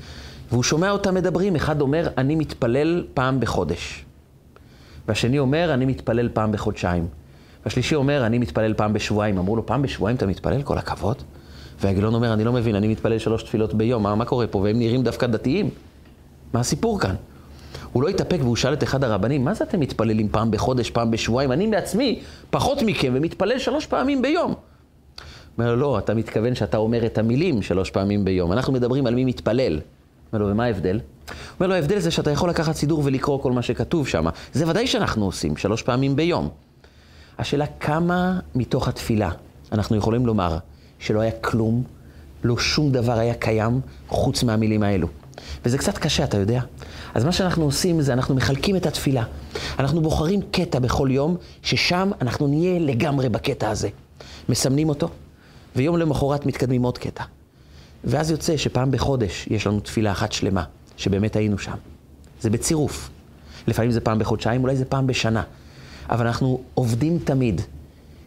והוא 0.52 0.62
שומע 0.62 0.90
אותם 0.90 1.14
מדברים, 1.14 1.56
אחד 1.56 1.80
אומר, 1.80 2.08
אני 2.18 2.34
מתפלל 2.34 3.04
פעם 3.14 3.40
בחודש. 3.40 4.04
והשני 5.08 5.38
אומר, 5.38 5.74
אני 5.74 5.86
מתפלל 5.86 6.28
פעם 6.32 6.52
בחודשיים. 6.52 7.06
והשלישי 7.64 7.94
אומר, 7.94 8.26
אני 8.26 8.38
מתפלל 8.38 8.74
פעם 8.74 8.92
בשבועיים. 8.92 9.38
אמרו 9.38 9.56
לו, 9.56 9.66
פעם 9.66 9.82
בשבועיים 9.82 10.16
אתה 10.16 10.26
מתפלל? 10.26 10.62
כל 10.62 10.78
הכבוד. 10.78 11.16
והגילון 11.80 12.14
אומר, 12.14 12.32
אני 12.32 12.44
לא 12.44 12.52
מבין, 12.52 12.74
אני 12.74 12.88
מתפלל 12.88 13.18
שלוש 13.18 13.42
תפילות 13.42 13.74
ביום, 13.74 14.02
מה, 14.02 14.14
מה 14.14 14.24
קורה 14.24 14.46
פה? 14.46 14.58
והם 14.58 14.78
נראים 14.78 15.02
דווקא 15.02 15.26
דתיים. 15.26 15.70
מה 16.52 16.60
הסיפור 16.60 17.00
כאן? 17.00 17.14
הוא 17.92 18.02
לא 18.02 18.08
התאפק 18.08 18.38
והוא 18.40 18.56
שאל 18.56 18.72
את 18.72 18.82
אחד 18.82 19.04
הרבנים, 19.04 19.44
מה 19.44 19.54
זה 19.54 19.64
אתם 19.64 19.80
מתפללים 19.80 20.28
פעם 20.28 20.50
בחודש, 20.50 20.90
פעם 20.90 21.10
בשבועיים? 21.10 21.52
אני 21.52 21.66
בעצמי 21.66 22.20
פחות 22.50 22.82
מכם 22.82 23.12
ומתפלל 23.16 23.58
שלוש 23.58 23.86
פעמים 23.86 24.22
ביום. 24.22 24.54
אומר 25.58 25.70
לו, 25.70 25.76
לא, 25.76 25.98
אתה 25.98 26.14
מתכוון 26.14 26.54
שאתה 26.54 26.76
אומר 26.76 27.06
את 27.06 27.18
המילים 27.18 27.62
שלוש 27.62 27.90
פעמים 27.90 28.24
ביום. 28.24 28.52
אנחנו 28.52 28.72
מדברים 28.72 29.06
על 29.06 29.14
מי 29.14 29.24
מתפלל. 29.24 29.80
אומר 30.32 30.44
לו, 30.44 30.52
ומה 30.52 30.64
ההבדל? 30.64 31.00
אומר 31.54 31.66
לו, 31.66 31.74
ההבדל 31.74 31.98
זה 31.98 32.10
שאתה 32.10 32.30
יכול 32.30 32.50
לקחת 32.50 32.76
סידור 32.76 33.02
ולקרוא 33.04 33.42
כל 33.42 33.52
מה 33.52 33.62
שכתוב 33.62 34.08
שם. 34.08 34.26
זה 34.52 34.68
ודאי 34.68 34.86
שאנחנו 34.86 35.24
עושים, 35.24 35.56
שלוש 35.56 35.82
פעמים 35.82 36.16
ביום. 36.16 36.48
השאלה, 37.38 37.66
כמה 37.80 38.40
מתוך 38.54 38.88
התפילה 38.88 39.30
אנחנו 39.72 39.96
יכולים 39.96 40.26
לומר 40.26 40.58
שלא 40.98 41.20
היה 41.20 41.32
כלום, 41.32 41.82
לא 42.44 42.58
שום 42.58 42.92
דבר 42.92 43.18
היה 43.18 43.34
קיים 43.34 43.80
חוץ 44.08 44.42
מהמילים 44.42 44.82
האלו. 44.82 45.08
וזה 45.64 45.78
קצת 45.78 45.98
קשה, 45.98 46.24
אתה 46.24 46.36
יודע? 46.36 46.60
אז 47.14 47.24
מה 47.24 47.32
שאנחנו 47.32 47.64
עושים 47.64 48.00
זה 48.00 48.12
אנחנו 48.12 48.34
מחלקים 48.34 48.76
את 48.76 48.86
התפילה. 48.86 49.24
אנחנו 49.78 50.00
בוחרים 50.00 50.40
קטע 50.50 50.78
בכל 50.78 51.08
יום, 51.10 51.36
ששם 51.62 52.10
אנחנו 52.20 52.46
נהיה 52.46 52.78
לגמרי 52.78 53.28
בקטע 53.28 53.70
הזה. 53.70 53.88
מסמנים 54.48 54.88
אותו, 54.88 55.08
ויום 55.76 55.98
למחרת 55.98 56.46
מתקדמים 56.46 56.82
עוד 56.82 56.98
קטע. 56.98 57.24
ואז 58.04 58.30
יוצא 58.30 58.56
שפעם 58.56 58.90
בחודש 58.90 59.46
יש 59.50 59.66
לנו 59.66 59.80
תפילה 59.80 60.12
אחת 60.12 60.32
שלמה, 60.32 60.64
שבאמת 60.96 61.36
היינו 61.36 61.58
שם. 61.58 61.76
זה 62.40 62.50
בצירוף. 62.50 63.10
לפעמים 63.66 63.90
זה 63.90 64.00
פעם 64.00 64.18
בחודשיים, 64.18 64.62
אולי 64.62 64.76
זה 64.76 64.84
פעם 64.84 65.06
בשנה. 65.06 65.42
אבל 66.10 66.26
אנחנו 66.26 66.60
עובדים 66.74 67.18
תמיד 67.18 67.60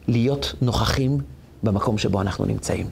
להיות 0.08 0.54
נוכחים 0.62 1.18
במקום 1.64 1.98
שבו 1.98 2.22
אנחנו 2.22 2.46
נמצאים. 2.46 2.88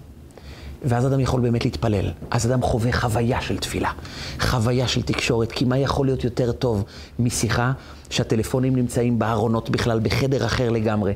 ואז 0.84 1.08
אדם 1.08 1.20
יכול 1.20 1.42
באמת 1.42 1.66
להתפלל. 1.66 2.12
אז 2.32 2.46
אדם 2.46 2.62
חווה 2.62 2.92
חוויה 2.92 3.42
של 3.42 3.58
תפילה, 3.58 3.92
חוויה 4.40 4.88
של 4.88 5.02
תקשורת, 5.02 5.52
כי 5.52 5.66
מה 5.66 5.78
יכול 5.78 6.06
להיות 6.06 6.24
יותר 6.24 6.52
טוב 6.52 6.84
משיחה 7.20 7.72
שהטלפונים 8.10 8.76
נמצאים 8.76 9.20
בארונות 9.20 9.70
בכלל, 9.70 10.00
בחדר 10.00 10.46
אחר 10.46 10.70
לגמרי, 10.70 11.14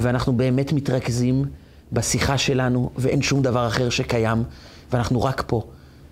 ואנחנו 0.00 0.32
באמת 0.32 0.72
מתרכזים 0.72 1.44
בשיחה 1.92 2.38
שלנו, 2.38 2.90
ואין 2.96 3.22
שום 3.22 3.42
דבר 3.42 3.66
אחר 3.66 3.90
שקיים, 3.90 4.44
ואנחנו 4.92 5.22
רק 5.22 5.44
פה. 5.46 5.62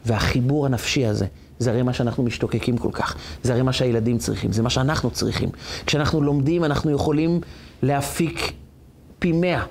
והחיבור 0.06 0.66
הנפשי 0.66 1.06
הזה, 1.06 1.26
זה 1.58 1.70
הרי 1.70 1.82
מה 1.82 1.92
שאנחנו 1.92 2.22
משתוקקים 2.22 2.78
כל 2.78 2.90
כך. 2.92 3.16
זה 3.42 3.52
הרי 3.52 3.62
מה 3.62 3.72
שהילדים 3.72 4.18
צריכים, 4.18 4.52
זה 4.52 4.62
מה 4.62 4.70
שאנחנו 4.70 5.10
צריכים. 5.10 5.48
כשאנחנו 5.86 6.22
לומדים, 6.22 6.64
אנחנו 6.64 6.90
יכולים 6.90 7.40
להפיק 7.82 8.52
פי 9.18 9.32
מאה 9.32 9.62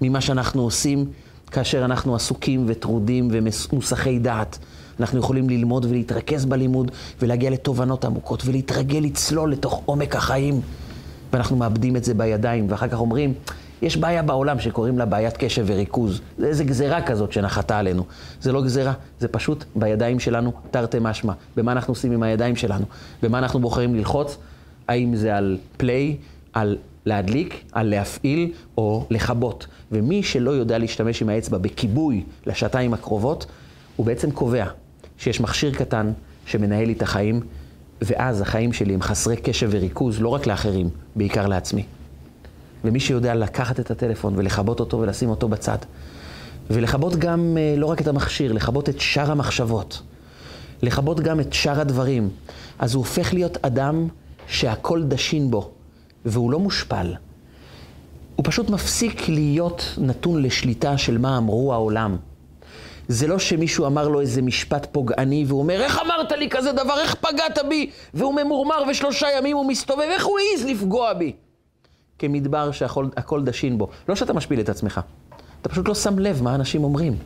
ממה 0.00 0.20
שאנחנו 0.20 0.62
עושים 0.62 1.06
כאשר 1.50 1.84
אנחנו 1.84 2.14
עסוקים 2.14 2.64
וטרודים 2.68 3.28
ומוסכי 3.32 4.18
דעת. 4.18 4.58
אנחנו 5.00 5.18
יכולים 5.18 5.50
ללמוד 5.50 5.84
ולהתרכז 5.84 6.44
בלימוד 6.44 6.90
ולהגיע 7.22 7.50
לתובנות 7.50 8.04
עמוקות 8.04 8.42
ולהתרגל 8.46 8.98
לצלול 8.98 9.52
לתוך 9.52 9.82
עומק 9.84 10.16
החיים. 10.16 10.60
ואנחנו 11.32 11.56
מאבדים 11.56 11.96
את 11.96 12.04
זה 12.04 12.14
בידיים, 12.14 12.66
ואחר 12.70 12.88
כך 12.88 13.00
אומרים, 13.00 13.34
יש 13.82 13.96
בעיה 13.96 14.22
בעולם 14.22 14.60
שקוראים 14.60 14.98
לה 14.98 15.04
בעיית 15.04 15.36
קשב 15.36 15.64
וריכוז. 15.66 16.20
זה 16.38 16.46
איזה 16.46 16.64
גזירה 16.64 17.02
כזאת 17.02 17.32
שנחתה 17.32 17.78
עלינו. 17.78 18.04
זה 18.40 18.52
לא 18.52 18.62
גזירה, 18.62 18.92
זה 19.20 19.28
פשוט 19.28 19.64
בידיים 19.74 20.20
שלנו, 20.20 20.52
תרתי 20.70 20.98
משמע. 21.00 21.32
במה 21.56 21.72
אנחנו 21.72 21.92
עושים 21.92 22.12
עם 22.12 22.22
הידיים 22.22 22.56
שלנו? 22.56 22.84
במה 23.22 23.38
אנחנו 23.38 23.60
בוחרים 23.60 23.94
ללחוץ? 23.94 24.36
האם 24.88 25.16
זה 25.16 25.36
על 25.36 25.58
פליי, 25.76 26.16
על 26.52 26.76
להדליק, 27.06 27.64
על 27.72 27.86
להפעיל 27.86 28.52
או 28.78 29.06
לכבות. 29.10 29.66
ומי 29.92 30.22
שלא 30.22 30.50
יודע 30.50 30.78
להשתמש 30.78 31.22
עם 31.22 31.28
האצבע 31.28 31.58
בכיבוי 31.58 32.24
לשעתיים 32.46 32.94
הקרובות, 32.94 33.46
הוא 33.96 34.06
בעצם 34.06 34.30
קובע 34.30 34.66
שיש 35.18 35.40
מכשיר 35.40 35.74
קטן 35.74 36.12
שמנהל 36.46 36.86
לי 36.86 36.92
את 36.92 37.02
החיים, 37.02 37.40
ואז 38.02 38.40
החיים 38.40 38.72
שלי 38.72 38.94
הם 38.94 39.02
חסרי 39.02 39.36
קשב 39.36 39.68
וריכוז, 39.72 40.20
לא 40.20 40.28
רק 40.28 40.46
לאחרים, 40.46 40.88
בעיקר 41.16 41.46
לעצמי. 41.46 41.84
ומי 42.84 43.00
שיודע 43.00 43.34
לקחת 43.34 43.80
את 43.80 43.90
הטלפון 43.90 44.34
ולכבות 44.36 44.80
אותו 44.80 44.98
ולשים 44.98 45.30
אותו 45.30 45.48
בצד, 45.48 45.78
ולכבות 46.70 47.16
גם 47.16 47.56
אה, 47.60 47.74
לא 47.76 47.86
רק 47.86 48.00
את 48.00 48.06
המכשיר, 48.06 48.52
לכבות 48.52 48.88
את 48.88 49.00
שאר 49.00 49.30
המחשבות, 49.30 50.02
לכבות 50.82 51.20
גם 51.20 51.40
את 51.40 51.52
שאר 51.52 51.80
הדברים, 51.80 52.28
אז 52.78 52.94
הוא 52.94 53.00
הופך 53.00 53.34
להיות 53.34 53.58
אדם 53.62 54.08
שהכל 54.46 55.02
דשין 55.02 55.50
בו, 55.50 55.70
והוא 56.24 56.50
לא 56.50 56.58
מושפל. 56.58 57.14
הוא 58.36 58.44
פשוט 58.46 58.70
מפסיק 58.70 59.28
להיות 59.28 59.94
נתון 59.98 60.42
לשליטה 60.42 60.98
של 60.98 61.18
מה 61.18 61.38
אמרו 61.38 61.72
העולם. 61.72 62.16
זה 63.08 63.26
לא 63.26 63.38
שמישהו 63.38 63.86
אמר 63.86 64.08
לו 64.08 64.20
איזה 64.20 64.42
משפט 64.42 64.86
פוגעני, 64.92 65.44
והוא 65.48 65.60
אומר, 65.60 65.80
איך 65.80 65.98
אמרת 65.98 66.32
לי 66.32 66.48
כזה 66.50 66.72
דבר, 66.72 67.00
איך 67.00 67.14
פגעת 67.14 67.58
בי? 67.68 67.90
והוא 68.14 68.34
ממורמר 68.34 68.82
ושלושה 68.90 69.26
ימים 69.38 69.56
הוא 69.56 69.66
מסתובב, 69.66 70.00
איך 70.00 70.26
הוא 70.26 70.38
העז 70.38 70.64
לפגוע 70.64 71.12
בי? 71.12 71.32
כמדבר 72.18 72.70
שהכל 72.72 73.44
דשין 73.44 73.78
בו. 73.78 73.88
לא 74.08 74.14
שאתה 74.14 74.32
משפיל 74.32 74.60
את 74.60 74.68
עצמך, 74.68 75.00
אתה 75.60 75.68
פשוט 75.68 75.88
לא 75.88 75.94
שם 75.94 76.18
לב 76.18 76.42
מה 76.42 76.54
אנשים 76.54 76.84
אומרים. 76.84 77.16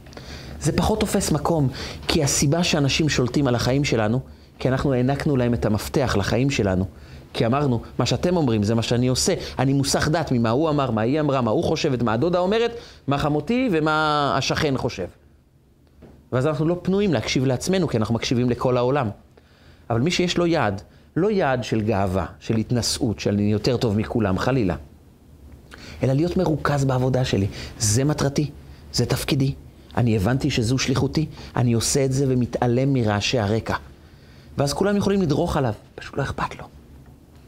זה 0.61 0.77
פחות 0.77 1.01
תופס 1.01 1.33
מקום, 1.33 1.69
כי 2.09 2.25
הסיבה 2.25 2.65
שאנשים 2.65 3.09
שולטים 3.09 3.47
על 3.47 3.55
החיים 3.55 3.85
שלנו, 3.85 4.21
כי 4.59 4.69
אנחנו 4.69 4.93
הענקנו 4.93 5.37
להם 5.37 5.55
את 5.55 5.67
המפתח 5.67 6.17
לחיים 6.19 6.51
שלנו. 6.51 6.87
כי 7.33 7.47
אמרנו, 7.47 7.83
מה 7.99 8.07
שאתם 8.07 8.37
אומרים 8.37 8.63
זה 8.63 8.75
מה 8.75 8.83
שאני 8.83 9.09
עושה. 9.09 9.35
אני 9.59 9.73
מוסך 9.73 10.09
דעת 10.09 10.33
ממה 10.33 10.51
הוא 10.51 10.71
אמר, 10.71 10.91
מה 10.91 11.01
היא 11.01 11.21
אמרה, 11.21 11.41
מה 11.41 11.51
הוא 11.51 11.65
חושבת, 11.65 12.03
מה 12.03 12.13
הדודה 12.13 12.39
אומרת, 12.39 12.77
מה 13.07 13.19
חמותי 13.19 13.69
ומה 13.73 14.35
השכן 14.37 14.77
חושב. 14.77 15.07
ואז 16.33 16.47
אנחנו 16.47 16.69
לא 16.69 16.77
פנויים 16.83 17.13
להקשיב 17.13 17.45
לעצמנו, 17.45 17.89
כי 17.89 17.97
אנחנו 17.97 18.15
מקשיבים 18.15 18.51
לכל 18.51 18.77
העולם. 18.77 19.09
אבל 19.91 20.01
מי 20.01 20.11
שיש 20.11 20.39
לו 20.39 20.47
יעד, 20.47 20.83
לא 21.17 21.31
יעד 21.31 21.65
של 21.65 21.81
גאווה, 21.81 22.27
של 22.41 22.57
התנשאות, 22.57 23.21
של 23.21 23.31
אני 23.31 23.53
יותר 23.53 23.77
טוב 23.77 23.99
מכולם, 23.99 24.39
חלילה. 24.39 24.77
אלא 26.03 26.13
להיות 26.13 26.37
מרוכז 26.37 26.85
בעבודה 26.85 27.25
שלי. 27.25 27.47
זה 27.79 28.05
מטרתי, 28.05 28.51
זה 28.93 29.07
תפקידי. 29.07 29.55
אני 29.97 30.17
הבנתי 30.17 30.51
שזו 30.51 30.79
שליחותי, 30.79 31.27
אני 31.57 31.73
עושה 31.73 32.05
את 32.05 32.13
זה 32.13 32.25
ומתעלם 32.29 32.93
מרעשי 32.93 33.39
הרקע. 33.39 33.77
ואז 34.59 34.73
כולם 34.73 34.97
יכולים 34.97 35.23
לדרוך 35.23 35.57
עליו, 35.57 35.73
פשוט 35.95 36.17
לא 36.17 36.23
אכפת 36.23 36.59
לו. 36.59 36.65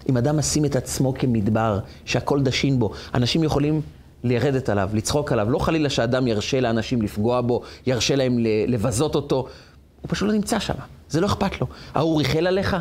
אם 0.09 0.17
אדם 0.17 0.37
משים 0.37 0.65
את 0.65 0.77
עצמו 0.77 1.15
כמדבר, 1.15 1.79
שהכל 2.05 2.43
דשין 2.43 2.79
בו, 2.79 2.91
אנשים 3.15 3.45
יכולים 3.45 3.81
לרדת 4.25 4.69
עליו, 4.69 4.91
לצחוק 4.93 5.33
עליו. 5.33 5.51
לא 5.51 5.59
חלילה 5.59 5.91
שאדם 5.91 6.27
ירשה 6.27 6.61
לאנשים 6.61 7.03
לפגוע 7.03 7.41
בו, 7.41 7.63
ירשה 7.87 8.17
להם 8.17 8.39
לבזות 8.69 9.15
אותו. 9.15 9.37
הוא 9.37 10.09
פשוט 10.09 10.29
לא 10.29 10.35
נמצא 10.35 10.59
שם, 10.59 10.75
זה 11.09 11.21
לא 11.21 11.27
אכפת 11.27 11.61
לו. 11.61 11.67
ההוא 11.95 12.19
ריחל 12.19 12.47
עליך, 12.47 12.77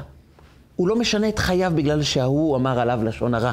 הוא 0.76 0.88
לא 0.88 0.96
משנה 0.96 1.30
את 1.30 1.40
חייו 1.40 1.72
בגלל 1.76 2.04
שההוא 2.04 2.56
אמר 2.56 2.80
עליו 2.80 3.04
לשון 3.04 3.34
הרע. 3.34 3.52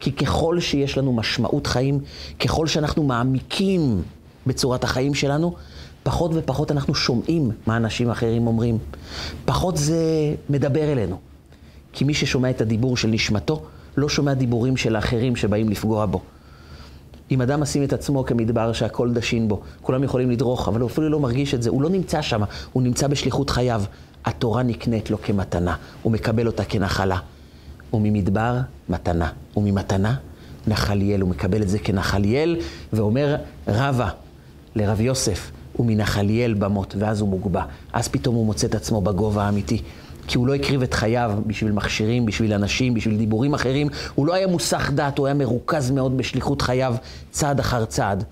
כי 0.00 0.12
ככל 0.12 0.60
שיש 0.60 0.98
לנו 0.98 1.12
משמעות 1.12 1.66
חיים, 1.66 2.00
ככל 2.40 2.66
שאנחנו 2.66 3.02
מעמיקים 3.02 4.02
בצורת 4.46 4.84
החיים 4.84 5.14
שלנו, 5.14 5.54
פחות 6.02 6.30
ופחות 6.34 6.70
אנחנו 6.70 6.94
שומעים 6.94 7.50
מה 7.66 7.76
אנשים 7.76 8.10
אחרים 8.10 8.46
אומרים. 8.46 8.78
פחות 9.44 9.76
זה 9.76 10.34
מדבר 10.50 10.92
אלינו. 10.92 11.18
כי 11.92 12.04
מי 12.04 12.14
ששומע 12.14 12.50
את 12.50 12.60
הדיבור 12.60 12.96
של 12.96 13.08
נשמתו, 13.08 13.62
לא 13.96 14.08
שומע 14.08 14.34
דיבורים 14.34 14.76
של 14.76 14.96
האחרים 14.96 15.36
שבאים 15.36 15.68
לפגוע 15.68 16.06
בו. 16.06 16.20
אם 17.30 17.42
אדם 17.42 17.60
משים 17.60 17.82
את 17.84 17.92
עצמו 17.92 18.24
כמדבר 18.24 18.72
שהכל 18.72 19.12
דשין 19.12 19.48
בו, 19.48 19.60
כולם 19.82 20.04
יכולים 20.04 20.30
לדרוך, 20.30 20.68
אבל 20.68 20.80
הוא 20.80 20.90
אפילו 20.90 21.08
לא 21.08 21.20
מרגיש 21.20 21.54
את 21.54 21.62
זה, 21.62 21.70
הוא 21.70 21.82
לא 21.82 21.88
נמצא 21.88 22.22
שם, 22.22 22.42
הוא 22.72 22.82
נמצא 22.82 23.06
בשליחות 23.06 23.50
חייו. 23.50 23.82
התורה 24.24 24.62
נקנית 24.62 25.10
לו 25.10 25.22
כמתנה, 25.22 25.76
הוא 26.02 26.12
מקבל 26.12 26.46
אותה 26.46 26.64
כנחלה. 26.64 27.18
וממדבר, 27.92 28.58
מתנה. 28.88 29.28
וממתנה, 29.56 30.14
נחליאל. 30.66 31.20
הוא 31.20 31.30
מקבל 31.30 31.62
את 31.62 31.68
זה 31.68 31.78
כנחליאל, 31.78 32.56
ואומר 32.92 33.36
רבה 33.68 34.08
לרב 34.74 35.00
יוסף, 35.00 35.50
ומנחליאל 35.78 36.54
במות, 36.54 36.94
ואז 36.98 37.20
הוא 37.20 37.28
מוגבע. 37.28 37.62
אז 37.92 38.08
פתאום 38.08 38.34
הוא 38.34 38.46
מוצא 38.46 38.66
את 38.66 38.74
עצמו 38.74 39.00
בגובה 39.00 39.44
האמיתי. 39.44 39.82
כי 40.26 40.38
הוא 40.38 40.46
לא 40.46 40.54
הקריב 40.54 40.82
את 40.82 40.94
חייו 40.94 41.32
בשביל 41.46 41.72
מכשירים, 41.72 42.26
בשביל 42.26 42.52
אנשים, 42.52 42.94
בשביל 42.94 43.16
דיבורים 43.16 43.54
אחרים. 43.54 43.88
הוא 44.14 44.26
לא 44.26 44.34
היה 44.34 44.46
מוסך 44.46 44.90
דעת, 44.94 45.18
הוא 45.18 45.26
היה 45.26 45.34
מרוכז 45.34 45.90
מאוד 45.90 46.16
בשליחות 46.16 46.62
חייו, 46.62 46.94
צעד 47.30 47.60
אחר 47.60 47.84
צעד. 47.84 48.24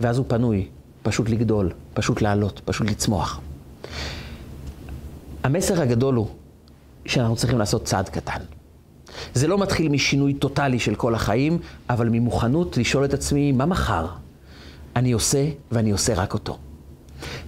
ואז 0.00 0.18
הוא 0.18 0.26
פנוי, 0.28 0.66
פשוט 1.02 1.28
לגדול, 1.28 1.72
פשוט 1.94 2.22
לעלות, 2.22 2.60
פשוט 2.64 2.90
לצמוח. 2.90 3.40
המסר 5.44 5.82
הגדול 5.82 6.14
הוא 6.14 6.26
שאנחנו 7.06 7.36
צריכים 7.36 7.58
לעשות 7.58 7.84
צעד 7.84 8.08
קטן. 8.08 8.40
זה 9.34 9.46
לא 9.48 9.58
מתחיל 9.58 9.88
משינוי 9.88 10.34
טוטאלי 10.34 10.78
של 10.78 10.94
כל 10.94 11.14
החיים, 11.14 11.58
אבל 11.90 12.08
ממוכנות 12.08 12.76
לשאול 12.76 13.04
את 13.04 13.14
עצמי, 13.14 13.52
מה 13.52 13.66
מחר 13.66 14.06
אני 14.96 15.12
עושה 15.12 15.48
ואני 15.72 15.90
עושה 15.90 16.14
רק 16.14 16.34
אותו. 16.34 16.58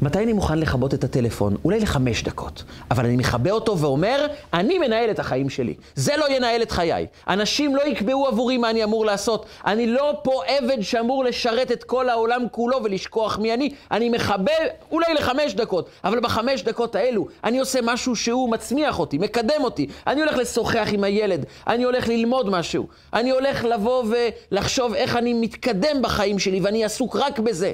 מתי 0.02 0.18
אני 0.18 0.32
מוכן 0.32 0.58
לכבות 0.58 0.94
את 0.94 1.04
הטלפון? 1.04 1.56
אולי 1.64 1.80
לחמש 1.80 2.22
דקות. 2.22 2.64
אבל 2.90 3.04
אני 3.04 3.16
מכבה 3.16 3.50
אותו 3.50 3.78
ואומר, 3.78 4.26
אני 4.54 4.78
מנהל 4.78 5.10
את 5.10 5.18
החיים 5.18 5.50
שלי. 5.50 5.74
זה 5.94 6.16
לא 6.16 6.24
ינהל 6.30 6.62
את 6.62 6.70
חיי. 6.70 7.06
אנשים 7.28 7.76
לא 7.76 7.82
יקבעו 7.86 8.26
עבורי 8.26 8.56
מה 8.56 8.70
אני 8.70 8.84
אמור 8.84 9.06
לעשות. 9.06 9.46
אני 9.66 9.86
לא 9.86 10.14
פה 10.22 10.42
עבד 10.46 10.80
שאמור 10.80 11.24
לשרת 11.24 11.72
את 11.72 11.84
כל 11.84 12.08
העולם 12.08 12.42
כולו 12.50 12.78
ולשכוח 12.84 13.38
מי 13.38 13.54
אני. 13.54 13.70
אני 13.90 14.08
מכבה 14.08 14.52
אולי 14.92 15.14
לחמש 15.14 15.54
דקות, 15.54 15.88
אבל 16.04 16.20
בחמש 16.20 16.62
דקות 16.62 16.94
האלו 16.94 17.26
אני 17.44 17.58
עושה 17.58 17.78
משהו 17.82 18.16
שהוא 18.16 18.50
מצמיח 18.50 18.98
אותי, 18.98 19.18
מקדם 19.18 19.64
אותי. 19.64 19.86
אני 20.06 20.20
הולך 20.20 20.36
לשוחח 20.36 20.88
עם 20.92 21.04
הילד, 21.04 21.44
אני 21.66 21.84
הולך 21.84 22.08
ללמוד 22.08 22.50
משהו. 22.50 22.86
אני 23.12 23.30
הולך 23.30 23.64
לבוא 23.64 24.04
ולחשוב 24.50 24.94
איך 24.94 25.16
אני 25.16 25.34
מתקדם 25.34 26.02
בחיים 26.02 26.38
שלי 26.38 26.60
ואני 26.60 26.84
עסוק 26.84 27.16
רק 27.16 27.38
בזה. 27.38 27.72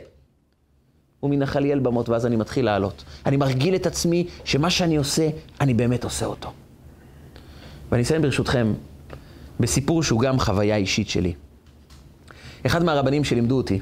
ומנחליאל 1.22 1.78
במות, 1.78 2.08
ואז 2.08 2.26
אני 2.26 2.36
מתחיל 2.36 2.64
לעלות. 2.64 3.04
אני 3.26 3.36
מרגיל 3.36 3.74
את 3.74 3.86
עצמי 3.86 4.26
שמה 4.44 4.70
שאני 4.70 4.96
עושה, 4.96 5.28
אני 5.60 5.74
באמת 5.74 6.04
עושה 6.04 6.26
אותו. 6.26 6.52
ואני 7.90 8.02
אסיים 8.02 8.22
ברשותכם 8.22 8.72
בסיפור 9.60 10.02
שהוא 10.02 10.20
גם 10.20 10.38
חוויה 10.38 10.76
אישית 10.76 11.08
שלי. 11.08 11.32
אחד 12.66 12.84
מהרבנים 12.84 13.24
שלימדו 13.24 13.56
אותי 13.56 13.80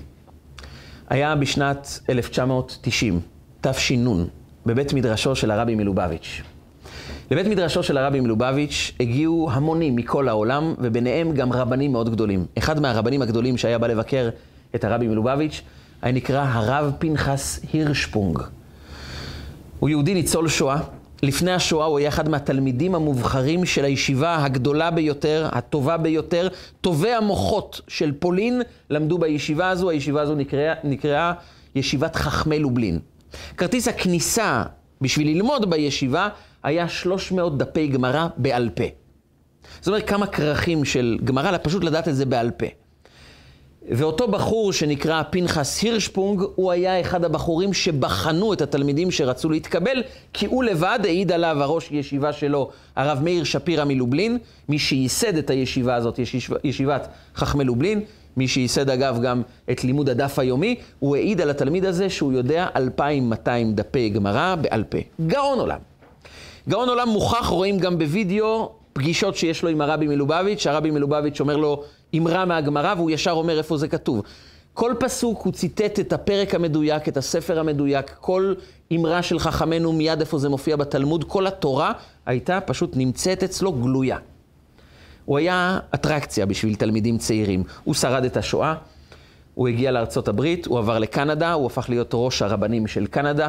היה 1.09 1.34
בשנת 1.34 2.01
1990, 2.11 3.20
תש"ן, 3.61 4.24
בבית 4.66 4.93
מדרשו 4.93 5.36
של 5.36 5.51
הרבי 5.51 5.74
מלובביץ'. 5.74 6.43
לבית 7.30 7.47
מדרשו 7.47 7.82
של 7.82 7.99
הרבי 7.99 8.20
מלובביץ' 8.20 8.93
הגיעו 9.01 9.49
המונים 9.53 9.97
מכל 9.97 10.28
העולם, 10.28 10.74
וביניהם 10.78 11.32
גם 11.32 11.53
רבנים 11.53 11.93
מאוד 11.93 12.11
גדולים. 12.11 12.47
אחד 12.59 12.80
מהרבנים 12.80 13.22
הגדולים 13.22 13.57
שהיה 13.57 13.78
בא 13.78 13.86
לבקר 13.86 14.28
את 14.74 14.84
הרבי 14.84 15.09
מלובביץ' 15.09 15.62
היה 16.03 16.12
נקרא 16.12 16.44
הרב 16.48 16.92
פנחס 16.98 17.61
הירשפונג. 17.72 18.38
הוא 19.80 19.88
יהודי 19.88 20.14
ניצול 20.14 20.48
שואה. 20.48 20.80
לפני 21.22 21.53
השואה 21.53 21.86
הוא 21.86 21.98
היה 21.98 22.09
אחד 22.09 22.28
מהתלמידים 22.28 22.94
המובחרים 22.94 23.64
של 23.64 23.84
הישיבה 23.84 24.44
הגדולה 24.44 24.90
ביותר, 24.90 25.48
הטובה 25.53 25.96
ביותר. 25.96 26.48
טובי 26.80 27.12
המוחות 27.12 27.80
של 27.88 28.12
פולין 28.18 28.62
למדו 28.90 29.18
בישיבה 29.18 29.68
הזו, 29.68 29.90
הישיבה 29.90 30.22
הזו 30.22 30.34
נקראה, 30.34 30.74
נקראה 30.84 31.32
ישיבת 31.74 32.16
חכמי 32.16 32.59
לובלין. 32.59 32.98
כרטיס 33.57 33.88
הכניסה 33.88 34.62
בשביל 35.01 35.28
ללמוד 35.28 35.70
בישיבה 35.70 36.28
היה 36.62 36.88
300 36.88 37.59
דפי 37.59 37.86
גמרא 37.86 38.28
בעל 38.36 38.70
פה. 38.74 38.84
זאת 39.80 39.88
אומרת, 39.88 40.09
כמה 40.09 40.26
כרכים 40.26 40.84
של 40.84 41.18
גמרא, 41.24 41.59
פשוט 41.62 41.84
לדעת 41.84 42.09
את 42.09 42.16
זה 42.16 42.26
בעל 42.26 42.51
פה. 42.51 42.66
ואותו 43.91 44.28
בחור 44.28 44.72
שנקרא 44.72 45.22
פנחס 45.30 45.82
הירשפונג, 45.82 46.43
הוא 46.55 46.72
היה 46.72 47.01
אחד 47.01 47.24
הבחורים 47.24 47.72
שבחנו 47.72 48.53
את 48.53 48.61
התלמידים 48.61 49.11
שרצו 49.11 49.51
להתקבל, 49.51 50.03
כי 50.32 50.47
הוא 50.47 50.64
לבד 50.64 50.99
העיד 51.05 51.32
עליו 51.32 51.62
הראש 51.62 51.88
ישיבה 51.91 52.32
שלו, 52.32 52.70
הרב 52.97 53.18
מאיר 53.22 53.45
שפירא 53.45 53.84
מלובלין, 53.84 54.38
מי 54.68 54.78
שייסד 54.78 55.36
את 55.36 55.51
הישיבה 55.51 55.95
הזאת, 55.95 56.18
ישיב, 56.18 56.43
ישיבת 56.64 57.09
חכמי 57.36 57.64
לובלין, 57.64 58.01
מי 58.36 58.49
שייסד 58.49 58.91
אגב 58.91 59.20
גם 59.22 59.43
את 59.70 59.84
לימוד 59.84 60.09
הדף 60.09 60.38
היומי, 60.38 60.76
הוא 60.99 61.16
העיד 61.16 61.41
על 61.41 61.51
התלמיד 61.51 61.84
הזה 61.84 62.11
שהוא 62.11 62.32
יודע 62.32 62.66
2,200 62.76 63.74
דפי 63.74 64.09
גמרא 64.09 64.55
בעל 64.55 64.84
פה. 64.84 64.99
גאון 65.26 65.59
עולם. 65.59 65.78
גאון 66.68 66.88
עולם 66.88 67.09
מוכח, 67.09 67.47
רואים 67.47 67.78
גם 67.78 67.99
בווידאו 67.99 68.72
פגישות 68.93 69.36
שיש 69.36 69.62
לו 69.62 69.68
עם 69.68 69.80
הרבי 69.80 70.07
מלובביץ', 70.07 70.66
הרבי 70.66 70.91
מלובביץ' 70.91 71.41
אומר 71.41 71.57
לו 71.57 71.84
אמרה 72.16 72.44
מהגמרא, 72.44 72.94
והוא 72.96 73.11
ישר 73.11 73.30
אומר 73.30 73.58
איפה 73.58 73.76
זה 73.76 73.88
כתוב. 73.88 74.22
כל 74.74 74.94
פסוק 75.00 75.42
הוא 75.42 75.52
ציטט 75.52 76.00
את 76.00 76.12
הפרק 76.12 76.54
המדויק, 76.54 77.08
את 77.08 77.16
הספר 77.16 77.61
המדויק, 77.61 78.16
כל 78.20 78.54
אמרה 78.92 79.22
של 79.22 79.38
חכמינו 79.38 79.92
מיד 79.92 80.20
איפה 80.20 80.38
זה 80.38 80.48
מופיע 80.48 80.76
בתלמוד, 80.76 81.24
כל 81.24 81.46
התורה 81.46 81.92
הייתה 82.26 82.61
פשוט 82.61 82.96
נמצאת 82.96 83.42
אצלו 83.42 83.72
גלויה. 83.72 84.18
הוא 85.24 85.38
היה 85.38 85.78
אטרקציה 85.94 86.46
בשביל 86.46 86.74
תלמידים 86.74 87.18
צעירים. 87.18 87.64
הוא 87.84 87.94
שרד 87.94 88.24
את 88.24 88.36
השואה, 88.36 88.74
הוא 89.54 89.68
הגיע 89.68 89.90
לארצות 89.90 90.28
הברית, 90.28 90.66
הוא 90.66 90.78
עבר 90.78 90.98
לקנדה, 90.98 91.52
הוא 91.52 91.66
הפך 91.66 91.86
להיות 91.88 92.11
ראש 92.14 92.42
הרבנים 92.42 92.86
של 92.86 93.06
קנדה, 93.06 93.48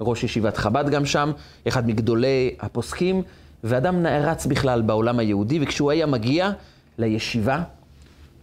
ראש 0.00 0.24
ישיבת 0.24 0.56
חב"ד 0.56 0.88
גם 0.90 1.04
שם, 1.04 1.32
אחד 1.68 1.86
מגדולי 1.86 2.54
הפוסקים, 2.60 3.22
ואדם 3.64 4.02
נערץ 4.02 4.46
בכלל 4.46 4.82
בעולם 4.82 5.18
היהודי, 5.18 5.58
וכשהוא 5.62 5.90
היה 5.90 6.06
מגיע 6.06 6.50
לישיבה, 6.98 7.62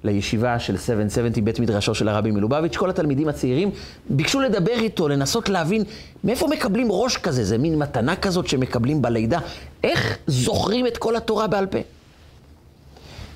לישיבה 0.03 0.59
של 0.59 0.77
770, 0.77 1.45
בית 1.45 1.59
מדרשו 1.59 1.95
של 1.95 2.07
הרבי 2.07 2.31
מלובביץ', 2.31 2.77
כל 2.77 2.89
התלמידים 2.89 3.29
הצעירים 3.29 3.71
ביקשו 4.09 4.39
לדבר 4.39 4.71
איתו, 4.71 5.07
לנסות 5.07 5.49
להבין 5.49 5.83
מאיפה 6.23 6.47
מקבלים 6.47 6.87
ראש 6.91 7.17
כזה, 7.17 7.43
זה 7.43 7.57
מין 7.57 7.79
מתנה 7.79 8.15
כזאת 8.15 8.47
שמקבלים 8.47 9.01
בלידה, 9.01 9.39
איך 9.83 10.17
זוכרים 10.27 10.87
את 10.87 10.97
כל 10.97 11.15
התורה 11.15 11.47
בעל 11.47 11.65
פה. 11.65 11.77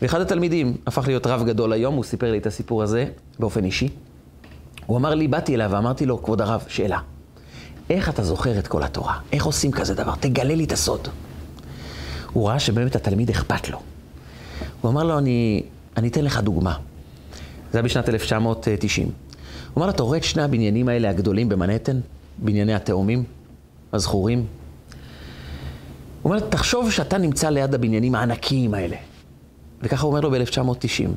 ואחד 0.01 0.22
התלמידים 0.22 0.78
הפך 0.88 1.07
להיות 1.07 1.28
רב 1.28 1.43
גדול 1.45 1.74
היום, 1.74 1.95
הוא 1.95 2.03
סיפר 2.03 2.32
לי 2.32 2.38
את 2.38 2.45
הסיפור 2.45 2.84
הזה 2.84 3.05
באופן 3.39 3.64
אישי. 3.64 3.89
הוא 4.86 4.97
אמר 4.97 5.16
לי, 5.16 5.28
באתי 5.28 5.55
אליו 5.55 5.70
ואמרתי 5.72 6.05
לו, 6.05 6.24
כבוד 6.24 6.41
הרב, 6.41 6.64
שאלה. 6.68 6.99
איך 7.89 8.09
אתה 8.09 8.24
זוכר 8.24 8.59
את 8.59 8.68
כל 8.68 8.84
התורה? 8.84 9.20
איך 9.32 9.45
עושים 9.45 9.72
כזה 9.72 9.93
דבר? 9.93 10.14
תגלה 10.20 10.55
לי 10.55 10.64
את 10.64 10.72
הסוד. 10.72 11.07
הוא 12.34 12.47
ראה 12.47 12.59
שבאמת 12.59 12.95
התלמיד 12.95 13.30
אכפת 13.30 13.70
לו. 13.70 13.82
הוא 14.82 14.91
אמר 14.91 15.03
לו, 15.03 15.18
אני, 15.18 15.64
אני 15.97 16.07
אתן 16.07 16.23
לך 16.23 16.39
דוגמה. 16.39 16.73
זה 17.71 17.77
היה 17.77 17.83
בשנת 17.83 18.09
1990. 18.09 19.07
הוא 19.07 19.13
אמר 19.77 19.85
לו, 19.85 19.91
אתה 19.91 20.03
רואה 20.03 20.17
את 20.17 20.23
שני 20.23 20.43
הבניינים 20.43 20.89
האלה 20.89 21.09
הגדולים 21.09 21.49
במנהטן? 21.49 21.99
בנייני 22.37 22.73
התאומים, 22.73 23.23
הזכורים? 23.93 24.45
הוא 26.21 26.33
אומר, 26.33 26.39
תחשוב 26.49 26.91
שאתה 26.91 27.17
נמצא 27.17 27.49
ליד 27.49 27.73
הבניינים 27.73 28.15
הענקיים 28.15 28.73
האלה. 28.73 28.95
וככה 29.81 30.05
הוא 30.05 30.09
אומר 30.09 30.21
לו 30.21 30.31
ב-1990. 30.31 31.09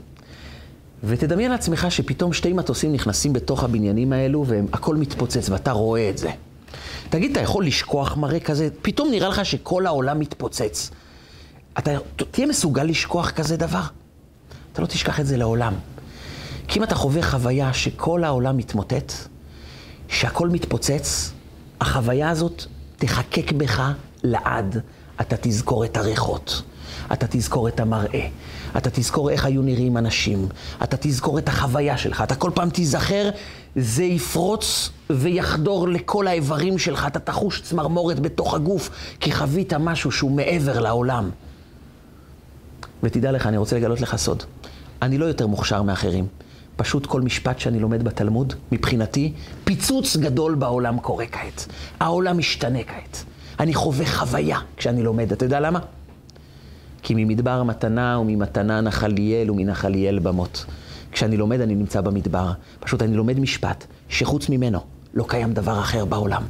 ותדמיין 1.05 1.51
לעצמך 1.51 1.87
שפתאום 1.91 2.33
שתי 2.33 2.53
מטוסים 2.53 2.93
נכנסים 2.93 3.33
בתוך 3.33 3.65
הבניינים 3.65 4.13
האלו 4.13 4.47
והכל 4.47 4.97
מתפוצץ 4.97 5.51
ואתה 5.51 5.73
רואה 5.73 6.11
את 6.11 6.19
זה. 6.19 6.31
תגיד, 7.09 7.31
אתה 7.31 7.41
יכול 7.41 7.67
לשכוח 7.67 8.17
מראה 8.17 8.41
כזה? 8.41 8.69
פתאום 8.83 9.11
נראה 9.11 9.29
לך 9.29 9.45
שכל 9.45 9.87
העולם 9.87 10.21
מתפוצץ. 10.21 10.91
אתה 11.79 11.91
תהיה 12.31 12.47
מסוגל 12.47 12.85
לשכוח 12.85 13.31
כזה 13.31 13.57
דבר? 13.57 13.83
אתה 14.77 14.83
לא 14.83 14.87
תשכח 14.87 15.21
את 15.21 15.27
זה 15.27 15.37
לעולם. 15.37 15.75
כי 16.69 16.79
אם 16.79 16.85
אתה 16.85 16.95
חווה 16.95 17.23
חוויה 17.23 17.73
שכל 17.73 18.25
העולם 18.25 18.57
מתמוטט, 18.57 19.13
שהכל 20.09 20.49
מתפוצץ, 20.49 21.33
החוויה 21.81 22.31
הזאת 22.31 22.65
תחקק 22.97 23.53
בך 23.53 23.93
לעד. 24.23 24.81
אתה 25.21 25.37
תזכור 25.41 25.85
את 25.85 25.97
הריחות, 25.97 26.63
אתה 27.13 27.27
תזכור 27.31 27.69
את 27.69 27.81
המראה, 27.81 28.29
אתה 28.77 28.91
תזכור 28.91 29.31
איך 29.31 29.45
היו 29.45 29.63
נראים 29.63 29.97
אנשים, 29.97 30.49
אתה 30.83 30.97
תזכור 31.01 31.39
את 31.39 31.49
החוויה 31.49 31.99
שלך, 31.99 32.21
אתה 32.23 32.35
כל 32.35 32.51
פעם 32.55 32.71
תיזכר, 32.71 33.31
זה 33.77 34.05
יפרוץ 34.05 34.91
ויחדור 35.11 35.89
לכל 35.89 36.27
האיברים 36.27 36.79
שלך, 36.79 37.07
אתה 37.07 37.19
תחוש 37.19 37.61
צמרמורת 37.61 38.21
בתוך 38.21 38.55
הגוף, 38.55 38.91
כי 39.21 39.33
חווית 39.33 39.73
משהו 39.73 40.13
שהוא 40.13 40.31
מעבר 40.31 40.81
לעולם. 40.81 41.31
ותדע 43.03 43.33
לך, 43.33 43.47
אני 43.47 43.57
רוצה 43.57 43.77
לגלות 43.77 44.01
לך 44.01 44.17
סוד. 44.17 44.43
אני 45.03 45.19
לא 45.19 45.25
יותר 45.25 45.47
מוכשר 45.47 45.83
מאחרים. 45.83 46.27
פשוט 46.77 47.07
כל 47.07 47.21
משפט 47.21 47.59
שאני 47.59 47.79
לומד 47.79 48.05
בתלמוד, 48.05 48.55
מבחינתי, 48.73 49.33
פיצוץ 49.65 50.17
גדול 50.17 50.55
בעולם 50.55 51.01
קורה 51.01 51.27
כעת. 51.27 51.67
העולם 52.01 52.39
משתנה 52.39 52.83
כעת. 52.83 53.25
אני 53.61 53.75
חווה 53.75 54.07
חוויה 54.07 54.59
כשאני 54.77 55.03
לומד. 55.03 55.33
אתה 55.33 55.45
יודע 55.45 55.61
למה? 55.61 55.79
כי 57.03 57.15
ממדבר 57.17 57.63
מתנה 57.63 58.19
וממתנה 58.19 58.81
נחליאל 58.81 59.51
ומנחליאל 59.51 60.19
במות. 60.19 60.65
כשאני 61.13 61.37
לומד 61.37 61.61
אני 61.61 61.75
נמצא 61.75 62.01
במדבר. 62.01 62.53
פשוט 62.81 63.03
אני 63.03 63.17
לומד 63.17 63.41
משפט 63.41 63.85
שחוץ 64.09 64.49
ממנו 64.49 64.79
לא 65.15 65.25
קיים 65.29 65.53
דבר 65.53 65.81
אחר 65.81 66.05
בעולם. 66.05 66.43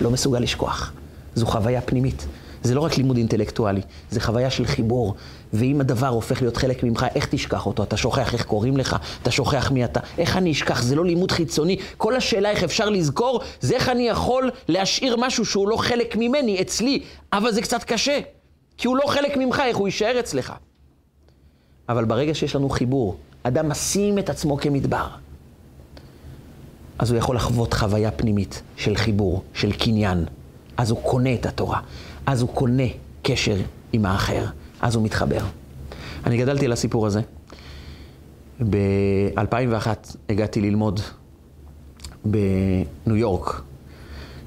לא 0.00 0.10
מסוגל 0.10 0.38
לשכוח. 0.38 0.92
זו 1.34 1.46
חוויה 1.46 1.80
פנימית. 1.80 2.26
זה 2.64 2.74
לא 2.74 2.80
רק 2.80 2.96
לימוד 2.96 3.16
אינטלקטואלי, 3.16 3.80
זה 4.10 4.20
חוויה 4.20 4.50
של 4.50 4.66
חיבור. 4.66 5.14
ואם 5.54 5.80
הדבר 5.80 6.08
הופך 6.08 6.42
להיות 6.42 6.56
חלק 6.56 6.82
ממך, 6.82 7.06
איך 7.14 7.26
תשכח 7.30 7.66
אותו? 7.66 7.82
אתה 7.82 7.96
שוכח 7.96 8.34
איך 8.34 8.44
קוראים 8.44 8.76
לך, 8.76 8.96
אתה 9.22 9.30
שוכח 9.30 9.70
מי 9.70 9.84
אתה. 9.84 10.00
איך 10.18 10.36
אני 10.36 10.52
אשכח? 10.52 10.82
זה 10.82 10.94
לא 10.94 11.04
לימוד 11.04 11.32
חיצוני. 11.32 11.76
כל 11.96 12.16
השאלה 12.16 12.50
איך 12.50 12.64
אפשר 12.64 12.88
לזכור, 12.88 13.40
זה 13.60 13.74
איך 13.74 13.88
אני 13.88 14.08
יכול 14.08 14.50
להשאיר 14.68 15.16
משהו 15.16 15.44
שהוא 15.44 15.68
לא 15.68 15.76
חלק 15.76 16.16
ממני, 16.16 16.60
אצלי. 16.60 17.02
אבל 17.32 17.52
זה 17.52 17.62
קצת 17.62 17.84
קשה, 17.84 18.20
כי 18.76 18.88
הוא 18.88 18.96
לא 18.96 19.06
חלק 19.06 19.36
ממך, 19.36 19.62
איך 19.66 19.76
הוא 19.76 19.88
יישאר 19.88 20.20
אצלך. 20.20 20.52
אבל 21.88 22.04
ברגע 22.04 22.34
שיש 22.34 22.56
לנו 22.56 22.68
חיבור, 22.68 23.16
אדם 23.42 23.68
משים 23.68 24.18
את 24.18 24.30
עצמו 24.30 24.56
כמדבר. 24.56 25.06
אז 26.98 27.10
הוא 27.10 27.18
יכול 27.18 27.36
לחוות 27.36 27.74
חוויה 27.74 28.10
פנימית 28.10 28.62
של 28.76 28.96
חיבור, 28.96 29.42
של 29.54 29.72
קניין. 29.72 30.24
אז 30.76 30.90
הוא 30.90 31.02
קונה 31.02 31.34
את 31.34 31.46
התורה. 31.46 31.80
אז 32.26 32.42
הוא 32.42 32.48
קונה 32.54 32.86
קשר 33.22 33.56
עם 33.92 34.06
האחר. 34.06 34.44
אז 34.84 34.94
הוא 34.94 35.04
מתחבר. 35.04 35.40
אני 36.26 36.36
גדלתי 36.36 36.64
על 36.64 36.72
הסיפור 36.72 37.06
הזה. 37.06 37.20
ב-2001 38.70 39.88
הגעתי 40.28 40.60
ללמוד 40.60 41.00
בניו 42.24 43.16
יורק, 43.16 43.62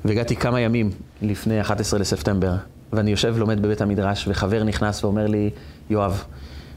והגעתי 0.06 0.36
כמה 0.36 0.60
ימים 0.60 0.90
לפני 1.22 1.62
11 1.62 2.00
לספטמבר, 2.00 2.56
ואני 2.94 3.12
יושב 3.12 3.34
ולומד 3.36 3.62
בבית 3.62 3.82
המדרש, 3.82 4.28
וחבר 4.28 4.64
נכנס 4.64 5.04
ואומר 5.04 5.28
לי, 5.28 5.50
יואב, 5.90 6.24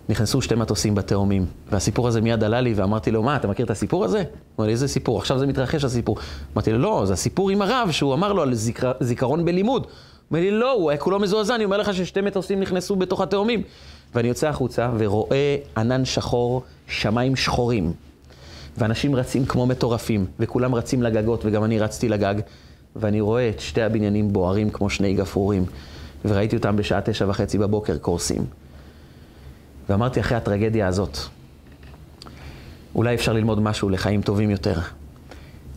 נכנסו 0.09 0.43
שתי 0.43 0.55
מטוסים 0.55 0.95
בתאומים. 0.95 1.47
והסיפור 1.73 2.09
הזה 2.09 2.21
מיד 2.21 2.45
עלה 2.45 2.61
לי, 2.61 2.75
ואמרתי 2.75 3.11
לו, 3.11 3.23
מה, 3.23 3.37
אתה 3.37 3.49
מכיר 3.49 3.67
את 3.67 3.71
הסיפור 3.71 4.05
הזה? 4.05 4.19
הוא 4.19 4.25
אמר 4.59 4.67
לי, 4.67 4.73
איזה 4.73 4.89
סיפור? 4.89 5.19
עכשיו 5.19 5.39
זה 5.39 5.47
מתרחש 5.47 5.85
הסיפור. 5.85 6.17
אמרתי 6.55 6.73
לו, 6.73 6.79
לא, 6.79 7.03
זה 7.07 7.13
הסיפור 7.13 7.51
עם 7.51 7.63
הרב, 7.63 7.89
שהוא 7.91 8.15
אמר 8.15 8.33
לו 8.33 8.43
על 8.43 8.55
זיכר, 8.55 8.93
זיכרון 9.01 9.45
בלימוד. 9.45 9.87
אומר 10.31 10.41
לי, 10.41 10.51
לא, 10.51 10.73
הוא 10.73 10.91
היה 10.91 10.99
כולו 10.99 11.19
מזועזע, 11.19 11.55
אני 11.55 11.65
אומר 11.65 11.77
לך 11.79 11.95
ששתי 11.95 12.21
מטוסים 12.21 12.61
נכנסו 12.61 12.97
בתוך 12.97 13.21
התאומים. 13.21 13.63
ואני 14.15 14.29
יוצא 14.29 14.49
החוצה 14.49 14.91
ורואה 14.99 15.57
ענן 15.77 16.05
שחור, 16.05 16.63
שמיים 16.89 17.37
שחורים. 17.37 17.93
ואנשים 18.79 19.17
רצים 19.17 19.47
כמו 19.47 19.67
מטורפים, 19.67 20.27
וכולם 20.41 20.75
רצים 20.75 21.03
לגגות, 21.03 21.45
וגם 21.45 21.65
אני 21.65 21.79
רצתי 21.79 22.09
לגג, 22.09 22.35
ואני 22.97 23.21
רואה 23.21 23.49
את 23.49 23.61
שתי 23.61 23.83
הבניינים 23.83 24.33
בוערים 24.33 24.71
כמו 24.71 24.91
שני 24.91 25.15
גפרורים, 25.15 25.65
וראיתי 26.25 26.57
אותם 26.57 26.77
בשעה 26.77 27.01
תשע 27.01 27.27
וחצי 27.29 27.59
בבוקר 27.59 27.99
קורסים. 27.99 28.45
ואמרתי, 29.89 30.21
אחרי 30.21 30.37
הטרגדיה 30.37 30.87
הזאת, 30.87 31.19
אולי 32.95 33.15
אפשר 33.15 33.33
ללמוד 33.33 33.61
משהו 33.61 33.89
לחיים 33.89 34.23
טובים 34.23 34.51
יותר. 34.51 34.81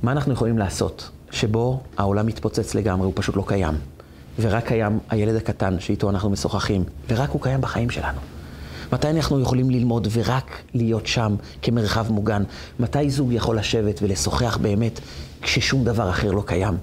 מה 0.03 0.11
אנחנו 0.11 0.33
יכולים 0.33 0.57
לעשות 0.57 1.09
שבו 1.31 1.83
העולם 1.97 2.25
מתפוצץ 2.25 2.75
לגמרי, 2.75 3.05
הוא 3.05 3.13
פשוט 3.15 3.35
לא 3.35 3.43
קיים. 3.47 3.92
ורק 4.39 4.67
קיים 4.67 4.99
הילד 5.09 5.35
הקטן 5.35 5.79
שאיתו 5.79 6.09
אנחנו 6.09 6.29
משוחחים, 6.29 6.83
ורק 7.09 7.29
הוא 7.29 7.41
קיים 7.41 7.61
בחיים 7.61 7.89
שלנו. 7.89 8.19
מתי 8.93 9.09
אנחנו 9.09 9.39
יכולים 9.39 9.69
ללמוד 9.69 10.07
ורק 10.11 10.61
להיות 10.73 11.07
שם 11.07 11.35
כמרחב 11.61 12.11
מוגן? 12.11 12.43
מתי 12.79 13.09
זוג 13.09 13.31
יכול 13.31 13.57
לשבת 13.57 13.99
ולשוחח 14.01 14.57
באמת 14.61 14.99
כששום 15.41 15.83
דבר 15.83 16.09
אחר 16.09 16.31
לא 16.31 16.43
קיים? 16.45 16.77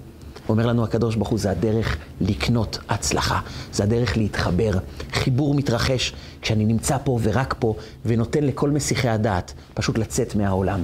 אומר 0.48 0.66
לנו 0.66 0.84
הקדוש 0.84 1.16
ברוך 1.16 1.28
הוא, 1.28 1.38
זה 1.38 1.50
הדרך 1.50 1.96
לקנות 2.20 2.78
הצלחה, 2.88 3.40
זה 3.72 3.82
הדרך 3.82 4.16
להתחבר. 4.16 4.70
חיבור 5.12 5.54
מתרחש 5.54 6.12
כשאני 6.42 6.64
נמצא 6.64 6.96
פה 7.04 7.18
ורק 7.22 7.54
פה, 7.58 7.74
ונותן 8.06 8.44
לכל 8.44 8.70
מסיחי 8.70 9.08
הדעת 9.08 9.52
פשוט 9.74 9.98
לצאת 9.98 10.34
מהעולם. 10.34 10.82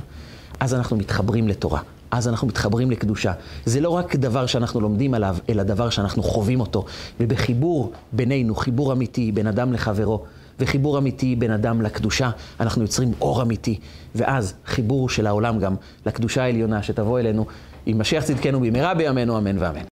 אז 0.61 0.75
אנחנו 0.75 0.97
מתחברים 0.97 1.49
לתורה. 1.49 1.81
אז 2.11 2.29
אנחנו 2.29 2.47
מתחברים 2.47 2.91
לקדושה. 2.91 3.33
זה 3.65 3.81
לא 3.81 3.91
רק 3.91 4.17
דבר 4.17 4.47
שאנחנו 4.47 4.81
לומדים 4.81 5.15
עליו, 5.15 5.37
אלא 5.49 5.63
דבר 5.63 5.91
שאנחנו 5.91 6.23
חווים 6.23 6.61
אותו. 6.61 6.85
ובחיבור 7.21 7.93
בינינו, 8.13 8.55
חיבור 8.55 8.93
אמיתי 8.93 9.33
בין 9.33 9.47
אדם 9.47 9.73
לחברו, 9.73 10.25
וחיבור 10.61 10.99
אמיתי 10.99 11.37
בין 11.37 11.51
אדם 11.51 11.83
לקדושה, 11.83 12.31
אנחנו 12.61 12.83
יוצרים 12.83 13.13
אור 13.21 13.43
אמיתי, 13.43 13.79
ואז 14.15 14.55
חיבור 14.67 15.09
של 15.09 15.27
העולם 15.27 15.59
גם 15.59 15.75
לקדושה 16.07 16.43
העליונה 16.43 16.83
שתבוא 16.83 17.19
אלינו 17.21 17.47
עם 17.87 17.99
משיח 17.99 18.25
צדקנו 18.25 18.61
במהרה 18.61 18.95
בימינו, 18.95 19.39
אמן 19.39 19.59
ואמן. 19.59 19.87